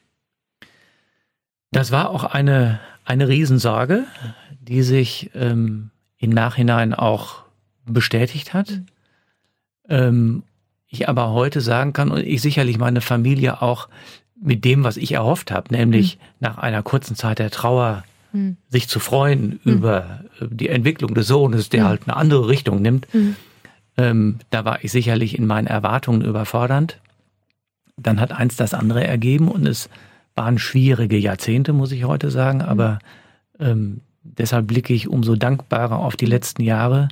Das 1.72 1.90
war 1.90 2.10
auch 2.10 2.24
eine, 2.24 2.80
eine 3.04 3.28
Riesensorge, 3.28 4.04
die 4.60 4.82
sich 4.82 5.30
ähm, 5.34 5.90
im 6.18 6.30
Nachhinein 6.30 6.94
auch 6.94 7.42
bestätigt 7.86 8.54
hat. 8.54 8.70
Mhm. 8.70 8.86
Ähm, 9.88 10.42
ich 10.86 11.08
aber 11.08 11.30
heute 11.30 11.60
sagen 11.60 11.92
kann 11.92 12.10
und 12.10 12.20
ich 12.20 12.40
sicherlich 12.40 12.78
meine 12.78 13.00
Familie 13.00 13.62
auch 13.62 13.88
mit 14.40 14.64
dem, 14.64 14.84
was 14.84 14.96
ich 14.96 15.12
erhofft 15.12 15.50
habe, 15.50 15.72
nämlich 15.72 16.16
mhm. 16.16 16.20
nach 16.40 16.58
einer 16.58 16.82
kurzen 16.82 17.16
Zeit 17.16 17.38
der 17.38 17.50
Trauer 17.50 18.04
hm. 18.32 18.56
sich 18.68 18.88
zu 18.88 19.00
freuen 19.00 19.60
hm. 19.62 19.72
über 19.72 20.24
äh, 20.40 20.46
die 20.50 20.68
Entwicklung 20.68 21.14
des 21.14 21.26
Sohnes, 21.26 21.68
der 21.68 21.82
hm. 21.82 21.88
halt 21.88 22.02
eine 22.06 22.16
andere 22.16 22.48
Richtung 22.48 22.82
nimmt. 22.82 23.06
Ähm, 23.96 24.38
da 24.50 24.64
war 24.64 24.82
ich 24.84 24.92
sicherlich 24.92 25.38
in 25.38 25.46
meinen 25.46 25.66
Erwartungen 25.66 26.22
überfordernd. 26.22 27.00
Dann 27.96 28.20
hat 28.20 28.32
eins 28.32 28.56
das 28.56 28.72
andere 28.72 29.06
ergeben 29.06 29.48
und 29.48 29.66
es 29.66 29.90
waren 30.34 30.58
schwierige 30.58 31.18
Jahrzehnte, 31.18 31.72
muss 31.72 31.92
ich 31.92 32.04
heute 32.04 32.30
sagen, 32.30 32.58
mhm. 32.58 32.64
aber 32.64 32.98
ähm, 33.58 34.00
deshalb 34.22 34.66
blicke 34.66 34.94
ich 34.94 35.08
umso 35.08 35.36
dankbarer 35.36 35.98
auf 35.98 36.16
die 36.16 36.26
letzten 36.26 36.62
Jahre, 36.62 37.08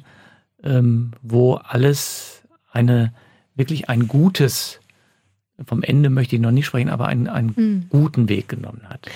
ähm, 0.62 1.12
wo 1.22 1.54
alles 1.54 2.42
eine 2.72 3.12
wirklich 3.54 3.88
ein 3.88 4.08
gutes, 4.08 4.80
vom 5.66 5.82
Ende 5.82 6.10
möchte 6.10 6.36
ich 6.36 6.42
noch 6.42 6.52
nicht 6.52 6.66
sprechen, 6.66 6.88
aber 6.88 7.06
einen, 7.08 7.28
einen 7.28 7.52
mhm. 7.56 7.86
guten 7.90 8.28
Weg 8.28 8.48
genommen 8.48 8.82
hat. 8.88 9.08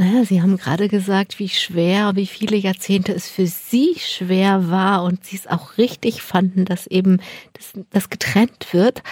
Naja, 0.00 0.24
Sie 0.24 0.40
haben 0.40 0.56
gerade 0.56 0.86
gesagt, 0.86 1.40
wie 1.40 1.48
schwer, 1.48 2.14
wie 2.14 2.28
viele 2.28 2.56
Jahrzehnte 2.56 3.12
es 3.12 3.28
für 3.28 3.48
Sie 3.48 3.96
schwer 3.98 4.70
war 4.70 5.02
und 5.02 5.24
Sie 5.24 5.34
es 5.34 5.48
auch 5.48 5.76
richtig 5.76 6.22
fanden, 6.22 6.64
dass 6.64 6.86
eben 6.86 7.20
das, 7.54 7.72
das 7.90 8.08
getrennt 8.08 8.72
wird. 8.72 9.02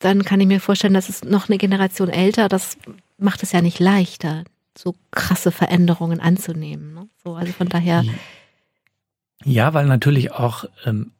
Dann 0.00 0.24
kann 0.26 0.40
ich 0.42 0.46
mir 0.46 0.60
vorstellen, 0.60 0.92
dass 0.92 1.08
es 1.08 1.24
noch 1.24 1.48
eine 1.48 1.56
Generation 1.56 2.10
älter, 2.10 2.50
das 2.50 2.76
macht 3.16 3.42
es 3.42 3.52
ja 3.52 3.62
nicht 3.62 3.78
leichter, 3.78 4.44
so 4.76 4.94
krasse 5.12 5.50
Veränderungen 5.50 6.20
anzunehmen. 6.20 6.92
Ne? 6.92 7.08
So, 7.24 7.34
also 7.34 7.52
von 7.54 7.70
daher. 7.70 8.04
Ja, 9.44 9.72
weil 9.72 9.86
natürlich 9.86 10.30
auch, 10.30 10.66
ähm, 10.84 11.12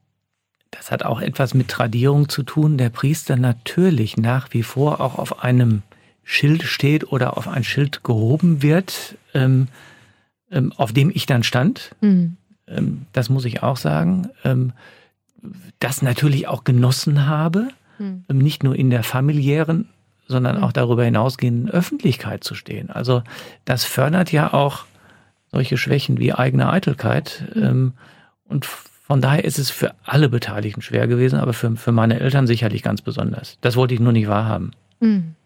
das 0.70 0.90
hat 0.90 1.02
auch 1.02 1.22
etwas 1.22 1.54
mit 1.54 1.68
Tradierung 1.68 2.28
zu 2.28 2.42
tun, 2.42 2.76
der 2.76 2.90
Priester 2.90 3.36
natürlich 3.36 4.18
nach 4.18 4.52
wie 4.52 4.62
vor 4.62 5.00
auch 5.00 5.16
auf 5.16 5.42
einem 5.42 5.82
Schild 6.30 6.62
steht 6.64 7.10
oder 7.10 7.38
auf 7.38 7.48
ein 7.48 7.64
Schild 7.64 8.04
gehoben 8.04 8.60
wird, 8.62 9.16
ähm, 9.32 9.68
ähm, 10.50 10.74
auf 10.76 10.92
dem 10.92 11.10
ich 11.12 11.24
dann 11.24 11.42
stand. 11.42 11.96
Mhm. 12.02 12.36
Ähm, 12.66 13.06
das 13.14 13.30
muss 13.30 13.46
ich 13.46 13.62
auch 13.62 13.78
sagen. 13.78 14.28
Ähm, 14.44 14.74
das 15.78 16.02
natürlich 16.02 16.46
auch 16.46 16.64
genossen 16.64 17.26
habe, 17.26 17.68
mhm. 17.98 18.24
nicht 18.28 18.62
nur 18.62 18.76
in 18.76 18.90
der 18.90 19.04
familiären, 19.04 19.88
sondern 20.26 20.58
mhm. 20.58 20.64
auch 20.64 20.72
darüber 20.72 21.02
hinausgehenden 21.02 21.70
Öffentlichkeit 21.70 22.44
zu 22.44 22.54
stehen. 22.54 22.90
Also 22.90 23.22
das 23.64 23.84
fördert 23.84 24.30
ja 24.30 24.52
auch 24.52 24.84
solche 25.50 25.78
Schwächen 25.78 26.18
wie 26.18 26.34
eigene 26.34 26.68
Eitelkeit. 26.68 27.42
Mhm. 27.54 27.62
Ähm, 27.62 27.92
und 28.44 28.66
von 28.66 29.22
daher 29.22 29.46
ist 29.46 29.58
es 29.58 29.70
für 29.70 29.94
alle 30.04 30.28
Beteiligten 30.28 30.82
schwer 30.82 31.08
gewesen, 31.08 31.38
aber 31.38 31.54
für, 31.54 31.74
für 31.76 31.92
meine 31.92 32.20
Eltern 32.20 32.46
sicherlich 32.46 32.82
ganz 32.82 33.00
besonders. 33.00 33.56
Das 33.62 33.76
wollte 33.76 33.94
ich 33.94 34.00
nur 34.00 34.12
nicht 34.12 34.28
wahrhaben. 34.28 34.72
Mhm. 35.00 35.36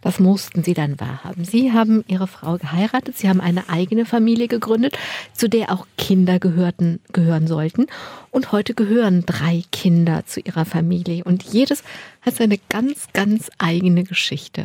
Das 0.00 0.20
mussten 0.20 0.62
sie 0.62 0.74
dann 0.74 0.98
wahrhaben. 1.00 1.44
Sie 1.44 1.72
haben 1.72 2.04
ihre 2.06 2.26
Frau 2.26 2.56
geheiratet, 2.56 3.16
sie 3.18 3.28
haben 3.28 3.40
eine 3.40 3.68
eigene 3.68 4.06
Familie 4.06 4.48
gegründet, 4.48 4.98
zu 5.32 5.48
der 5.48 5.72
auch 5.72 5.86
Kinder 5.98 6.38
gehörten, 6.38 7.00
gehören 7.12 7.46
sollten. 7.46 7.86
Und 8.30 8.52
heute 8.52 8.74
gehören 8.74 9.24
drei 9.26 9.62
Kinder 9.72 10.24
zu 10.26 10.40
ihrer 10.40 10.64
Familie. 10.64 11.24
Und 11.24 11.42
jedes 11.42 11.82
hat 12.22 12.34
seine 12.36 12.58
ganz, 12.68 13.08
ganz 13.12 13.50
eigene 13.58 14.04
Geschichte. 14.04 14.64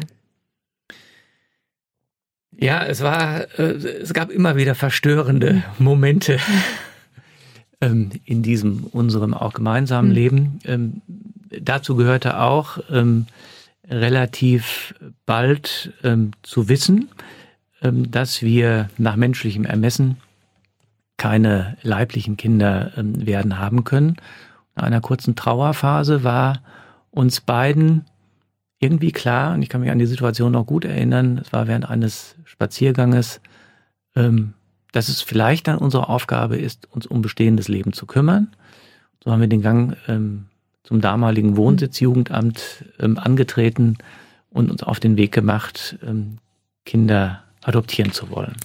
Ja, 2.57 2.85
es 2.85 3.01
war, 3.01 3.47
äh, 3.59 3.73
es 3.73 4.13
gab 4.13 4.31
immer 4.31 4.55
wieder 4.55 4.75
verstörende 4.75 5.63
Momente 5.77 6.39
ähm, 7.81 8.11
in 8.25 8.43
diesem 8.43 8.85
unserem 8.85 9.33
auch 9.33 9.53
gemeinsamen 9.53 10.09
hm. 10.09 10.15
Leben. 10.15 10.59
Ähm, 10.65 11.01
dazu 11.61 11.95
gehörte 11.95 12.39
auch, 12.39 12.79
ähm, 12.91 13.27
relativ 13.89 14.95
bald 15.25 15.93
ähm, 16.03 16.31
zu 16.43 16.69
wissen, 16.69 17.09
ähm, 17.81 18.09
dass 18.11 18.41
wir 18.41 18.89
nach 18.97 19.15
menschlichem 19.15 19.65
Ermessen 19.65 20.17
keine 21.17 21.77
leiblichen 21.81 22.38
Kinder 22.38 22.91
ähm, 22.97 23.25
werden 23.25 23.59
haben 23.59 23.83
können. 23.83 24.17
Nach 24.75 24.83
einer 24.83 25.01
kurzen 25.01 25.36
Trauerphase 25.36 26.23
war 26.23 26.61
uns 27.11 27.41
beiden 27.41 28.05
irgendwie 28.79 29.11
klar, 29.11 29.53
und 29.53 29.61
ich 29.61 29.69
kann 29.69 29.81
mich 29.81 29.91
an 29.91 29.99
die 29.99 30.05
Situation 30.05 30.51
noch 30.51 30.65
gut 30.65 30.86
erinnern, 30.86 31.38
es 31.38 31.53
war 31.53 31.67
während 31.67 31.89
eines 31.89 32.36
Spazierganges, 32.43 33.39
ähm, 34.15 34.53
dass 34.91 35.09
es 35.09 35.21
vielleicht 35.21 35.67
dann 35.67 35.77
unsere 35.77 36.09
Aufgabe 36.09 36.57
ist, 36.57 36.88
uns 36.91 37.05
um 37.05 37.21
bestehendes 37.21 37.67
Leben 37.67 37.93
zu 37.93 38.05
kümmern. 38.05 38.55
So 39.23 39.31
haben 39.31 39.41
wir 39.41 39.47
den 39.47 39.61
Gang 39.61 39.97
ähm, 40.07 40.45
zum 40.86 41.01
damaligen 41.01 41.57
Wohnsitzjugendamt 41.57 42.86
ähm, 42.99 43.17
angetreten 43.17 43.97
und 44.49 44.71
uns 44.71 44.83
auf 44.83 44.99
den 44.99 45.17
Weg 45.17 45.31
gemacht, 45.31 45.97
ähm, 46.05 46.38
Kinder 46.86 47.43
adoptieren 47.63 48.11
zu 48.11 48.29
wollen. 48.29 48.55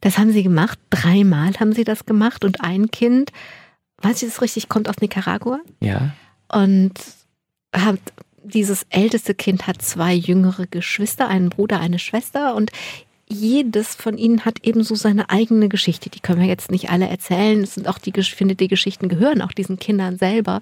Das 0.00 0.18
haben 0.18 0.32
Sie 0.32 0.42
gemacht. 0.42 0.78
Dreimal 0.90 1.52
haben 1.60 1.72
Sie 1.72 1.84
das 1.84 2.04
gemacht 2.04 2.44
und 2.44 2.60
ein 2.60 2.90
Kind, 2.90 3.30
weiß 3.98 4.22
ich 4.22 4.28
das 4.28 4.42
richtig, 4.42 4.68
kommt 4.68 4.88
aus 4.88 5.00
Nicaragua. 5.00 5.60
Ja. 5.80 6.10
Und 6.52 6.94
hat 7.72 8.00
dieses 8.42 8.84
älteste 8.90 9.34
Kind 9.34 9.66
hat 9.66 9.82
zwei 9.82 10.12
jüngere 10.14 10.66
Geschwister, 10.66 11.28
einen 11.28 11.50
Bruder, 11.50 11.78
eine 11.78 11.98
Schwester 11.98 12.54
und 12.56 12.72
jedes 13.28 13.94
von 13.94 14.18
ihnen 14.18 14.44
hat 14.44 14.58
ebenso 14.64 14.96
seine 14.96 15.30
eigene 15.30 15.68
Geschichte. 15.68 16.10
Die 16.10 16.18
können 16.18 16.40
wir 16.40 16.48
jetzt 16.48 16.72
nicht 16.72 16.90
alle 16.90 17.08
erzählen. 17.08 17.62
Es 17.62 17.74
sind 17.74 17.86
auch 17.86 17.98
die, 17.98 18.12
ich 18.16 18.34
finde, 18.34 18.56
die 18.56 18.66
Geschichten 18.66 19.08
gehören 19.08 19.40
auch 19.40 19.52
diesen 19.52 19.78
Kindern 19.78 20.18
selber. 20.18 20.60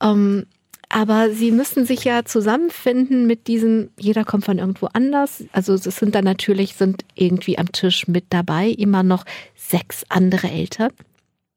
Ähm, 0.00 0.46
aber 0.88 1.30
sie 1.30 1.50
müssen 1.50 1.86
sich 1.86 2.04
ja 2.04 2.24
zusammenfinden 2.24 3.26
mit 3.26 3.48
diesem, 3.48 3.90
jeder 3.98 4.24
kommt 4.24 4.44
von 4.44 4.58
irgendwo 4.58 4.86
anders. 4.92 5.44
Also 5.52 5.74
es 5.74 5.84
sind 5.84 6.14
dann 6.14 6.24
natürlich, 6.24 6.74
sind 6.74 7.04
irgendwie 7.14 7.58
am 7.58 7.72
Tisch 7.72 8.06
mit 8.06 8.26
dabei 8.30 8.68
immer 8.68 9.02
noch 9.02 9.24
sechs 9.56 10.04
andere 10.08 10.48
Eltern. 10.50 10.92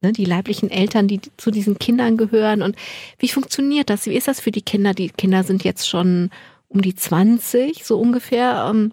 Ne, 0.01 0.11
die 0.11 0.25
leiblichen 0.25 0.69
Eltern, 0.69 1.07
die 1.07 1.21
zu 1.37 1.51
diesen 1.51 1.79
Kindern 1.79 2.17
gehören. 2.17 2.61
Und 2.61 2.75
wie 3.19 3.29
funktioniert 3.29 3.89
das? 3.89 4.05
Wie 4.05 4.15
ist 4.15 4.27
das 4.27 4.39
für 4.39 4.51
die 4.51 4.61
Kinder? 4.61 4.93
Die 4.93 5.09
Kinder 5.09 5.43
sind 5.43 5.63
jetzt 5.63 5.87
schon 5.87 6.29
um 6.67 6.81
die 6.81 6.95
20, 6.95 7.83
so 7.83 7.99
ungefähr. 7.99 8.67
Ähm, 8.69 8.91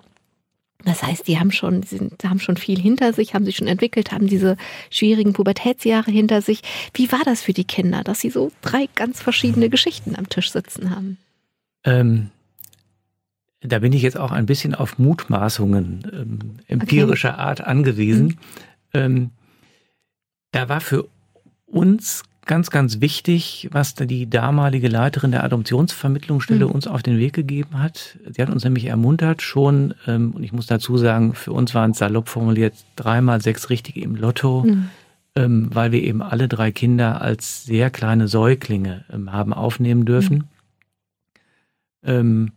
das 0.85 1.03
heißt, 1.03 1.27
die 1.27 1.39
haben 1.39 1.51
schon, 1.51 1.83
sind, 1.83 2.23
haben 2.25 2.41
schon 2.41 2.57
viel 2.57 2.79
hinter 2.79 3.13
sich, 3.13 3.35
haben 3.35 3.45
sich 3.45 3.57
schon 3.57 3.69
entwickelt, 3.69 4.13
haben 4.13 4.27
diese 4.27 4.57
schwierigen 4.91 5.33
Pubertätsjahre 5.33 6.11
hinter 6.11 6.43
sich. 6.43 6.63
Wie 6.93 7.11
war 7.11 7.23
das 7.25 7.43
für 7.43 7.53
die 7.53 7.65
Kinder, 7.65 8.03
dass 8.05 8.21
sie 8.21 8.31
so 8.31 8.53
drei 8.63 8.89
ganz 8.95 9.23
verschiedene 9.23 9.71
Geschichten 9.71 10.17
am 10.17 10.29
Tisch 10.29 10.51
sitzen 10.51 10.91
haben? 10.91 11.19
Ähm, 11.85 12.31
da 13.61 13.79
bin 13.79 13.93
ich 13.93 14.03
jetzt 14.03 14.19
auch 14.19 14.31
ein 14.31 14.47
bisschen 14.47 14.75
auf 14.75 14.99
Mutmaßungen 14.99 16.11
ähm, 16.13 16.39
empirischer 16.69 17.35
okay. 17.35 17.41
Art 17.41 17.61
angewiesen. 17.63 18.27
Mhm. 18.27 18.37
Ähm, 18.93 19.31
da 20.53 20.69
war 20.69 20.81
für 20.81 21.09
uns 21.67 22.23
ganz, 22.47 22.71
ganz 22.71 23.01
wichtig, 23.01 23.69
was 23.73 23.95
die 23.95 24.29
damalige 24.29 24.89
Leiterin 24.89 25.31
der 25.31 25.45
Adoptionsvermittlungsstelle 25.45 26.67
mhm. 26.67 26.73
uns 26.73 26.87
auf 26.87 27.03
den 27.03 27.19
Weg 27.19 27.33
gegeben 27.33 27.81
hat. 27.81 28.19
Sie 28.31 28.41
hat 28.41 28.51
uns 28.51 28.65
nämlich 28.65 28.87
ermuntert, 28.87 29.43
schon, 29.43 29.95
ähm, 30.07 30.33
und 30.33 30.43
ich 30.43 30.53
muss 30.53 30.67
dazu 30.67 30.97
sagen, 30.97 31.35
für 31.35 31.53
uns 31.53 31.75
waren 31.75 31.93
es 31.93 31.99
salopp 31.99 32.29
formuliert 32.29 32.75
dreimal 32.97 33.41
sechs 33.41 33.71
Richtige 33.71 34.01
im 34.01 34.17
Lotto, 34.17 34.65
mhm. 34.65 34.89
ähm, 35.37 35.69
weil 35.73 35.93
wir 35.93 36.03
eben 36.03 36.23
alle 36.23 36.49
drei 36.49 36.73
Kinder 36.73 37.21
als 37.21 37.65
sehr 37.65 37.91
kleine 37.91 38.29
Säuglinge 38.29 39.05
ähm, 39.13 39.33
haben 39.33 39.53
aufnehmen 39.53 40.05
dürfen. 40.05 40.49
Mhm. 42.07 42.53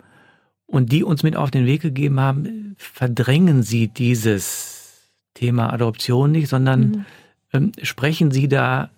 und 0.65 0.91
die 0.91 1.05
uns 1.05 1.23
mit 1.23 1.37
auf 1.37 1.51
den 1.51 1.65
Weg 1.65 1.81
gegeben 1.81 2.19
haben, 2.19 2.75
verdrängen 2.77 3.63
Sie 3.63 3.87
dieses 3.87 5.09
Thema 5.35 5.71
Adoption 5.71 6.33
nicht, 6.33 6.49
sondern 6.49 6.81
mhm. 6.81 7.05
ähm, 7.53 7.71
sprechen 7.81 8.31
Sie 8.31 8.49
da 8.49 8.89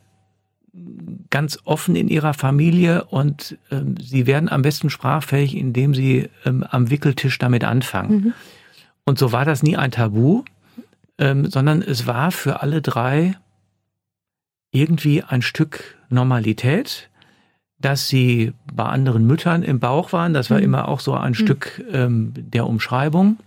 ganz 1.29 1.59
offen 1.63 1.95
in 1.95 2.07
ihrer 2.07 2.33
Familie 2.33 3.05
und 3.05 3.57
ähm, 3.71 3.95
sie 4.01 4.27
werden 4.27 4.49
am 4.49 4.61
besten 4.61 4.89
sprachfähig, 4.89 5.55
indem 5.55 5.93
sie 5.93 6.29
ähm, 6.45 6.63
am 6.69 6.89
Wickeltisch 6.89 7.37
damit 7.37 7.63
anfangen. 7.63 8.11
Mhm. 8.11 8.33
Und 9.05 9.17
so 9.19 9.31
war 9.31 9.45
das 9.45 9.63
nie 9.63 9.77
ein 9.77 9.91
Tabu, 9.91 10.43
ähm, 11.17 11.49
sondern 11.49 11.81
es 11.81 12.07
war 12.07 12.31
für 12.31 12.61
alle 12.61 12.81
drei 12.81 13.35
irgendwie 14.71 15.23
ein 15.23 15.41
Stück 15.41 15.97
Normalität, 16.09 17.09
dass 17.79 18.07
sie 18.07 18.53
bei 18.71 18.85
anderen 18.85 19.25
Müttern 19.25 19.63
im 19.63 19.79
Bauch 19.79 20.13
waren. 20.13 20.33
Das 20.33 20.49
war 20.49 20.57
mhm. 20.57 20.65
immer 20.65 20.87
auch 20.87 20.99
so 20.99 21.13
ein 21.13 21.31
mhm. 21.31 21.35
Stück 21.35 21.83
ähm, 21.91 22.33
der 22.35 22.67
Umschreibung. 22.67 23.37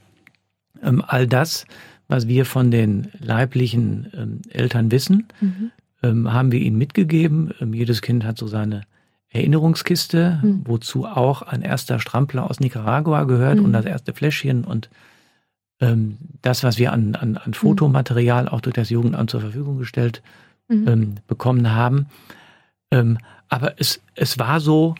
Ähm, 0.82 1.02
all 1.06 1.26
das, 1.26 1.66
was 2.08 2.26
wir 2.26 2.44
von 2.44 2.70
den 2.70 3.08
leiblichen 3.18 4.10
ähm, 4.14 4.42
Eltern 4.50 4.90
wissen, 4.90 5.28
mhm 5.40 5.70
ähm, 6.02 6.32
haben 6.32 6.52
wir 6.52 6.60
ihnen 6.60 6.78
mitgegeben. 6.78 7.52
Ähm, 7.60 7.74
jedes 7.74 8.02
Kind 8.02 8.24
hat 8.24 8.38
so 8.38 8.46
seine 8.46 8.82
Erinnerungskiste, 9.30 10.40
mhm. 10.42 10.62
wozu 10.64 11.06
auch 11.06 11.42
ein 11.42 11.62
erster 11.62 11.98
Strampler 11.98 12.48
aus 12.48 12.60
Nicaragua 12.60 13.24
gehört 13.24 13.58
mhm. 13.58 13.64
und 13.66 13.72
das 13.72 13.86
erste 13.86 14.12
Fläschchen 14.12 14.64
und 14.64 14.90
ähm, 15.80 16.18
das, 16.42 16.62
was 16.64 16.78
wir 16.78 16.92
an, 16.92 17.14
an, 17.16 17.36
an 17.36 17.44
hm. 17.46 17.52
Fotomaterial 17.54 18.48
auch 18.48 18.60
durch 18.60 18.74
das 18.74 18.88
Jugendamt 18.90 19.30
zur 19.30 19.40
Verfügung 19.40 19.78
gestellt 19.78 20.22
mhm. 20.68 20.88
ähm, 20.88 21.14
bekommen 21.26 21.72
haben. 21.72 22.06
Ähm, 22.90 23.18
aber 23.48 23.80
es, 23.80 24.00
es 24.14 24.38
war 24.38 24.60
so, 24.60 24.94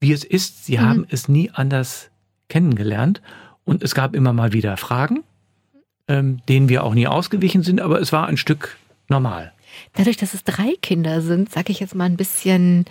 wie 0.00 0.12
es 0.12 0.24
ist. 0.24 0.66
Sie 0.66 0.80
haben 0.80 1.06
es 1.08 1.28
nie 1.28 1.50
anders 1.52 2.10
kennengelernt. 2.48 3.22
Und 3.64 3.82
es 3.82 3.94
gab 3.94 4.14
immer 4.14 4.32
mal 4.32 4.52
wieder 4.52 4.76
Fragen, 4.76 5.22
ähm, 6.08 6.40
denen 6.48 6.68
wir 6.68 6.84
auch 6.84 6.94
nie 6.94 7.06
ausgewichen 7.06 7.62
sind, 7.62 7.80
aber 7.80 8.00
es 8.00 8.12
war 8.12 8.26
ein 8.26 8.36
Stück 8.36 8.78
normal. 9.08 9.52
Dadurch, 9.94 10.16
dass 10.16 10.34
es 10.34 10.44
drei 10.44 10.74
Kinder 10.80 11.20
sind, 11.22 11.50
sage 11.50 11.72
ich 11.72 11.80
jetzt 11.80 11.94
mal 11.94 12.04
ein 12.04 12.16
bisschen 12.16 12.84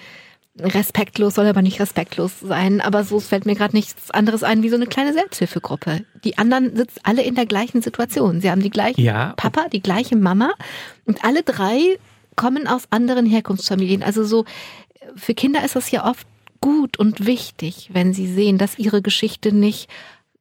respektlos 0.60 1.36
soll 1.36 1.46
aber 1.46 1.62
nicht 1.62 1.80
respektlos 1.80 2.40
sein, 2.40 2.82
aber 2.82 3.04
so 3.04 3.20
fällt 3.20 3.46
mir 3.46 3.56
gerade 3.56 3.76
nichts 3.76 4.12
anderes 4.12 4.44
ein 4.44 4.64
wie 4.64 4.70
so 4.70 4.76
eine 4.76 4.88
kleine 4.88 5.14
Selbsthilfegruppe. 5.14 6.04
Die 6.24 6.38
anderen 6.38 6.76
sitzen 6.76 7.00
alle 7.04 7.22
in 7.22 7.36
der 7.36 7.46
gleichen 7.46 7.82
Situation. 7.82 8.42
Sie 8.42 8.50
haben 8.50 8.62
die 8.62 8.70
gleiche 8.70 9.02
Ja. 9.02 9.34
Papa, 9.38 9.68
die 9.72 9.82
gleiche 9.82 10.16
Mama 10.16 10.54
und 11.06 11.24
alle 11.24 11.44
drei 11.44 12.00
kommen 12.36 12.68
aus 12.68 12.84
anderen 12.90 13.26
Herkunftsfamilien. 13.26 14.04
Also 14.04 14.24
so 14.24 14.46
für 15.16 15.34
Kinder 15.34 15.64
ist 15.64 15.76
das 15.76 15.92
ja 15.92 16.10
oft 16.10 16.28
gut 16.60 16.98
und 16.98 17.26
wichtig, 17.26 17.90
wenn 17.94 18.14
sie 18.14 18.28
sehen, 18.28 18.58
dass 18.58 18.80
ihre 18.80 19.02
Geschichte 19.02 19.52
nicht 19.54 19.90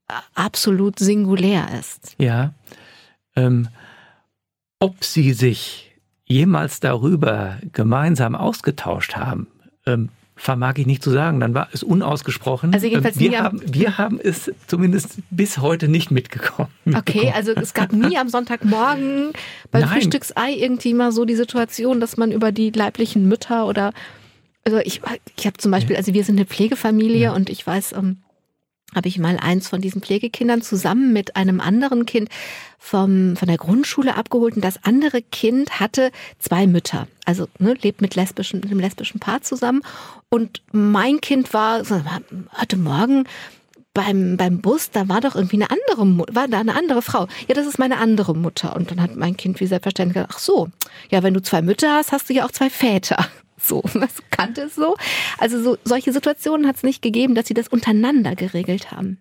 äh, 0.08 0.14
absolut 0.34 0.98
singulär 0.98 1.68
ist. 1.78 2.14
Ja. 2.18 2.54
Ähm, 3.34 3.68
ob 4.78 5.04
sie 5.04 5.32
sich 5.32 5.85
jemals 6.26 6.80
darüber 6.80 7.56
gemeinsam 7.72 8.34
ausgetauscht 8.34 9.16
haben, 9.16 9.46
ähm, 9.86 10.10
vermag 10.34 10.74
ich 10.76 10.86
nicht 10.86 11.02
zu 11.02 11.10
sagen. 11.10 11.40
Dann 11.40 11.54
war 11.54 11.68
es 11.72 11.82
unausgesprochen. 11.82 12.74
Also 12.74 12.86
jedenfalls 12.86 13.16
Ähm, 13.16 13.22
wir, 13.22 13.30
nie 13.30 13.36
haben, 13.38 13.62
wir 13.64 13.98
haben 13.98 14.20
es 14.22 14.52
zumindest 14.66 15.18
bis 15.30 15.58
heute 15.58 15.88
nicht 15.88 16.10
mitgekommen. 16.10 16.68
Okay, 16.94 17.32
also 17.34 17.52
es 17.52 17.74
gab 17.74 17.92
nie 17.92 18.16
am 18.18 18.28
Sonntagmorgen 18.28 19.32
beim 19.70 19.82
Nein. 19.82 19.90
Frühstücksei 19.90 20.52
irgendwie 20.52 20.94
mal 20.94 21.12
so 21.12 21.24
die 21.24 21.34
Situation, 21.34 22.00
dass 22.00 22.16
man 22.16 22.32
über 22.32 22.52
die 22.52 22.70
leiblichen 22.70 23.28
Mütter 23.28 23.66
oder 23.66 23.92
also 24.64 24.78
ich, 24.78 25.00
ich 25.36 25.46
habe 25.46 25.56
zum 25.58 25.70
Beispiel, 25.70 25.96
also 25.96 26.12
wir 26.12 26.24
sind 26.24 26.36
eine 26.36 26.46
Pflegefamilie 26.46 27.32
und 27.32 27.50
ich 27.50 27.64
weiß, 27.64 27.92
ähm, 27.92 28.18
habe 28.94 29.08
ich 29.08 29.18
mal 29.18 29.36
eins 29.38 29.68
von 29.68 29.80
diesen 29.80 30.02
Pflegekindern 30.02 30.62
zusammen 30.62 31.12
mit 31.12 31.36
einem 31.36 31.60
anderen 31.60 32.06
Kind 32.06 32.28
vom, 32.78 33.36
von 33.36 33.48
der 33.48 33.56
Grundschule 33.56 34.14
abgeholt 34.14 34.56
und 34.56 34.64
das 34.64 34.84
andere 34.84 35.22
Kind 35.22 35.80
hatte 35.80 36.12
zwei 36.38 36.66
Mütter, 36.66 37.08
also 37.24 37.46
ne, 37.58 37.74
lebt 37.82 38.00
mit 38.00 38.14
lesbischen, 38.14 38.60
mit 38.60 38.70
einem 38.70 38.80
lesbischen 38.80 39.20
Paar 39.20 39.42
zusammen 39.42 39.82
und 40.28 40.62
mein 40.72 41.20
Kind 41.20 41.52
war 41.52 41.82
heute 42.60 42.76
Morgen 42.76 43.24
beim, 43.96 44.36
beim 44.36 44.60
Bus, 44.60 44.90
da 44.90 45.08
war 45.08 45.22
doch 45.22 45.34
irgendwie 45.34 45.56
eine 45.56 45.70
andere, 45.70 46.34
war 46.34 46.48
da 46.48 46.60
eine 46.60 46.76
andere 46.76 47.00
Frau. 47.00 47.28
Ja, 47.48 47.54
das 47.54 47.66
ist 47.66 47.78
meine 47.78 47.96
andere 47.96 48.36
Mutter. 48.36 48.76
Und 48.76 48.90
dann 48.90 49.00
hat 49.00 49.16
mein 49.16 49.38
Kind 49.38 49.58
wie 49.58 49.66
selbstverständlich 49.66 50.14
gesagt, 50.14 50.34
ach 50.34 50.38
so, 50.38 50.68
ja, 51.10 51.22
wenn 51.22 51.32
du 51.32 51.40
zwei 51.40 51.62
Mütter 51.62 51.94
hast, 51.94 52.12
hast 52.12 52.28
du 52.28 52.34
ja 52.34 52.44
auch 52.44 52.50
zwei 52.50 52.68
Väter. 52.68 53.26
So, 53.58 53.82
das 53.94 54.22
kannte 54.30 54.62
es 54.62 54.74
so. 54.74 54.96
Also 55.38 55.62
so, 55.62 55.78
solche 55.84 56.12
Situationen 56.12 56.66
hat 56.66 56.76
es 56.76 56.82
nicht 56.82 57.02
gegeben, 57.02 57.34
dass 57.34 57.46
sie 57.46 57.54
das 57.54 57.68
untereinander 57.68 58.34
geregelt 58.34 58.90
haben. 58.90 59.18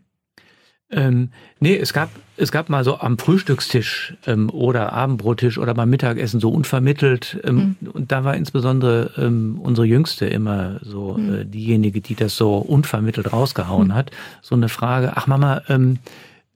Ähm, 0.91 1.29
nee, 1.59 1.75
es 1.75 1.93
gab, 1.93 2.09
es 2.37 2.51
gab 2.51 2.69
mal 2.69 2.83
so 2.83 2.99
am 2.99 3.17
Frühstückstisch 3.17 4.15
ähm, 4.27 4.51
oder 4.51 4.93
Abendbrottisch 4.93 5.57
oder 5.57 5.73
beim 5.73 5.89
Mittagessen 5.89 6.39
so 6.39 6.49
unvermittelt. 6.49 7.39
Ähm, 7.43 7.75
Und 7.91 8.11
da 8.11 8.23
war 8.23 8.35
insbesondere 8.35 9.11
ähm, 9.17 9.59
unsere 9.61 9.87
Jüngste 9.87 10.27
immer 10.27 10.79
so 10.83 11.17
äh, 11.17 11.43
diejenige, 11.43 12.01
die 12.01 12.13
das 12.13 12.37
so 12.37 12.57
unvermittelt 12.57 13.33
rausgehauen 13.33 13.95
hat. 13.95 14.11
So 14.43 14.53
eine 14.53 14.69
Frage, 14.69 15.13
ach 15.15 15.25
Mama, 15.25 15.63
ähm, 15.69 15.97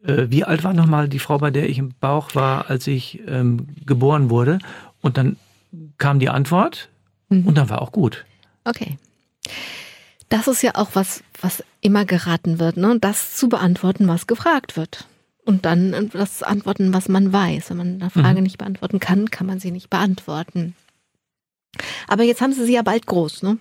äh, 0.03 0.27
wie 0.30 0.43
alt 0.43 0.63
war 0.63 0.73
nochmal 0.73 1.09
die 1.09 1.19
Frau, 1.19 1.39
bei 1.39 1.49
der 1.49 1.67
ich 1.67 1.80
im 1.80 1.93
Bauch 1.99 2.36
war, 2.36 2.69
als 2.69 2.86
ich 2.86 3.21
ähm, 3.27 3.67
geboren 3.86 4.30
wurde? 4.30 4.59
Und 5.01 5.17
dann 5.17 5.38
kam 5.97 6.19
die 6.19 6.30
Antwort 6.30 6.89
und 7.30 7.55
dann 7.55 7.69
war 7.69 7.82
auch 7.82 7.91
gut. 7.91 8.25
Okay. 8.63 8.97
Das 10.30 10.47
ist 10.47 10.61
ja 10.61 10.75
auch 10.75 10.89
was, 10.93 11.23
was 11.41 11.63
immer 11.82 12.05
geraten 12.05 12.59
wird, 12.59 12.77
ne? 12.77 12.97
Das 12.99 13.36
zu 13.36 13.49
beantworten, 13.49 14.07
was 14.07 14.27
gefragt 14.27 14.77
wird. 14.77 15.07
Und 15.45 15.65
dann 15.65 16.09
das 16.13 16.43
antworten, 16.43 16.93
was 16.93 17.09
man 17.09 17.34
weiß. 17.34 17.71
Wenn 17.71 17.77
man 17.77 18.01
eine 18.01 18.09
Frage 18.11 18.41
nicht 18.41 18.59
beantworten 18.59 18.99
kann, 18.99 19.32
kann 19.32 19.47
man 19.47 19.59
sie 19.59 19.71
nicht 19.71 19.89
beantworten. 19.89 20.75
Aber 22.07 22.23
jetzt 22.23 22.41
haben 22.41 22.53
sie 22.53 22.65
sie 22.65 22.73
ja 22.73 22.84
bald 22.84 23.07
groß, 23.07 23.43
ne? 23.43 23.57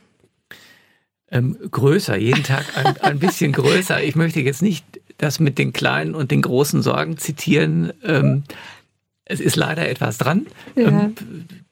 Ähm, 1.30 1.56
größer, 1.70 2.16
jeden 2.16 2.42
Tag 2.42 2.64
ein, 2.76 2.96
ein 3.00 3.18
bisschen 3.18 3.52
größer. 3.52 4.02
Ich 4.02 4.16
möchte 4.16 4.40
jetzt 4.40 4.62
nicht 4.62 4.84
das 5.18 5.40
mit 5.40 5.58
den 5.58 5.72
kleinen 5.72 6.14
und 6.14 6.30
den 6.30 6.42
großen 6.42 6.82
Sorgen 6.82 7.18
zitieren. 7.18 7.92
Ähm, 8.02 8.44
es 9.28 9.40
ist 9.40 9.56
leider 9.56 9.88
etwas 9.88 10.18
dran. 10.18 10.46
Ja. 10.74 10.88
Ähm, 10.88 11.14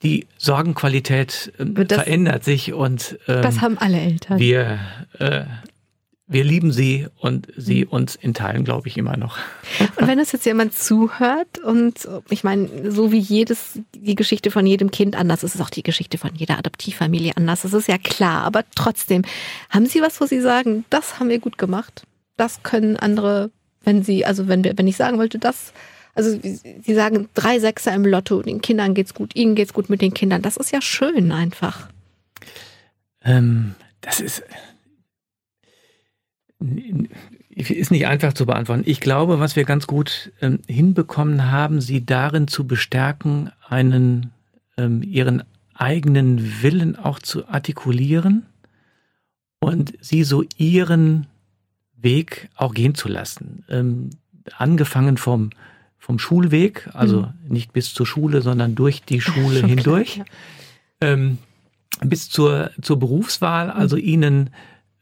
die 0.02 0.26
Sorgenqualität 0.38 1.52
ähm, 1.58 1.74
Das- 1.74 1.96
verändert 2.02 2.44
sich 2.44 2.72
und 2.72 3.18
ähm, 3.28 3.42
Das 3.42 3.60
haben 3.60 3.78
alle 3.78 3.98
Eltern. 4.00 4.38
wir, 4.38 4.78
äh, 5.18 5.44
wir 6.28 6.42
lieben 6.44 6.72
sie 6.72 7.06
und 7.20 7.46
sie 7.56 7.84
Mhm. 7.84 7.90
uns 7.90 8.16
in 8.16 8.34
Teilen, 8.34 8.64
glaube 8.64 8.88
ich, 8.88 8.98
immer 8.98 9.16
noch. 9.16 9.38
Und 9.96 10.08
wenn 10.08 10.18
das 10.18 10.32
jetzt 10.32 10.44
jemand 10.44 10.74
zuhört 10.74 11.58
und 11.64 12.08
ich 12.30 12.42
meine, 12.42 12.90
so 12.90 13.12
wie 13.12 13.18
jedes, 13.18 13.78
die 13.94 14.16
Geschichte 14.16 14.50
von 14.50 14.66
jedem 14.66 14.90
Kind 14.90 15.14
anders 15.16 15.44
ist, 15.44 15.54
ist 15.54 15.60
auch 15.60 15.70
die 15.70 15.84
Geschichte 15.84 16.18
von 16.18 16.30
jeder 16.34 16.58
Adoptivfamilie 16.58 17.36
anders. 17.36 17.62
Das 17.62 17.72
ist 17.72 17.86
ja 17.88 17.96
klar. 17.98 18.42
Aber 18.42 18.64
trotzdem, 18.74 19.22
haben 19.70 19.86
Sie 19.86 20.00
was, 20.02 20.20
wo 20.20 20.26
Sie 20.26 20.40
sagen, 20.40 20.84
das 20.90 21.20
haben 21.20 21.28
wir 21.28 21.38
gut 21.38 21.58
gemacht? 21.58 22.02
Das 22.36 22.62
können 22.64 22.96
andere, 22.96 23.50
wenn 23.84 24.02
Sie, 24.02 24.26
also 24.26 24.48
wenn 24.48 24.64
wir, 24.64 24.76
wenn 24.76 24.88
ich 24.88 24.96
sagen 24.96 25.18
wollte, 25.18 25.38
das, 25.38 25.72
also 26.16 26.38
Sie 26.40 26.94
sagen 26.94 27.28
drei 27.34 27.58
Sechser 27.58 27.94
im 27.94 28.04
Lotto, 28.04 28.42
den 28.42 28.62
Kindern 28.62 28.94
geht's 28.94 29.14
gut, 29.14 29.36
Ihnen 29.36 29.54
geht's 29.54 29.74
gut 29.74 29.90
mit 29.90 30.00
den 30.00 30.14
Kindern. 30.14 30.42
Das 30.42 30.56
ist 30.56 30.72
ja 30.72 30.80
schön 30.80 31.30
einfach. 31.30 31.88
Ähm, 33.22 33.74
das 34.00 34.20
ist, 34.20 34.42
ist 37.50 37.90
nicht 37.90 38.06
einfach 38.06 38.32
zu 38.32 38.46
beantworten. 38.46 38.84
Ich 38.86 39.00
glaube, 39.00 39.40
was 39.40 39.56
wir 39.56 39.64
ganz 39.64 39.86
gut 39.86 40.32
ähm, 40.40 40.60
hinbekommen 40.66 41.50
haben, 41.50 41.80
sie 41.80 42.04
darin 42.06 42.48
zu 42.48 42.66
bestärken, 42.66 43.50
einen 43.68 44.32
ähm, 44.78 45.02
ihren 45.02 45.42
eigenen 45.74 46.62
Willen 46.62 46.96
auch 46.96 47.18
zu 47.18 47.46
artikulieren 47.48 48.46
und 49.58 49.92
sie 50.00 50.24
so 50.24 50.44
ihren 50.56 51.26
Weg 51.94 52.48
auch 52.56 52.72
gehen 52.72 52.94
zu 52.94 53.08
lassen. 53.08 53.64
Ähm, 53.68 54.10
angefangen 54.56 55.16
vom 55.16 55.50
vom 56.06 56.20
Schulweg, 56.20 56.88
also 56.92 57.32
nicht 57.48 57.72
bis 57.72 57.92
zur 57.92 58.06
Schule, 58.06 58.40
sondern 58.40 58.76
durch 58.76 59.02
die 59.02 59.20
Schule 59.20 59.58
hindurch 59.66 60.22
ähm, 61.00 61.38
bis 62.00 62.30
zur, 62.30 62.70
zur 62.80 63.00
Berufswahl, 63.00 63.72
also 63.72 63.96
ihnen 63.96 64.50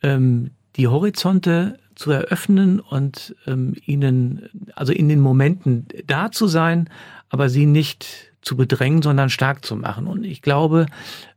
ähm, 0.02 0.52
die 0.76 0.88
Horizonte 0.88 1.78
zu 1.94 2.10
eröffnen 2.10 2.80
und 2.80 3.36
ähm, 3.46 3.74
ihnen, 3.84 4.48
also 4.74 4.94
in 4.94 5.10
den 5.10 5.20
Momenten 5.20 5.88
da 6.06 6.32
zu 6.32 6.46
sein, 6.46 6.88
aber 7.28 7.50
sie 7.50 7.66
nicht 7.66 8.32
zu 8.40 8.56
bedrängen, 8.56 9.02
sondern 9.02 9.28
stark 9.28 9.62
zu 9.62 9.76
machen. 9.76 10.06
Und 10.06 10.24
ich 10.24 10.40
glaube, 10.40 10.86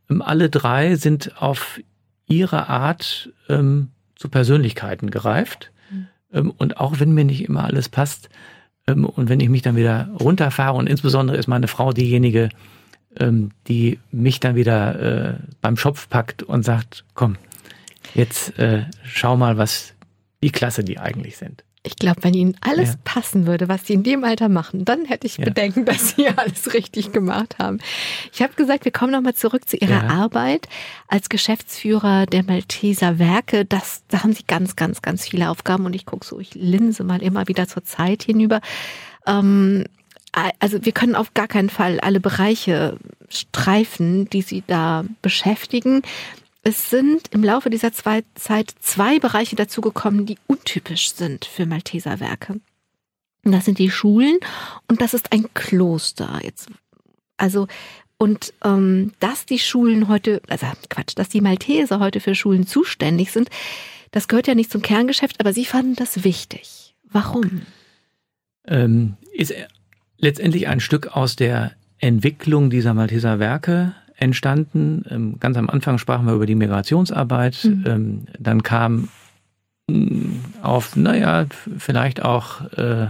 ähm, 0.08 0.22
alle 0.22 0.48
drei 0.48 0.96
sind 0.96 1.42
auf 1.42 1.78
ihre 2.26 2.70
Art 2.70 3.30
ähm, 3.50 3.88
zu 4.16 4.30
Persönlichkeiten 4.30 5.10
gereift. 5.10 5.72
Ähm, 6.32 6.52
und 6.56 6.78
auch 6.78 7.00
wenn 7.00 7.12
mir 7.12 7.26
nicht 7.26 7.44
immer 7.44 7.64
alles 7.64 7.90
passt 7.90 8.30
und 8.92 9.28
wenn 9.28 9.40
ich 9.40 9.48
mich 9.48 9.62
dann 9.62 9.76
wieder 9.76 10.08
runterfahre 10.18 10.76
und 10.76 10.88
insbesondere 10.88 11.36
ist 11.36 11.46
meine 11.46 11.68
Frau 11.68 11.92
diejenige, 11.92 12.48
ähm, 13.16 13.50
die 13.66 13.98
mich 14.10 14.40
dann 14.40 14.54
wieder 14.54 15.00
äh, 15.00 15.34
beim 15.60 15.76
Schopf 15.76 16.08
packt 16.08 16.42
und 16.42 16.64
sagt, 16.64 17.04
komm, 17.14 17.36
jetzt 18.14 18.58
äh, 18.58 18.84
schau 19.04 19.36
mal, 19.36 19.58
was 19.58 19.94
wie 20.40 20.50
klasse 20.50 20.84
die 20.84 20.98
eigentlich 20.98 21.36
sind. 21.36 21.64
Ich 21.84 21.96
glaube, 21.96 22.22
wenn 22.24 22.34
Ihnen 22.34 22.56
alles 22.60 22.90
Ja. 22.90 22.94
passen 23.04 23.46
würde, 23.46 23.68
was 23.68 23.86
Sie 23.86 23.94
in 23.94 24.02
dem 24.02 24.24
Alter 24.24 24.48
machen, 24.48 24.84
dann 24.84 25.04
hätte 25.04 25.26
ich 25.26 25.36
Ja. 25.38 25.44
Bedenken, 25.44 25.84
dass 25.84 26.10
Sie 26.16 26.26
alles 26.28 26.74
richtig 26.74 27.12
gemacht 27.12 27.58
haben. 27.58 27.78
Ich 28.32 28.42
habe 28.42 28.52
gesagt, 28.54 28.84
wir 28.84 28.92
kommen 28.92 29.12
nochmal 29.12 29.34
zurück 29.34 29.68
zu 29.68 29.76
Ihrer 29.76 30.04
Ja. 30.04 30.08
Arbeit 30.08 30.68
als 31.06 31.28
Geschäftsführer 31.28 32.26
der 32.26 32.42
Malteser 32.44 33.18
Werke. 33.18 33.64
Das, 33.64 34.02
da 34.08 34.22
haben 34.22 34.32
Sie 34.32 34.44
ganz, 34.46 34.76
ganz, 34.76 35.02
ganz 35.02 35.26
viele 35.28 35.50
Aufgaben 35.50 35.86
und 35.86 35.94
ich 35.94 36.04
gucke 36.04 36.26
so, 36.26 36.40
ich 36.40 36.54
linse 36.54 37.04
mal 37.04 37.22
immer 37.22 37.46
wieder 37.48 37.68
zur 37.68 37.84
Zeit 37.84 38.24
hinüber. 38.24 38.60
Ähm, 39.26 39.84
also 40.60 40.84
wir 40.84 40.92
können 40.92 41.14
auf 41.14 41.32
gar 41.34 41.48
keinen 41.48 41.70
Fall 41.70 42.00
alle 42.00 42.20
Bereiche 42.20 42.96
streifen, 43.28 44.28
die 44.30 44.42
Sie 44.42 44.62
da 44.66 45.04
beschäftigen. 45.22 46.02
Es 46.62 46.90
sind 46.90 47.28
im 47.32 47.44
Laufe 47.44 47.70
dieser 47.70 47.92
zwei 47.92 48.24
Zeit 48.34 48.74
zwei 48.80 49.18
Bereiche 49.18 49.56
dazugekommen, 49.56 50.26
die 50.26 50.38
untypisch 50.46 51.12
sind 51.12 51.44
für 51.44 51.66
Malteser 51.66 52.20
Werke. 52.20 52.60
Das 53.44 53.64
sind 53.64 53.78
die 53.78 53.90
Schulen 53.90 54.38
und 54.88 55.00
das 55.00 55.14
ist 55.14 55.32
ein 55.32 55.46
Kloster. 55.54 56.40
Jetzt, 56.42 56.68
also 57.36 57.68
und 58.18 58.52
ähm, 58.64 59.12
dass 59.20 59.46
die 59.46 59.60
Schulen 59.60 60.08
heute, 60.08 60.42
also 60.48 60.66
Quatsch, 60.90 61.12
dass 61.14 61.28
die 61.28 61.40
Malteser 61.40 62.00
heute 62.00 62.20
für 62.20 62.34
Schulen 62.34 62.66
zuständig 62.66 63.30
sind, 63.30 63.48
das 64.10 64.26
gehört 64.26 64.48
ja 64.48 64.54
nicht 64.54 64.72
zum 64.72 64.82
Kerngeschäft, 64.82 65.38
aber 65.38 65.52
Sie 65.52 65.64
fanden 65.64 65.94
das 65.94 66.24
wichtig. 66.24 66.94
Warum? 67.04 67.62
Ähm, 68.66 69.16
ist 69.32 69.54
letztendlich 70.18 70.66
ein 70.66 70.80
Stück 70.80 71.06
aus 71.08 71.36
der 71.36 71.72
Entwicklung 71.98 72.70
dieser 72.70 72.94
Malteser 72.94 73.38
Werke 73.38 73.94
entstanden. 74.18 75.04
Ähm, 75.08 75.36
ganz 75.40 75.56
am 75.56 75.70
Anfang 75.70 75.98
sprachen 75.98 76.26
wir 76.26 76.34
über 76.34 76.46
die 76.46 76.54
Migrationsarbeit. 76.54 77.64
Mhm. 77.64 77.84
Ähm, 77.86 78.20
dann 78.38 78.62
kam 78.62 79.08
mh, 79.88 80.62
auf, 80.62 80.96
naja, 80.96 81.46
vielleicht 81.78 82.22
auch 82.22 82.70
äh, 82.72 83.08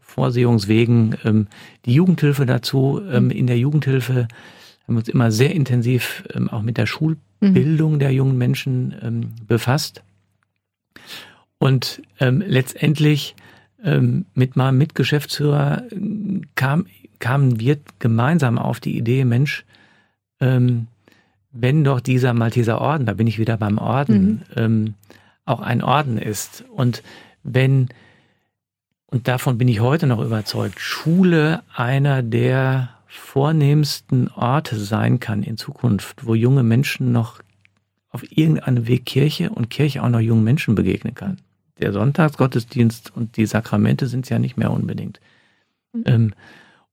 Vorsehungswegen 0.00 1.16
ähm, 1.24 1.46
die 1.86 1.94
Jugendhilfe 1.94 2.46
dazu. 2.46 3.00
Ähm, 3.10 3.30
in 3.30 3.46
der 3.46 3.58
Jugendhilfe 3.58 4.28
haben 4.86 4.94
wir 4.94 4.98
uns 4.98 5.08
immer 5.08 5.30
sehr 5.30 5.54
intensiv 5.54 6.24
ähm, 6.34 6.50
auch 6.50 6.62
mit 6.62 6.76
der 6.76 6.86
Schul 6.86 7.16
mhm. 7.40 7.98
Der 7.98 8.12
jungen 8.12 8.38
Menschen 8.38 9.32
befasst. 9.48 10.02
Und 11.58 12.02
letztendlich 12.20 13.34
mit 14.34 14.54
meinem 14.54 14.78
Mitgeschäftsführer 14.78 15.82
äh, 15.90 16.40
kam, 16.54 16.86
kamen 17.18 17.58
wir 17.58 17.78
gemeinsam 17.98 18.58
auf 18.58 18.78
die 18.78 18.96
Idee, 18.96 19.24
Mensch, 19.24 19.64
ähm, 20.42 20.88
wenn 21.52 21.84
doch 21.84 22.00
dieser 22.00 22.34
Malteser 22.34 22.80
Orden, 22.80 23.06
da 23.06 23.14
bin 23.14 23.26
ich 23.26 23.38
wieder 23.38 23.56
beim 23.56 23.78
Orden, 23.78 24.24
mhm. 24.24 24.42
ähm, 24.56 24.94
auch 25.44 25.60
ein 25.60 25.82
Orden 25.82 26.18
ist 26.18 26.64
und 26.74 27.02
wenn, 27.42 27.88
und 29.06 29.28
davon 29.28 29.58
bin 29.58 29.68
ich 29.68 29.80
heute 29.80 30.06
noch 30.06 30.20
überzeugt, 30.20 30.80
Schule 30.80 31.62
einer 31.74 32.22
der 32.22 32.90
vornehmsten 33.06 34.28
Orte 34.28 34.76
sein 34.76 35.20
kann 35.20 35.42
in 35.42 35.56
Zukunft, 35.56 36.26
wo 36.26 36.34
junge 36.34 36.62
Menschen 36.62 37.12
noch 37.12 37.40
auf 38.10 38.24
irgendeinem 38.30 38.86
Weg 38.86 39.06
Kirche 39.06 39.50
und 39.50 39.70
Kirche 39.70 40.02
auch 40.02 40.08
noch 40.08 40.20
jungen 40.20 40.44
Menschen 40.44 40.74
begegnen 40.74 41.14
kann. 41.14 41.38
Der 41.78 41.92
Sonntagsgottesdienst 41.92 43.14
und 43.14 43.36
die 43.36 43.46
Sakramente 43.46 44.06
sind 44.06 44.24
es 44.24 44.30
ja 44.30 44.38
nicht 44.38 44.56
mehr 44.56 44.70
unbedingt. 44.70 45.20
Mhm. 45.92 46.02
Ähm, 46.06 46.34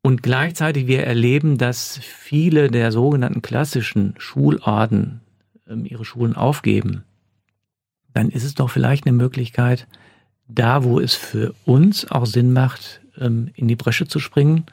und 0.02 0.24
gleichzeitig 0.24 0.88
wir 0.88 1.04
erleben, 1.04 1.58
dass 1.58 1.98
viele 1.98 2.70
der 2.70 2.92
sogenannten 2.92 3.42
klassischen 3.42 4.16
Schulorden 4.18 5.22
ähm, 5.68 5.86
ihre 5.86 6.06
Schulen 6.06 6.36
aufgeben. 6.36 7.04
Dann 8.14 8.30
ist 8.30 8.44
es 8.44 8.56
doch 8.56 8.70
vielleicht 8.70 9.06
eine 9.06 9.16
Möglichkeit, 9.16 9.88
da 10.48 10.84
wo 10.84 11.00
es 11.00 11.16
für 11.16 11.54
uns 11.66 12.10
auch 12.10 12.26
Sinn 12.26 12.54
macht, 12.54 13.02
ähm, 13.18 13.52
in 13.56 13.68
die 13.68 13.76
Bresche 13.76 14.08
zu 14.08 14.20
springen 14.20 14.66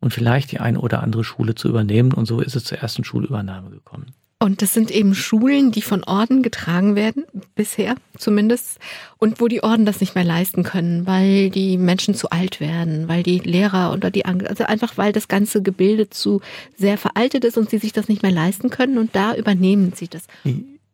und 0.00 0.14
vielleicht 0.14 0.52
die 0.52 0.60
eine 0.60 0.80
oder 0.80 1.02
andere 1.02 1.24
Schule 1.24 1.54
zu 1.54 1.68
übernehmen. 1.68 2.12
Und 2.12 2.26
so 2.26 2.40
ist 2.40 2.56
es 2.56 2.64
zur 2.64 2.78
ersten 2.78 3.04
Schulübernahme 3.04 3.70
gekommen. 3.70 4.14
Und 4.40 4.62
das 4.62 4.72
sind 4.72 4.92
eben 4.92 5.16
Schulen, 5.16 5.72
die 5.72 5.82
von 5.82 6.04
Orden 6.04 6.44
getragen 6.44 6.94
werden, 6.94 7.24
bisher 7.56 7.96
zumindest, 8.16 8.78
und 9.18 9.40
wo 9.40 9.48
die 9.48 9.64
Orden 9.64 9.84
das 9.84 10.00
nicht 10.00 10.14
mehr 10.14 10.22
leisten 10.22 10.62
können, 10.62 11.08
weil 11.08 11.50
die 11.50 11.76
Menschen 11.76 12.14
zu 12.14 12.30
alt 12.30 12.60
werden, 12.60 13.08
weil 13.08 13.24
die 13.24 13.40
Lehrer 13.40 13.92
oder 13.92 14.12
die, 14.12 14.24
also 14.26 14.62
einfach 14.62 14.96
weil 14.96 15.12
das 15.12 15.26
ganze 15.26 15.60
Gebilde 15.60 16.08
zu 16.08 16.40
sehr 16.76 16.98
veraltet 16.98 17.44
ist 17.44 17.58
und 17.58 17.68
sie 17.68 17.78
sich 17.78 17.92
das 17.92 18.08
nicht 18.08 18.22
mehr 18.22 18.30
leisten 18.30 18.70
können 18.70 18.98
und 18.98 19.16
da 19.16 19.34
übernehmen 19.34 19.92
sie 19.96 20.06
das. 20.06 20.22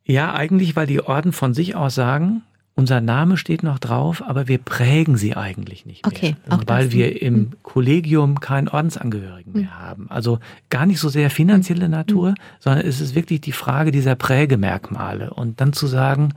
Ja, 0.06 0.32
eigentlich, 0.32 0.74
weil 0.74 0.86
die 0.86 1.02
Orden 1.02 1.32
von 1.32 1.52
sich 1.52 1.74
aus 1.74 1.94
sagen, 1.94 2.42
unser 2.76 3.00
Name 3.00 3.36
steht 3.36 3.62
noch 3.62 3.78
drauf, 3.78 4.22
aber 4.26 4.48
wir 4.48 4.58
prägen 4.58 5.16
sie 5.16 5.36
eigentlich 5.36 5.86
nicht 5.86 6.04
mehr. 6.04 6.12
Okay, 6.12 6.36
auch 6.48 6.62
weil 6.66 6.86
das. 6.86 6.92
wir 6.92 7.22
im 7.22 7.34
hm. 7.34 7.52
Kollegium 7.62 8.40
keinen 8.40 8.68
Ordensangehörigen 8.68 9.52
mehr 9.52 9.70
hm. 9.70 9.80
haben. 9.80 10.10
Also 10.10 10.40
gar 10.70 10.84
nicht 10.84 10.98
so 10.98 11.08
sehr 11.08 11.30
finanzielle 11.30 11.84
hm. 11.84 11.92
Natur, 11.92 12.30
hm. 12.30 12.34
sondern 12.58 12.86
es 12.86 13.00
ist 13.00 13.14
wirklich 13.14 13.40
die 13.40 13.52
Frage 13.52 13.92
dieser 13.92 14.16
Prägemerkmale. 14.16 15.32
Und 15.32 15.60
dann 15.60 15.72
zu 15.72 15.86
sagen, 15.86 16.34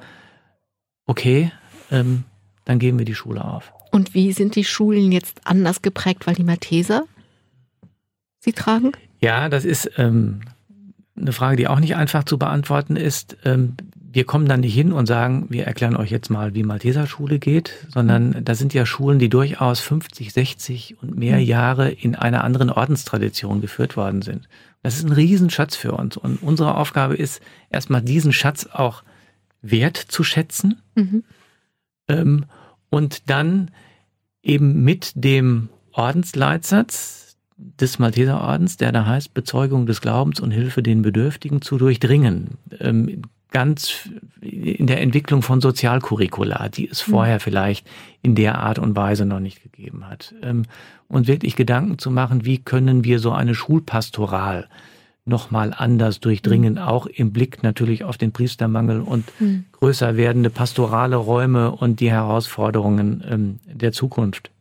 okay, 1.07 1.51
ähm, 1.89 2.23
dann 2.65 2.77
geben 2.77 2.99
wir 2.99 3.05
die 3.05 3.15
Schule 3.15 3.43
auf. 3.43 3.73
Und 3.91 4.13
wie 4.13 4.31
sind 4.31 4.55
die 4.55 4.65
Schulen 4.65 5.11
jetzt 5.11 5.41
anders 5.45 5.81
geprägt, 5.81 6.27
weil 6.27 6.35
die 6.35 6.43
Malteser 6.43 7.05
sie 8.39 8.53
tragen? 8.53 8.91
Ja, 9.21 9.49
das 9.49 9.65
ist 9.65 9.89
ähm, 9.97 10.41
eine 11.19 11.31
Frage, 11.31 11.55
die 11.55 11.67
auch 11.67 11.79
nicht 11.79 11.95
einfach 11.95 12.25
zu 12.25 12.37
beantworten 12.37 12.95
ist. 12.95 13.37
Ähm, 13.43 13.75
wir 14.17 14.25
kommen 14.25 14.47
dann 14.47 14.61
nicht 14.61 14.73
hin 14.73 14.93
und 14.93 15.05
sagen, 15.05 15.45
wir 15.49 15.67
erklären 15.67 15.95
euch 15.95 16.09
jetzt 16.09 16.31
mal, 16.31 16.55
wie 16.55 16.63
Malteserschule 16.63 17.37
geht, 17.37 17.85
sondern 17.93 18.43
da 18.43 18.55
sind 18.55 18.73
ja 18.73 18.83
Schulen, 18.83 19.19
die 19.19 19.29
durchaus 19.29 19.79
50, 19.79 20.33
60 20.33 20.95
und 21.03 21.15
mehr 21.15 21.35
mhm. 21.37 21.43
Jahre 21.43 21.91
in 21.91 22.15
einer 22.15 22.43
anderen 22.43 22.71
Ordenstradition 22.71 23.61
geführt 23.61 23.95
worden 23.95 24.23
sind. 24.23 24.49
Das 24.81 24.97
ist 24.97 25.05
ein 25.05 25.11
Riesenschatz 25.11 25.75
für 25.75 25.91
uns. 25.91 26.17
Und 26.17 26.41
unsere 26.41 26.77
Aufgabe 26.77 27.13
ist, 27.13 27.43
erstmal 27.69 28.01
diesen 28.01 28.33
Schatz 28.33 28.65
auch 28.65 29.03
wert 29.61 29.97
zu 29.97 30.23
schätzen 30.23 30.81
mhm. 30.95 31.23
ähm, 32.07 32.45
und 32.89 33.29
dann 33.29 33.69
eben 34.41 34.83
mit 34.83 35.11
dem 35.13 35.69
Ordensleitsatz 35.91 37.37
des 37.55 37.99
Malteserordens, 37.99 38.77
der 38.77 38.91
da 38.91 39.05
heißt, 39.05 39.35
Bezeugung 39.35 39.85
des 39.85 40.01
Glaubens 40.01 40.39
und 40.39 40.49
Hilfe 40.49 40.81
den 40.81 41.03
Bedürftigen 41.03 41.61
zu 41.61 41.77
durchdringen. 41.77 42.57
Ähm, 42.79 43.21
ganz 43.51 44.09
in 44.41 44.87
der 44.87 45.01
Entwicklung 45.01 45.41
von 45.41 45.61
Sozialcurricula, 45.61 46.69
die 46.69 46.89
es 46.89 47.05
hm. 47.05 47.13
vorher 47.13 47.39
vielleicht 47.39 47.87
in 48.21 48.35
der 48.35 48.59
Art 48.59 48.79
und 48.79 48.95
Weise 48.95 49.25
noch 49.25 49.39
nicht 49.39 49.63
gegeben 49.63 50.07
hat. 50.07 50.35
Ähm, 50.41 50.63
und 51.07 51.27
wirklich 51.27 51.55
Gedanken 51.55 51.97
zu 51.97 52.11
machen, 52.11 52.45
wie 52.45 52.57
können 52.57 53.03
wir 53.03 53.19
so 53.19 53.31
eine 53.31 53.55
Schulpastoral 53.55 54.67
nochmal 55.27 55.73
anders 55.75 56.19
durchdringen, 56.19 56.75
mhm. 56.75 56.79
auch 56.79 57.05
im 57.05 57.33
Blick 57.33 57.61
natürlich 57.61 58.03
auf 58.05 58.17
den 58.17 58.31
Priestermangel 58.31 59.01
und 59.01 59.25
mhm. 59.39 59.65
größer 59.73 60.15
werdende 60.15 60.49
pastorale 60.49 61.17
Räume 61.17 61.71
und 61.71 61.99
die 61.99 62.09
Herausforderungen 62.09 63.23
ähm, 63.29 63.59
der 63.65 63.91
Zukunft. 63.91 64.51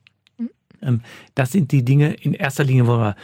Ähm, 0.82 1.00
das 1.34 1.52
sind 1.52 1.72
die 1.72 1.84
Dinge, 1.84 2.14
in 2.14 2.34
erster 2.34 2.64
Linie 2.64 2.86
wollen 2.86 3.00
wir, 3.00 3.16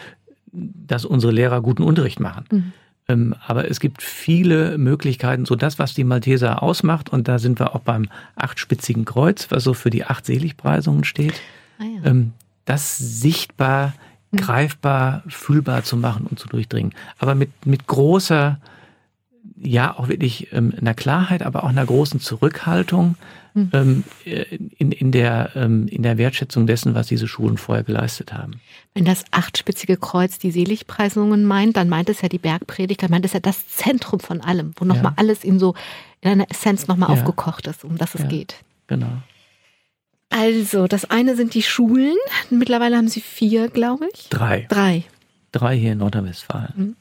dass 0.53 1.05
unsere 1.05 1.33
Lehrer 1.33 1.61
guten 1.63 1.83
Unterricht 1.83 2.21
machen. 2.21 2.73
Hm. 3.09 3.33
Ähm, 3.33 3.35
aber 3.47 3.71
es 3.71 3.81
gibt 3.81 4.03
viele 4.03 4.79
Möglichkeiten, 4.79 5.45
so 5.45 5.57
das, 5.57 5.79
was 5.79 5.95
die 5.95 6.05
Malteser 6.05 6.63
ausmacht, 6.63 7.11
und 7.11 7.29
da 7.29 7.39
sind 7.39 7.59
wir 7.59 7.75
auch 7.75 7.81
beim 7.81 8.09
achtspitzigen 8.37 9.05
Kreuz, 9.05 9.49
was 9.51 9.65
so 9.65 9.75
für 9.75 9.91
die 9.91 10.05
acht 10.05 10.27
Seligpreisungen 10.27 11.05
steht, 11.05 11.35
ah 11.79 11.85
ja. 11.85 12.11
Ähm, 12.11 12.33
das 12.65 12.97
sichtbar, 12.97 13.93
hm. 14.31 14.39
greifbar, 14.39 15.23
fühlbar 15.29 15.83
zu 15.83 15.97
machen 15.97 16.27
und 16.27 16.39
zu 16.39 16.49
durchdringen. 16.49 16.95
Aber 17.19 17.35
mit, 17.35 17.67
mit 17.67 17.87
großer, 17.87 18.59
ja, 19.65 19.97
auch 19.97 20.09
wirklich 20.09 20.53
ähm, 20.53 20.75
einer 20.81 20.95
Klarheit, 20.95 21.43
aber 21.43 21.65
auch 21.65 21.69
einer 21.69 21.87
großen 21.87 22.21
Zurückhaltung, 22.21 23.17
hm. 23.55 23.71
ähm, 23.73 24.05
in, 24.25 24.93
in, 24.93 25.13
der, 25.13 25.53
ähm, 25.55 25.87
in 25.87 26.03
der 26.03 26.19
Wertschätzung 26.19 26.67
dessen, 26.67 26.95
was 26.95 27.07
diese 27.07 27.29
Schulen 27.29 27.59
vorher 27.59 27.85
geleistet 27.85 28.33
haben. 28.33 28.61
Wenn 28.95 29.05
das 29.05 29.25
achtspitzige 29.31 29.97
Kreuz 29.97 30.39
die 30.39 30.51
Seligpreisungen 30.51 31.45
meint, 31.45 31.77
dann 31.77 31.89
meint 31.89 32.09
es 32.09 32.23
ja 32.23 32.29
die 32.29 32.39
Bergpredigt, 32.39 33.03
dann 33.03 33.11
meint 33.11 33.25
es 33.25 33.35
ja 33.35 33.41
das 33.41 33.69
Zentrum 33.69 34.21
von 34.21 34.41
allem, 34.41 34.73
wo 34.77 34.85
nochmal 34.85 35.13
ja. 35.13 35.15
alles 35.17 35.45
in 35.45 35.59
so 35.59 35.75
in 36.21 36.31
einer 36.31 36.51
Essenz 36.51 36.89
nochmal 36.89 37.11
ja. 37.11 37.15
aufgekocht 37.15 37.67
ist, 37.67 37.85
um 37.85 37.99
das 37.99 38.15
es 38.15 38.23
ja. 38.23 38.29
geht. 38.29 38.57
Genau. 38.87 39.23
Also, 40.31 40.87
das 40.87 41.05
eine 41.11 41.37
sind 41.37 41.53
die 41.55 41.63
Schulen. 41.63 42.17
Mittlerweile 42.49 42.97
haben 42.97 43.09
Sie 43.09 43.21
vier, 43.21 43.69
glaube 43.69 44.09
ich. 44.15 44.29
Drei. 44.31 44.67
Drei. 44.71 45.05
Drei 45.53 45.77
hier 45.77 45.93
in 45.93 45.99
Nordrhein-Westfalen. 45.99 46.73
Mhm. 46.75 46.97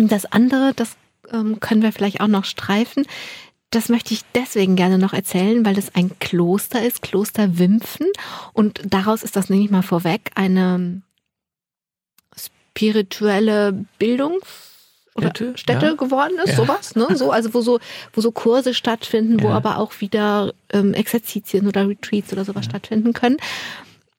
Und 0.00 0.10
das 0.10 0.26
andere, 0.26 0.72
das 0.74 0.96
ähm, 1.32 1.60
können 1.60 1.82
wir 1.82 1.92
vielleicht 1.92 2.20
auch 2.20 2.28
noch 2.28 2.44
streifen, 2.44 3.06
das 3.74 3.88
möchte 3.88 4.14
ich 4.14 4.22
deswegen 4.34 4.76
gerne 4.76 4.98
noch 4.98 5.12
erzählen, 5.12 5.64
weil 5.64 5.74
das 5.74 5.94
ein 5.94 6.16
Kloster 6.20 6.84
ist, 6.84 7.02
Kloster 7.02 7.58
Wimpfen. 7.58 8.06
Und 8.52 8.80
daraus 8.86 9.22
ist 9.22 9.36
das, 9.36 9.50
nehme 9.50 9.64
ich 9.64 9.70
mal 9.70 9.82
vorweg, 9.82 10.30
eine 10.36 11.02
spirituelle 12.36 13.84
Bildung 13.98 14.38
oder 15.16 15.30
Städte, 15.30 15.58
Städte 15.58 15.86
ja. 15.86 15.94
geworden 15.94 16.34
ist, 16.44 16.50
ja. 16.50 16.56
sowas, 16.56 16.96
ne? 16.96 17.08
So, 17.16 17.30
also 17.30 17.54
wo 17.54 17.60
so, 17.60 17.78
wo 18.12 18.20
so 18.20 18.32
Kurse 18.32 18.74
stattfinden, 18.74 19.38
ja. 19.38 19.44
wo 19.44 19.48
aber 19.50 19.78
auch 19.78 20.00
wieder 20.00 20.52
ähm, 20.72 20.92
Exerzitien 20.94 21.66
oder 21.66 21.88
Retreats 21.88 22.32
oder 22.32 22.44
sowas 22.44 22.64
stattfinden 22.64 23.12
können. 23.12 23.38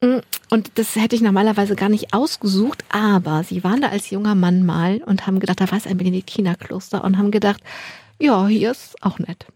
Mm, 0.06 0.20
und 0.50 0.72
das 0.76 0.96
hätte 0.96 1.16
ich 1.16 1.22
normalerweise 1.22 1.76
gar 1.76 1.90
nicht 1.90 2.14
ausgesucht, 2.14 2.84
aber 2.90 3.44
sie 3.44 3.64
waren 3.64 3.82
da 3.82 3.90
als 3.90 4.10
junger 4.10 4.36
Mann 4.36 4.66
mal 4.66 5.02
und 5.06 5.26
haben 5.26 5.40
gedacht, 5.40 5.60
da 5.60 5.72
war 5.72 5.78
es 5.78 5.88
ein 5.88 5.98
Benediktinerkloster 5.98 7.04
und 7.04 7.18
haben 7.18 7.32
gedacht, 7.32 7.62
ja, 8.20 8.48
hier 8.48 8.72
ist 8.72 8.96
auch 9.02 9.20
nett. 9.20 9.48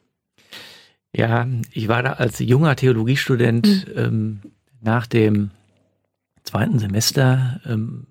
Ja, 1.16 1.47
ich 1.72 1.88
war 1.88 2.04
da 2.04 2.14
als 2.14 2.39
junger 2.39 2.76
Theologiestudent 2.76 3.88
mhm. 3.88 3.93
ähm, 3.95 4.39
nach 4.82 5.08
dem 5.08 5.52
zweiten 6.43 6.80
Semester 6.80 7.62
ähm, 7.66 8.08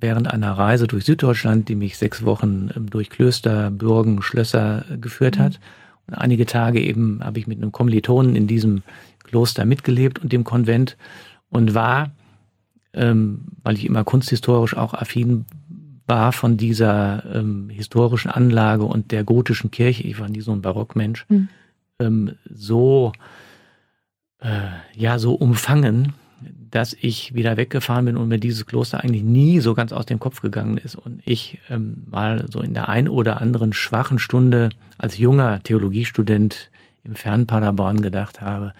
während 0.00 0.28
einer 0.28 0.52
Reise 0.52 0.86
durch 0.86 1.04
Süddeutschland, 1.04 1.68
die 1.68 1.74
mich 1.74 1.98
sechs 1.98 2.24
Wochen 2.24 2.70
ähm, 2.74 2.90
durch 2.90 3.10
Klöster, 3.10 3.70
Bürgen, 3.70 4.22
Schlösser 4.22 4.84
äh, 4.90 4.98
geführt 4.98 5.38
mhm. 5.38 5.42
hat. 5.42 5.60
Und 6.06 6.14
einige 6.14 6.46
Tage 6.46 6.80
eben 6.80 7.20
habe 7.22 7.38
ich 7.38 7.46
mit 7.46 7.58
einem 7.58 7.72
Kommilitonen 7.72 8.34
in 8.36 8.46
diesem 8.46 8.82
Kloster 9.24 9.64
mitgelebt 9.64 10.18
und 10.18 10.32
dem 10.32 10.44
Konvent 10.44 10.96
und 11.50 11.74
war, 11.74 12.10
ähm, 12.92 13.42
weil 13.62 13.76
ich 13.76 13.84
immer 13.84 14.04
kunsthistorisch 14.04 14.76
auch 14.76 14.94
affin 14.94 15.44
war 16.06 16.32
von 16.32 16.56
dieser 16.56 17.24
ähm, 17.34 17.70
historischen 17.70 18.30
Anlage 18.30 18.84
und 18.84 19.12
der 19.12 19.22
gotischen 19.22 19.70
Kirche, 19.70 20.02
ich 20.02 20.18
war 20.18 20.28
nie 20.28 20.40
so 20.40 20.52
ein 20.52 20.60
Barockmensch, 20.60 21.24
mhm. 21.28 21.48
ähm, 22.00 22.32
so, 22.52 23.12
äh, 24.40 24.70
ja, 24.96 25.20
so 25.20 25.34
umfangen, 25.34 26.14
dass 26.70 26.96
ich 27.00 27.34
wieder 27.34 27.56
weggefahren 27.56 28.04
bin 28.04 28.16
und 28.16 28.28
mir 28.28 28.38
dieses 28.38 28.66
Kloster 28.66 29.02
eigentlich 29.02 29.22
nie 29.22 29.60
so 29.60 29.74
ganz 29.74 29.92
aus 29.92 30.06
dem 30.06 30.18
Kopf 30.18 30.40
gegangen 30.40 30.78
ist 30.78 30.96
und 30.96 31.22
ich 31.24 31.58
ähm, 31.68 32.04
mal 32.10 32.46
so 32.50 32.60
in 32.60 32.74
der 32.74 32.88
ein 32.88 33.08
oder 33.08 33.40
anderen 33.40 33.72
schwachen 33.72 34.18
Stunde 34.18 34.70
als 34.98 35.18
junger 35.18 35.62
Theologiestudent 35.62 36.70
im 37.04 37.14
fernen 37.14 37.46
Paderborn 37.46 38.02
gedacht 38.02 38.40
habe, 38.40 38.72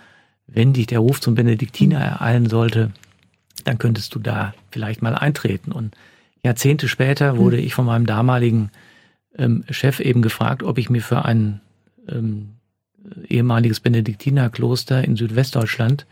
wenn 0.53 0.72
dich 0.72 0.86
der 0.86 0.98
Ruf 0.98 1.20
zum 1.20 1.34
Benediktiner 1.34 1.98
ereilen 1.98 2.48
sollte, 2.48 2.90
dann 3.64 3.78
könntest 3.78 4.14
du 4.14 4.18
da 4.18 4.55
vielleicht 4.70 5.03
mal 5.03 5.14
eintreten 5.14 5.72
und 5.72 5.94
Jahrzehnte 6.42 6.88
später 6.88 7.36
wurde 7.36 7.59
hm. 7.59 7.64
ich 7.64 7.74
von 7.74 7.84
meinem 7.84 8.07
damaligen 8.07 8.70
ähm, 9.36 9.64
Chef 9.70 10.01
eben 10.01 10.22
gefragt, 10.22 10.62
ob 10.62 10.78
ich 10.78 10.90
mir 10.90 11.03
für 11.03 11.24
ein 11.24 11.61
ähm, 12.09 12.55
ehemaliges 13.28 13.80
Benediktinerkloster 13.80 15.05
in 15.05 15.16
Südwestdeutschland 15.16 16.07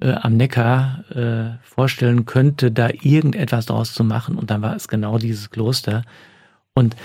äh, 0.00 0.12
am 0.12 0.36
Neckar 0.36 1.04
äh, 1.10 1.64
vorstellen 1.64 2.26
könnte, 2.26 2.70
da 2.70 2.88
irgendetwas 2.88 3.66
draus 3.66 3.92
zu 3.92 4.04
machen. 4.04 4.36
Und 4.36 4.50
dann 4.50 4.62
war 4.62 4.76
es 4.76 4.88
genau 4.88 5.18
dieses 5.18 5.50
Kloster. 5.50 6.02
Und 6.74 6.96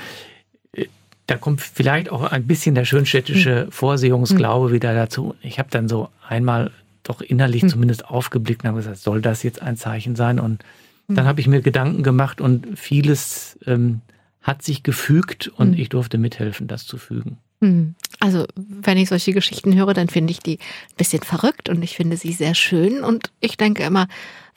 da 1.31 1.37
kommt 1.37 1.61
vielleicht 1.61 2.11
auch 2.11 2.23
ein 2.23 2.45
bisschen 2.45 2.75
der 2.75 2.83
schönstädtische 2.83 3.63
hm. 3.63 3.71
Vorsehungsglaube 3.71 4.67
hm. 4.67 4.73
wieder 4.73 4.93
dazu. 4.93 5.33
Ich 5.41 5.59
habe 5.59 5.69
dann 5.71 5.87
so 5.87 6.09
einmal 6.27 6.71
doch 7.03 7.21
innerlich 7.21 7.61
hm. 7.61 7.69
zumindest 7.69 8.05
aufgeblickt 8.05 8.63
und 8.63 8.69
habe 8.69 8.79
gesagt, 8.79 8.97
soll 8.97 9.21
das 9.21 9.41
jetzt 9.43 9.61
ein 9.61 9.77
Zeichen 9.77 10.17
sein? 10.17 10.39
Und 10.39 10.63
hm. 11.07 11.15
dann 11.15 11.25
habe 11.25 11.39
ich 11.39 11.47
mir 11.47 11.61
Gedanken 11.61 12.03
gemacht 12.03 12.41
und 12.41 12.67
vieles 12.77 13.57
ähm, 13.65 14.01
hat 14.41 14.61
sich 14.61 14.83
gefügt 14.83 15.47
und 15.47 15.73
hm. 15.73 15.79
ich 15.79 15.87
durfte 15.87 16.17
mithelfen, 16.17 16.67
das 16.67 16.85
zu 16.85 16.97
fügen. 16.97 17.37
Hm. 17.61 17.95
Also, 18.19 18.45
wenn 18.55 18.97
ich 18.97 19.07
solche 19.07 19.31
Geschichten 19.31 19.73
höre, 19.75 19.93
dann 19.93 20.09
finde 20.09 20.31
ich 20.31 20.39
die 20.39 20.57
ein 20.57 20.97
bisschen 20.97 21.23
verrückt 21.23 21.69
und 21.69 21.81
ich 21.81 21.95
finde 21.95 22.17
sie 22.17 22.33
sehr 22.33 22.55
schön 22.55 23.03
und 23.03 23.31
ich 23.39 23.55
denke 23.55 23.83
immer, 23.83 24.07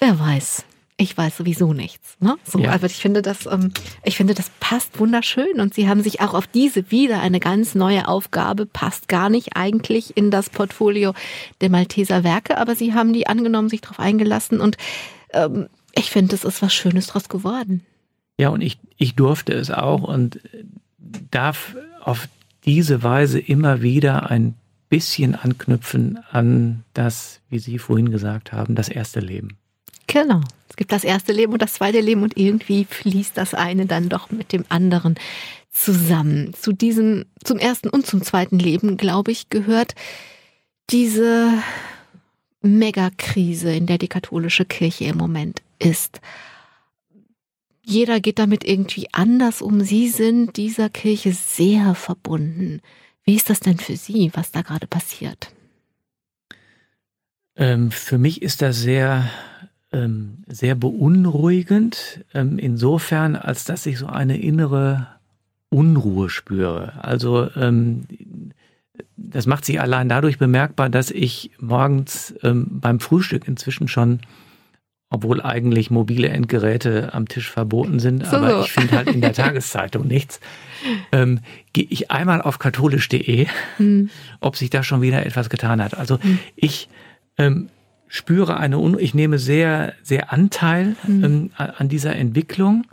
wer 0.01 0.18
weiß, 0.18 0.64
ich 0.97 1.16
weiß 1.16 1.36
sowieso 1.36 1.72
nichts. 1.72 2.16
Ne? 2.20 2.36
So, 2.45 2.61
ja. 2.61 2.72
aber 2.72 2.86
ich 2.86 2.97
finde 2.97 3.20
das, 3.20 3.47
ähm, 3.47 3.72
ich 4.05 4.16
finde, 4.16 4.34
das 4.34 4.51
passt 4.61 5.01
wunderschön 5.01 5.61
und 5.61 5.74
sie 5.74 5.88
haben 5.88 6.03
sich 6.03 6.20
auch 6.20 6.34
auf 6.34 6.47
diese 6.47 6.90
wieder 6.90 7.20
eine 7.20 7.40
ganz 7.40 7.74
neue 7.74 8.07
Aufgabe, 8.07 8.66
passt 8.66 9.09
gar 9.09 9.28
nicht 9.28 9.57
eigentlich 9.57 10.16
in 10.16 10.30
das 10.30 10.51
Portfolio 10.51 11.12
der 11.61 11.70
Malteser 11.70 12.22
Werke, 12.22 12.59
aber 12.59 12.76
sie 12.76 12.95
haben 12.95 13.12
die 13.12 13.26
angenommen, 13.26 13.68
sich 13.68 13.80
darauf 13.80 13.99
eingelassen 13.99 14.61
und 14.61 14.76
ähm, 15.32 15.68
ich 15.97 16.11
finde, 16.11 16.34
es 16.34 16.45
ist 16.45 16.62
was 16.62 16.74
Schönes 16.74 17.09
draus 17.09 17.28
geworden. 17.28 17.84
Ja, 18.38 18.49
und 18.49 18.62
ich, 18.62 18.78
ich 18.97 19.14
durfte 19.14 19.53
es 19.53 19.70
auch 19.70 20.03
und 20.03 20.40
darf 21.30 21.76
auf 22.01 22.28
diese 22.64 23.03
Weise 23.03 23.38
immer 23.38 23.82
wieder 23.82 24.30
ein 24.30 24.55
bisschen 24.88 25.34
anknüpfen 25.34 26.18
an 26.30 26.84
das, 26.95 27.40
wie 27.49 27.59
Sie 27.59 27.78
vorhin 27.78 28.11
gesagt 28.11 28.53
haben, 28.53 28.74
das 28.74 28.88
erste 28.88 29.20
Leben. 29.20 29.57
Genau. 30.07 30.40
Es 30.75 30.77
gibt 30.77 30.91
das 30.91 31.05
erste 31.05 31.33
Leben 31.33 31.53
und 31.53 31.62
das 31.62 31.75
zweite 31.75 32.01
Leben 32.01 32.25
und 32.25 32.37
irgendwie 32.37 32.85
fließt 32.85 33.37
das 33.37 33.55
eine 33.55 33.87
dann 33.87 34.09
doch 34.09 34.33
mit 34.33 34.53
dem 34.53 34.64
anderen 34.70 35.14
zusammen. 35.70 36.53
Zu 36.53 36.72
diesem, 36.72 37.27
zum 37.45 37.59
ersten 37.59 37.89
und 37.89 38.07
zum 38.07 38.22
zweiten 38.22 38.59
Leben, 38.59 38.97
glaube 38.97 39.31
ich, 39.31 39.51
gehört 39.51 39.95
diese 40.91 41.53
Megakrise, 42.61 43.72
in 43.72 43.87
der 43.87 43.99
die 43.99 44.09
katholische 44.09 44.64
Kirche 44.64 45.05
im 45.05 45.16
Moment 45.16 45.62
ist. 45.79 46.20
Jeder 47.85 48.18
geht 48.18 48.41
damit 48.41 48.64
irgendwie 48.64 49.07
anders 49.12 49.62
um. 49.62 49.81
Sie 49.81 50.09
sind 50.09 50.57
dieser 50.57 50.89
Kirche 50.89 51.35
sehr 51.35 51.95
verbunden. 51.95 52.81
Wie 53.22 53.37
ist 53.37 53.49
das 53.49 53.61
denn 53.61 53.79
für 53.79 53.97
Sie, 53.97 54.33
was 54.35 54.51
da 54.51 54.62
gerade 54.62 54.89
passiert? 54.89 55.53
Ähm, 57.55 57.93
für 57.93 58.18
mich 58.18 58.43
ist 58.43 58.61
das 58.61 58.81
sehr, 58.81 59.31
ähm, 59.95 60.38
sehr 60.49 60.74
beunruhigend, 60.74 62.24
ähm, 62.34 62.59
insofern, 62.59 63.36
als 63.36 63.64
dass 63.64 63.86
ich 63.86 63.99
so 63.99 64.07
eine 64.07 64.40
innere 64.40 65.07
Unruhe 65.70 66.28
spüre. 66.28 66.92
Also 67.03 67.49
ähm, 67.57 68.03
das 69.16 69.47
macht 69.47 69.64
sich 69.64 69.80
allein 69.80 70.09
dadurch 70.09 70.38
bemerkbar, 70.38 70.90
dass 70.90 71.11
ich 71.11 71.53
morgens 71.59 72.34
ähm, 72.42 72.66
beim 72.70 73.01
Frühstück 73.01 73.49
inzwischen 73.49 73.88
schon 73.88 74.20
obwohl 75.11 75.40
eigentlich 75.40 75.92
mobile 75.92 76.28
Endgeräte 76.28 77.14
am 77.14 77.28
Tisch 77.28 77.49
verboten 77.49 78.01
sind, 78.01 78.26
so. 78.26 78.36
aber 78.36 78.62
ich 78.62 78.72
finde 78.72 78.97
halt 78.97 79.09
in 79.09 79.20
der 79.20 79.32
Tageszeitung 79.32 80.09
nichts. 80.09 80.40
Ähm, 81.12 81.40
Gehe 81.72 81.86
ich 81.88 82.11
einmal 82.11 82.42
auf 82.42 82.59
katholisch.de, 82.59 83.47
hm. 83.76 84.11
ob 84.40 84.57
sich 84.57 84.70
da 84.70 84.82
schon 84.82 85.03
wieder 85.03 85.24
etwas 85.24 85.51
getan 85.51 85.82
hat. 85.82 85.97
Also 85.97 86.20
hm. 86.20 86.40
ich 86.57 86.88
ähm, 87.38 87.68
spüre 88.14 88.58
eine, 88.58 88.78
Un 88.78 88.96
ich 88.96 89.12
nehme 89.12 89.40
sehr, 89.40 89.92
sehr 90.04 90.32
Anteil 90.32 90.94
hm. 91.02 91.24
ähm, 91.24 91.50
an 91.56 91.88
dieser 91.88 92.14
Entwicklung. 92.14 92.86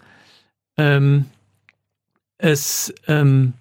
Ähm, 0.78 1.26
es 2.40 2.92
ähm, 3.08 3.54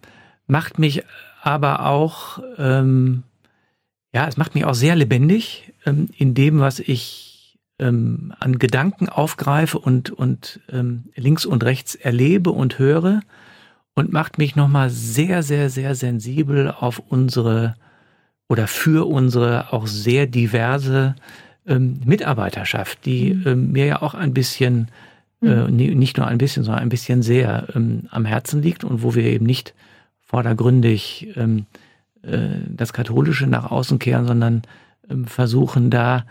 macht 0.46 0.78
mich 0.78 1.04
aber 1.42 1.84
auch, 1.84 2.42
ähm, 2.56 3.24
ja, 4.14 4.26
es 4.26 4.38
macht 4.38 4.54
mich 4.54 4.64
auch 4.64 4.74
sehr 4.74 4.96
lebendig 4.96 5.74
in 5.84 6.34
dem, 6.34 6.61
was 6.61 6.78
ich 6.78 7.58
ähm, 7.78 8.32
an 8.40 8.58
Gedanken 8.58 9.11
aufgreife 9.11 9.78
und, 9.78 10.11
und 10.11 10.61
ähm, 10.72 11.11
links 11.14 11.44
und 11.44 11.62
rechts 11.62 11.94
erlebe 11.94 12.52
und 12.52 12.78
höre 12.78 13.20
und 13.94 14.12
macht 14.12 14.38
mich 14.38 14.56
nochmal 14.56 14.88
sehr, 14.88 15.42
sehr, 15.42 15.68
sehr 15.68 15.94
sensibel 15.94 16.70
auf 16.70 17.00
unsere 17.00 17.76
oder 18.48 18.66
für 18.66 19.06
unsere 19.08 19.72
auch 19.72 19.86
sehr 19.86 20.26
diverse 20.26 21.16
ähm, 21.71 22.01
Mitarbeiterschaft, 22.05 23.07
die 23.07 23.33
mhm. 23.33 23.47
ähm, 23.47 23.73
mir 23.73 23.87
ja 23.87 24.03
auch 24.03 24.14
ein 24.14 24.35
bisschen, 24.35 24.89
äh, 25.41 25.47
mhm. 25.47 25.77
nicht 25.77 26.18
nur 26.18 26.27
ein 26.27 26.39
bisschen, 26.39 26.64
sondern 26.64 26.83
ein 26.83 26.89
bisschen 26.89 27.23
sehr 27.23 27.68
ähm, 27.75 28.09
am 28.11 28.25
Herzen 28.25 28.61
liegt 28.61 28.85
und 28.85 29.03
wo 29.03 29.14
wir 29.14 29.25
eben 29.25 29.47
nicht 29.47 29.75
vordergründig 30.21 31.29
ähm, 31.37 31.66
äh, 32.23 32.49
das 32.68 32.93
Katholische 32.93 33.47
nach 33.47 33.71
außen 33.71 33.99
kehren, 33.99 34.27
sondern 34.27 34.62
ähm, 35.09 35.27
versuchen 35.27 35.91
da 35.91 36.27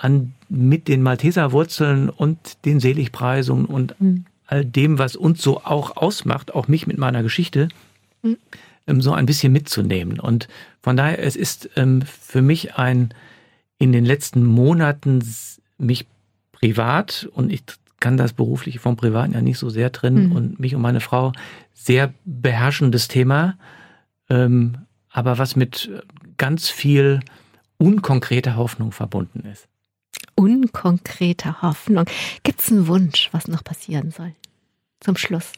an, 0.00 0.34
mit 0.48 0.88
den 0.88 1.02
Malteserwurzeln 1.02 2.10
und 2.10 2.64
den 2.64 2.80
Seligpreisungen 2.80 3.66
und 3.66 4.00
mhm. 4.00 4.24
all 4.46 4.64
dem, 4.64 4.98
was 4.98 5.14
uns 5.14 5.42
so 5.42 5.62
auch 5.62 5.96
ausmacht, 5.96 6.54
auch 6.54 6.68
mich 6.68 6.86
mit 6.86 6.98
meiner 6.98 7.22
Geschichte, 7.22 7.68
mhm. 8.22 8.38
ähm, 8.86 9.02
so 9.02 9.12
ein 9.12 9.26
bisschen 9.26 9.52
mitzunehmen. 9.52 10.18
Und 10.20 10.48
von 10.80 10.96
daher, 10.96 11.22
es 11.22 11.36
ist 11.36 11.70
für 12.04 12.42
mich 12.42 12.74
ein 12.76 13.14
in 13.82 13.90
den 13.90 14.04
letzten 14.04 14.44
Monaten 14.44 15.24
mich 15.76 16.06
privat 16.52 17.28
und 17.32 17.50
ich 17.50 17.64
kann 17.98 18.16
das 18.16 18.32
berufliche 18.32 18.78
vom 18.78 18.96
Privaten 18.96 19.32
ja 19.32 19.42
nicht 19.42 19.58
so 19.58 19.70
sehr 19.70 19.90
trennen 19.90 20.28
mhm. 20.28 20.36
und 20.36 20.60
mich 20.60 20.76
und 20.76 20.82
meine 20.82 21.00
Frau 21.00 21.32
sehr 21.74 22.14
beherrschendes 22.24 23.08
Thema, 23.08 23.58
ähm, 24.30 24.78
aber 25.10 25.38
was 25.38 25.56
mit 25.56 25.90
ganz 26.36 26.68
viel 26.68 27.20
unkonkrete 27.76 28.54
Hoffnung 28.54 28.92
verbunden 28.92 29.40
ist. 29.50 29.66
Unkonkrete 30.36 31.60
Hoffnung. 31.62 32.04
Gibt 32.44 32.60
es 32.60 32.70
einen 32.70 32.86
Wunsch, 32.86 33.30
was 33.32 33.48
noch 33.48 33.64
passieren 33.64 34.12
soll? 34.12 34.32
Zum 35.00 35.16
Schluss. 35.16 35.50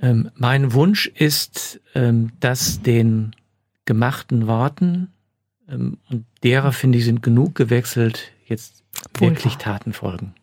Ähm, 0.00 0.28
mein 0.34 0.72
Wunsch 0.72 1.06
ist, 1.06 1.80
ähm, 1.94 2.32
dass 2.40 2.82
den 2.82 3.36
gemachten 3.84 4.48
Worten, 4.48 5.12
ähm, 5.68 5.98
und 6.10 6.26
derer 6.42 6.72
finde 6.72 6.98
ich 6.98 7.04
sind 7.04 7.22
genug 7.22 7.54
gewechselt, 7.54 8.32
jetzt 8.46 8.82
Wohlbar. 9.14 9.36
wirklich 9.36 9.56
Taten 9.56 9.92
folgen. 9.92 10.34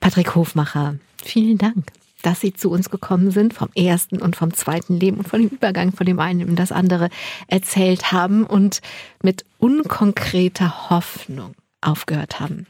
Patrick 0.00 0.34
Hofmacher, 0.34 0.96
vielen 1.22 1.58
Dank 1.58 1.86
dass 2.26 2.40
Sie 2.40 2.52
zu 2.52 2.70
uns 2.70 2.90
gekommen 2.90 3.30
sind, 3.30 3.54
vom 3.54 3.68
ersten 3.76 4.20
und 4.20 4.34
vom 4.34 4.52
zweiten 4.52 4.98
Leben 4.98 5.18
und 5.18 5.28
von 5.28 5.40
dem 5.40 5.48
Übergang 5.48 5.92
von 5.92 6.06
dem 6.06 6.18
einen 6.18 6.40
in 6.40 6.56
das 6.56 6.72
andere 6.72 7.08
erzählt 7.46 8.10
haben 8.10 8.44
und 8.44 8.80
mit 9.22 9.44
unkonkreter 9.58 10.90
Hoffnung 10.90 11.54
aufgehört 11.80 12.40
haben. 12.40 12.66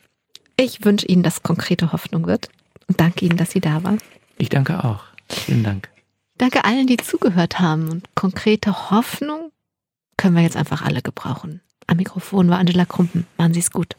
Ich 0.58 0.84
wünsche 0.84 1.06
Ihnen, 1.06 1.22
dass 1.22 1.42
konkrete 1.42 1.92
Hoffnung 1.92 2.26
wird 2.26 2.50
und 2.86 3.00
danke 3.00 3.24
Ihnen, 3.24 3.38
dass 3.38 3.50
Sie 3.50 3.60
da 3.60 3.82
waren. 3.82 3.98
Ich 4.36 4.50
danke 4.50 4.84
auch. 4.84 5.04
Vielen 5.30 5.64
Dank. 5.64 5.88
Danke 6.36 6.66
allen, 6.66 6.86
die 6.86 6.98
zugehört 6.98 7.58
haben 7.58 7.88
und 7.88 8.14
konkrete 8.14 8.90
Hoffnung 8.90 9.52
können 10.16 10.36
wir 10.36 10.42
jetzt 10.42 10.56
einfach 10.56 10.82
alle 10.82 11.02
gebrauchen. 11.02 11.60
Am 11.86 11.98
Mikrofon 11.98 12.48
war 12.48 12.58
Angela 12.58 12.84
Krumpen. 12.84 13.26
Machen 13.36 13.54
Sie 13.54 13.60
es 13.60 13.70
gut. 13.70 13.96